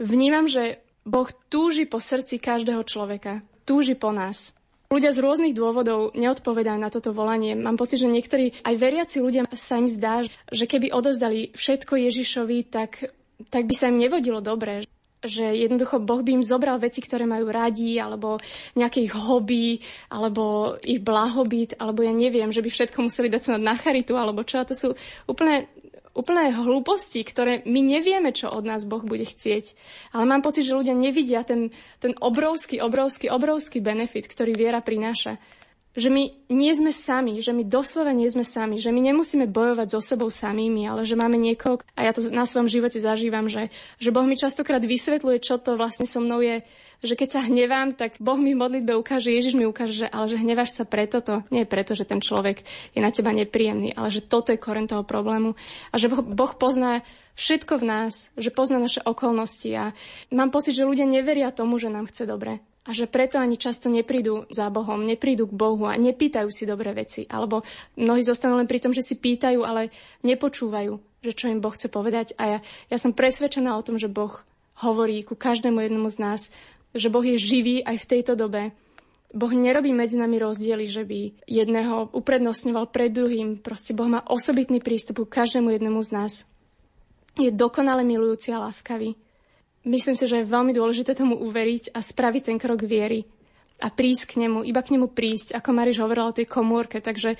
Vnímam, 0.00 0.48
že 0.48 0.80
Boh 1.04 1.28
túži 1.52 1.84
po 1.84 2.00
srdci 2.00 2.40
každého 2.40 2.80
človeka. 2.88 3.44
Túži 3.68 3.92
po 3.92 4.08
nás. 4.16 4.57
Ľudia 4.88 5.12
z 5.12 5.20
rôznych 5.20 5.52
dôvodov 5.52 6.16
neodpovedajú 6.16 6.80
na 6.80 6.88
toto 6.88 7.12
volanie. 7.12 7.52
Mám 7.52 7.76
pocit, 7.76 8.00
že 8.00 8.08
niektorí, 8.08 8.56
aj 8.64 8.74
veriaci 8.80 9.20
ľudia, 9.20 9.44
sa 9.52 9.76
im 9.76 9.84
zdá, 9.84 10.24
že 10.48 10.64
keby 10.64 10.96
odozdali 10.96 11.52
všetko 11.52 12.08
Ježišovi, 12.08 12.72
tak, 12.72 13.12
tak 13.52 13.68
by 13.68 13.74
sa 13.76 13.92
im 13.92 14.00
nevodilo 14.00 14.40
dobre 14.40 14.88
že 15.18 15.50
jednoducho 15.50 15.98
Boh 15.98 16.22
by 16.22 16.38
im 16.38 16.46
zobral 16.46 16.78
veci, 16.78 17.02
ktoré 17.02 17.26
majú 17.26 17.50
radi, 17.50 17.98
alebo 17.98 18.38
nejaké 18.78 19.02
ich 19.02 19.14
hobby, 19.14 19.82
alebo 20.14 20.78
ich 20.78 21.02
blahobyt, 21.02 21.74
alebo 21.82 22.06
ja 22.06 22.14
neviem, 22.14 22.54
že 22.54 22.62
by 22.62 22.70
všetko 22.70 22.98
museli 23.02 23.26
dať 23.26 23.58
na 23.58 23.74
charitu, 23.74 24.14
alebo 24.14 24.46
čo. 24.46 24.62
A 24.62 24.68
to 24.68 24.78
sú 24.78 24.94
úplne 25.26 25.66
úplné 26.18 26.50
hlúposti, 26.50 27.22
ktoré 27.22 27.62
my 27.62 27.78
nevieme, 27.78 28.34
čo 28.34 28.50
od 28.50 28.66
nás 28.66 28.82
Boh 28.82 29.06
bude 29.06 29.22
chcieť. 29.22 29.78
Ale 30.10 30.26
mám 30.26 30.42
pocit, 30.42 30.66
že 30.66 30.74
ľudia 30.74 30.98
nevidia 30.98 31.46
ten, 31.46 31.70
ten 32.02 32.18
obrovský, 32.18 32.82
obrovský, 32.82 33.30
obrovský 33.30 33.78
benefit, 33.78 34.26
ktorý 34.26 34.58
viera 34.58 34.82
prináša. 34.82 35.38
Že 35.94 36.10
my 36.10 36.22
nie 36.52 36.72
sme 36.74 36.90
sami, 36.90 37.38
že 37.38 37.54
my 37.54 37.62
doslova 37.62 38.10
nie 38.10 38.26
sme 38.26 38.42
sami, 38.42 38.82
že 38.82 38.90
my 38.90 39.00
nemusíme 39.00 39.46
bojovať 39.46 39.94
so 39.94 40.00
sebou 40.02 40.28
samými, 40.28 40.90
ale 40.90 41.06
že 41.06 41.14
máme 41.14 41.38
niekoho, 41.38 41.78
a 41.94 42.06
ja 42.06 42.12
to 42.12 42.26
na 42.34 42.44
svojom 42.44 42.66
živote 42.66 42.98
zažívam, 42.98 43.46
že, 43.46 43.70
že 44.02 44.10
Boh 44.10 44.26
mi 44.26 44.34
častokrát 44.34 44.82
vysvetľuje, 44.82 45.38
čo 45.40 45.58
to 45.58 45.78
vlastne 45.78 46.04
so 46.04 46.18
mnou 46.18 46.42
je, 46.42 46.62
že 46.98 47.14
keď 47.14 47.28
sa 47.30 47.40
hnevám, 47.46 47.94
tak 47.94 48.18
Boh 48.18 48.34
mi 48.34 48.58
v 48.58 48.62
modlitbe 48.62 48.98
ukáže, 48.98 49.30
Ježiš 49.30 49.54
mi 49.54 49.62
ukáže, 49.62 50.04
že, 50.04 50.06
ale 50.10 50.26
že 50.26 50.42
hneváš 50.42 50.74
sa 50.74 50.82
preto 50.82 51.22
to, 51.22 51.46
nie 51.54 51.62
preto, 51.62 51.94
že 51.94 52.02
ten 52.02 52.18
človek 52.18 52.66
je 52.90 53.00
na 53.02 53.14
teba 53.14 53.30
nepríjemný, 53.30 53.94
ale 53.94 54.10
že 54.10 54.26
toto 54.26 54.50
je 54.50 54.58
koren 54.58 54.90
toho 54.90 55.06
problému 55.06 55.54
a 55.90 55.94
že 55.94 56.10
Boh, 56.10 56.26
boh 56.26 56.52
pozná 56.58 57.06
všetko 57.38 57.78
v 57.78 57.84
nás, 57.86 58.34
že 58.34 58.50
pozná 58.50 58.82
naše 58.82 58.98
okolnosti 59.06 59.70
a 59.78 59.94
mám 60.34 60.50
pocit, 60.50 60.74
že 60.74 60.82
ľudia 60.82 61.06
neveria 61.06 61.54
tomu, 61.54 61.78
že 61.78 61.86
nám 61.86 62.10
chce 62.10 62.26
dobre. 62.26 62.58
A 62.88 62.96
že 62.96 63.04
preto 63.04 63.36
ani 63.36 63.60
často 63.60 63.92
neprídu 63.92 64.48
za 64.48 64.72
Bohom, 64.72 65.04
neprídu 65.04 65.44
k 65.44 65.52
Bohu 65.52 65.84
a 65.84 66.00
nepýtajú 66.00 66.48
si 66.48 66.64
dobré 66.64 66.96
veci. 66.96 67.28
Alebo 67.28 67.60
mnohí 68.00 68.24
zostanú 68.24 68.56
len 68.56 68.64
pri 68.64 68.80
tom, 68.80 68.96
že 68.96 69.04
si 69.04 69.12
pýtajú, 69.12 69.60
ale 69.60 69.92
nepočúvajú, 70.24 70.96
že 71.20 71.36
čo 71.36 71.52
im 71.52 71.60
Boh 71.60 71.76
chce 71.76 71.92
povedať. 71.92 72.32
A 72.40 72.56
ja, 72.56 72.58
ja 72.88 72.96
som 72.96 73.12
presvedčená 73.12 73.76
o 73.76 73.84
tom, 73.84 74.00
že 74.00 74.08
Boh 74.08 74.40
hovorí 74.80 75.20
ku 75.20 75.36
každému 75.36 75.84
jednomu 75.84 76.08
z 76.08 76.18
nás 76.22 76.40
že 76.94 77.12
Boh 77.12 77.24
je 77.24 77.36
živý 77.36 77.84
aj 77.84 77.96
v 78.04 78.08
tejto 78.16 78.32
dobe. 78.38 78.72
Boh 79.28 79.52
nerobí 79.52 79.92
medzi 79.92 80.16
nami 80.16 80.40
rozdiely, 80.40 80.88
že 80.88 81.04
by 81.04 81.44
jedného 81.44 82.08
uprednostňoval 82.16 82.88
pred 82.88 83.12
druhým. 83.12 83.60
Proste 83.60 83.92
Boh 83.92 84.08
má 84.08 84.24
osobitný 84.24 84.80
prístup 84.80 85.20
ku 85.20 85.26
každému 85.28 85.68
jednému 85.76 86.00
z 86.00 86.10
nás. 86.16 86.32
Je 87.36 87.52
dokonale 87.52 88.08
milujúci 88.08 88.50
a 88.56 88.64
láskavý. 88.64 89.14
Myslím 89.84 90.16
si, 90.16 90.24
že 90.24 90.42
je 90.42 90.48
veľmi 90.48 90.72
dôležité 90.72 91.12
tomu 91.12 91.36
uveriť 91.38 91.92
a 91.94 92.00
spraviť 92.00 92.42
ten 92.50 92.56
krok 92.58 92.82
viery 92.82 93.28
a 93.78 93.94
prísť 93.94 94.34
k 94.34 94.46
nemu, 94.46 94.66
iba 94.66 94.82
k 94.82 94.98
nemu 94.98 95.06
prísť, 95.14 95.54
ako 95.54 95.70
Mariš 95.70 96.02
hovorila 96.02 96.34
o 96.34 96.36
tej 96.36 96.50
komórke. 96.50 96.98
Takže 96.98 97.38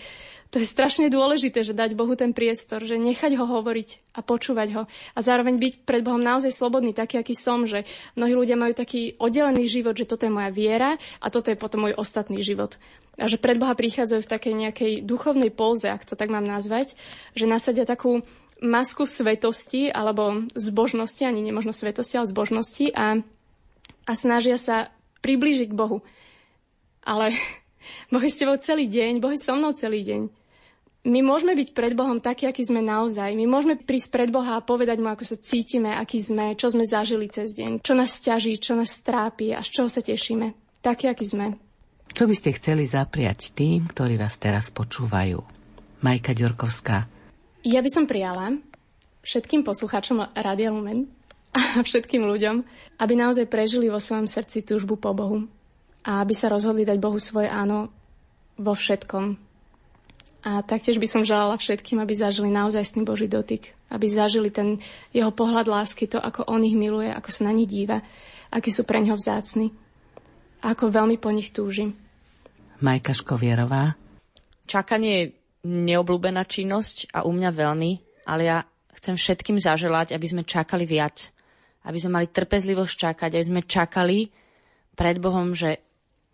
to 0.48 0.56
je 0.56 0.64
strašne 0.64 1.12
dôležité, 1.12 1.60
že 1.60 1.76
dať 1.76 1.92
Bohu 1.92 2.16
ten 2.16 2.32
priestor, 2.32 2.80
že 2.80 2.96
nechať 2.96 3.36
ho 3.36 3.44
hovoriť 3.44 4.16
a 4.16 4.24
počúvať 4.24 4.68
ho 4.80 4.82
a 4.88 5.18
zároveň 5.20 5.60
byť 5.60 5.74
pred 5.84 6.00
Bohom 6.00 6.24
naozaj 6.24 6.56
slobodný, 6.56 6.96
taký, 6.96 7.20
aký 7.20 7.36
som, 7.36 7.68
že 7.68 7.84
mnohí 8.16 8.32
ľudia 8.32 8.56
majú 8.56 8.72
taký 8.72 9.12
oddelený 9.20 9.68
život, 9.68 9.92
že 9.92 10.08
toto 10.08 10.24
je 10.24 10.32
moja 10.32 10.48
viera 10.48 10.96
a 11.20 11.26
toto 11.28 11.52
je 11.52 11.60
potom 11.60 11.84
môj 11.84 12.00
ostatný 12.00 12.40
život. 12.40 12.80
A 13.20 13.28
že 13.28 13.36
pred 13.36 13.60
Boha 13.60 13.76
prichádzajú 13.76 14.20
v 14.24 14.32
takej 14.32 14.54
nejakej 14.56 14.92
duchovnej 15.04 15.52
póze, 15.52 15.90
ak 15.90 16.08
to 16.08 16.16
tak 16.16 16.32
mám 16.32 16.48
nazvať, 16.48 16.96
že 17.36 17.44
nasadia 17.44 17.84
takú 17.84 18.24
masku 18.64 19.04
svetosti 19.04 19.92
alebo 19.92 20.48
zbožnosti, 20.56 21.22
ani 21.28 21.44
nemožno 21.44 21.76
svetosti, 21.76 22.18
ale 22.18 22.30
zbožnosti 22.30 22.88
a, 22.96 23.20
a 24.08 24.12
snažia 24.16 24.56
sa 24.56 24.88
priblížiť 25.20 25.68
k 25.70 25.78
Bohu. 25.78 26.00
Ale 27.04 27.36
Boh 28.08 28.22
je 28.24 28.32
s 28.32 28.40
tebou 28.40 28.56
celý 28.58 28.88
deň, 28.88 29.20
Boh 29.20 29.32
je 29.32 29.40
so 29.40 29.54
mnou 29.56 29.76
celý 29.76 30.04
deň. 30.04 30.22
My 31.08 31.22
môžeme 31.22 31.54
byť 31.54 31.72
pred 31.72 31.94
Bohom 31.94 32.18
takí, 32.18 32.44
akí 32.44 32.66
sme 32.66 32.82
naozaj. 32.82 33.32
My 33.32 33.46
môžeme 33.46 33.78
prísť 33.78 34.12
pred 34.12 34.28
Boha 34.28 34.58
a 34.58 34.66
povedať 34.66 34.98
mu, 34.98 35.08
ako 35.08 35.24
sa 35.24 35.38
cítime, 35.38 35.94
aký 35.94 36.18
sme, 36.18 36.58
čo 36.58 36.68
sme 36.68 36.82
zažili 36.84 37.30
cez 37.30 37.54
deň, 37.54 37.80
čo 37.80 37.94
nás 37.94 38.18
ťaží, 38.18 38.58
čo 38.58 38.74
nás 38.74 38.98
trápi 39.00 39.54
a 39.54 39.62
z 39.62 39.78
čoho 39.78 39.88
sa 39.88 40.02
tešíme. 40.02 40.52
Takí, 40.82 41.06
akí 41.06 41.24
sme. 41.24 41.56
Čo 42.12 42.26
by 42.26 42.34
ste 42.34 42.50
chceli 42.56 42.82
zapriať 42.84 43.54
tým, 43.54 43.88
ktorí 43.88 44.18
vás 44.18 44.36
teraz 44.36 44.74
počúvajú? 44.74 45.38
Majka 46.02 46.34
Ďorkovská. 46.34 47.06
Ja 47.62 47.80
by 47.80 47.90
som 47.90 48.04
prijala 48.04 48.58
všetkým 49.22 49.62
poslucháčom 49.62 50.34
Radia 50.34 50.70
Lumen 50.70 51.08
a 51.56 51.82
všetkým 51.82 52.26
ľuďom, 52.26 52.56
aby 53.00 53.12
naozaj 53.16 53.48
prežili 53.48 53.88
vo 53.88 54.02
svojom 54.02 54.28
srdci 54.28 54.66
túžbu 54.66 54.98
po 54.98 55.14
Bohu 55.14 55.46
a 56.08 56.24
aby 56.24 56.32
sa 56.32 56.48
rozhodli 56.48 56.88
dať 56.88 56.96
Bohu 56.96 57.20
svoje 57.20 57.52
áno 57.52 57.92
vo 58.56 58.72
všetkom, 58.72 59.48
a 60.38 60.62
taktiež 60.62 61.02
by 61.02 61.08
som 61.10 61.26
želala 61.26 61.58
všetkým, 61.58 61.98
aby 61.98 62.14
zažili 62.14 62.46
naozaj 62.46 62.94
ten 62.94 63.02
Boží 63.02 63.26
dotyk. 63.26 63.74
Aby 63.90 64.06
zažili 64.06 64.54
ten 64.54 64.78
jeho 65.10 65.34
pohľad 65.34 65.66
lásky, 65.66 66.06
to, 66.06 66.22
ako 66.22 66.46
on 66.46 66.62
ich 66.62 66.78
miluje, 66.78 67.10
ako 67.10 67.28
sa 67.34 67.50
na 67.50 67.52
nich 67.52 67.66
díva, 67.66 67.98
akí 68.54 68.70
sú 68.70 68.86
pre 68.86 69.02
ňo 69.02 69.18
vzácni. 69.18 69.74
A 70.62 70.78
ako 70.78 70.94
veľmi 70.94 71.18
po 71.18 71.34
nich 71.34 71.50
túži. 71.50 71.90
Majka 72.78 73.18
Škovierová. 73.18 73.98
Čakanie 74.70 75.12
je 75.18 75.26
neobľúbená 75.66 76.46
činnosť 76.46 77.10
a 77.10 77.26
u 77.26 77.34
mňa 77.34 77.50
veľmi, 77.50 77.90
ale 78.30 78.42
ja 78.46 78.58
chcem 78.94 79.18
všetkým 79.18 79.58
zaželať, 79.58 80.14
aby 80.14 80.26
sme 80.30 80.42
čakali 80.46 80.86
viac. 80.86 81.34
Aby 81.82 81.98
sme 81.98 82.22
mali 82.22 82.26
trpezlivosť 82.30 82.94
čakať, 82.94 83.30
aby 83.34 83.44
sme 83.44 83.62
čakali 83.66 84.30
pred 84.94 85.18
Bohom, 85.18 85.50
že 85.50 85.87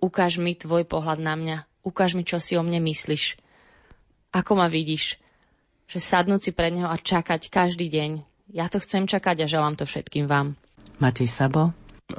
ukáž 0.04 0.36
mi 0.36 0.52
tvoj 0.52 0.84
pohľad 0.84 1.24
na 1.24 1.34
mňa, 1.34 1.56
ukáž 1.80 2.12
mi, 2.12 2.28
čo 2.28 2.36
si 2.36 2.54
o 2.54 2.62
mne 2.62 2.84
myslíš 2.84 3.40
ako 4.34 4.58
ma 4.58 4.66
vidíš? 4.66 5.22
Že 5.86 5.98
sadnúť 6.02 6.40
si 6.42 6.50
pred 6.50 6.74
neho 6.74 6.90
a 6.90 6.98
čakať 6.98 7.46
každý 7.46 7.86
deň. 7.86 8.10
Ja 8.50 8.66
to 8.66 8.82
chcem 8.82 9.06
čakať 9.06 9.46
a 9.46 9.50
želám 9.50 9.78
to 9.78 9.86
všetkým 9.86 10.26
vám. 10.26 10.58
Matej 10.98 11.30
Sabo? 11.30 11.70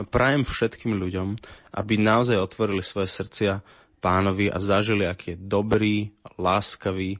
Prajem 0.09 0.47
všetkým 0.47 0.95
ľuďom, 0.95 1.35
aby 1.75 1.93
naozaj 1.99 2.39
otvorili 2.39 2.81
svoje 2.81 3.11
srdcia 3.11 3.61
pánovi 3.99 4.49
a 4.49 4.57
zažili, 4.57 5.05
aký 5.05 5.35
je 5.35 5.43
dobrý, 5.43 6.09
láskavý, 6.39 7.19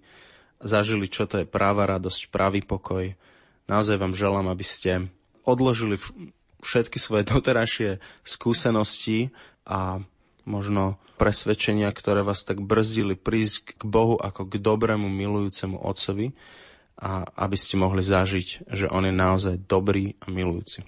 zažili, 0.63 1.05
čo 1.11 1.29
to 1.29 1.43
je 1.43 1.45
práva 1.45 1.85
radosť, 1.85 2.31
pravý 2.31 2.65
pokoj. 2.65 3.13
Naozaj 3.69 4.01
vám 4.01 4.17
želám, 4.17 4.47
aby 4.49 4.65
ste 4.65 5.11
odložili 5.45 5.99
všetky 6.65 6.97
svoje 6.97 7.27
doterajšie 7.29 8.01
skúsenosti 8.25 9.29
a 9.67 10.01
možno 10.45 11.01
presvedčenia, 11.17 11.89
ktoré 11.91 12.21
vás 12.21 12.45
tak 12.45 12.61
brzdili 12.61 13.17
prísť 13.17 13.77
k 13.77 13.83
Bohu 13.83 14.15
ako 14.15 14.47
k 14.47 14.61
dobrému 14.61 15.09
milujúcemu 15.09 15.81
Otcovi 15.81 16.31
a 16.95 17.27
aby 17.35 17.57
ste 17.59 17.75
mohli 17.75 18.05
zažiť, 18.05 18.71
že 18.71 18.87
On 18.87 19.03
je 19.03 19.11
naozaj 19.11 19.67
dobrý 19.67 20.15
a 20.23 20.31
milujúci. 20.31 20.87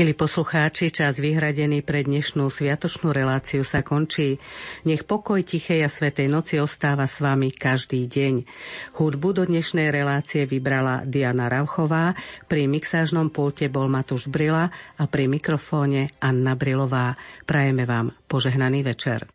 Milí 0.00 0.16
poslucháči, 0.16 0.88
čas 0.88 1.20
vyhradený 1.20 1.84
pre 1.84 2.00
dnešnú 2.00 2.48
sviatočnú 2.48 3.12
reláciu 3.12 3.60
sa 3.60 3.84
končí. 3.84 4.40
Nech 4.88 5.04
pokoj 5.04 5.44
tichej 5.44 5.84
a 5.84 5.92
svetej 5.92 6.24
noci 6.24 6.56
ostáva 6.56 7.04
s 7.04 7.20
vami 7.20 7.52
každý 7.52 8.08
deň. 8.08 8.48
Hudbu 8.96 9.28
do 9.36 9.44
dnešnej 9.44 9.92
relácie 9.92 10.48
vybrala 10.48 11.04
Diana 11.04 11.52
Rauchová, 11.52 12.16
pri 12.48 12.64
mixážnom 12.64 13.28
pulte 13.28 13.68
bol 13.68 13.92
Matúš 13.92 14.32
Brila 14.32 14.72
a 14.72 15.04
pri 15.04 15.28
mikrofóne 15.28 16.08
Anna 16.16 16.56
Brilová. 16.56 17.20
Prajeme 17.44 17.84
vám 17.84 18.16
požehnaný 18.24 18.80
večer. 18.80 19.28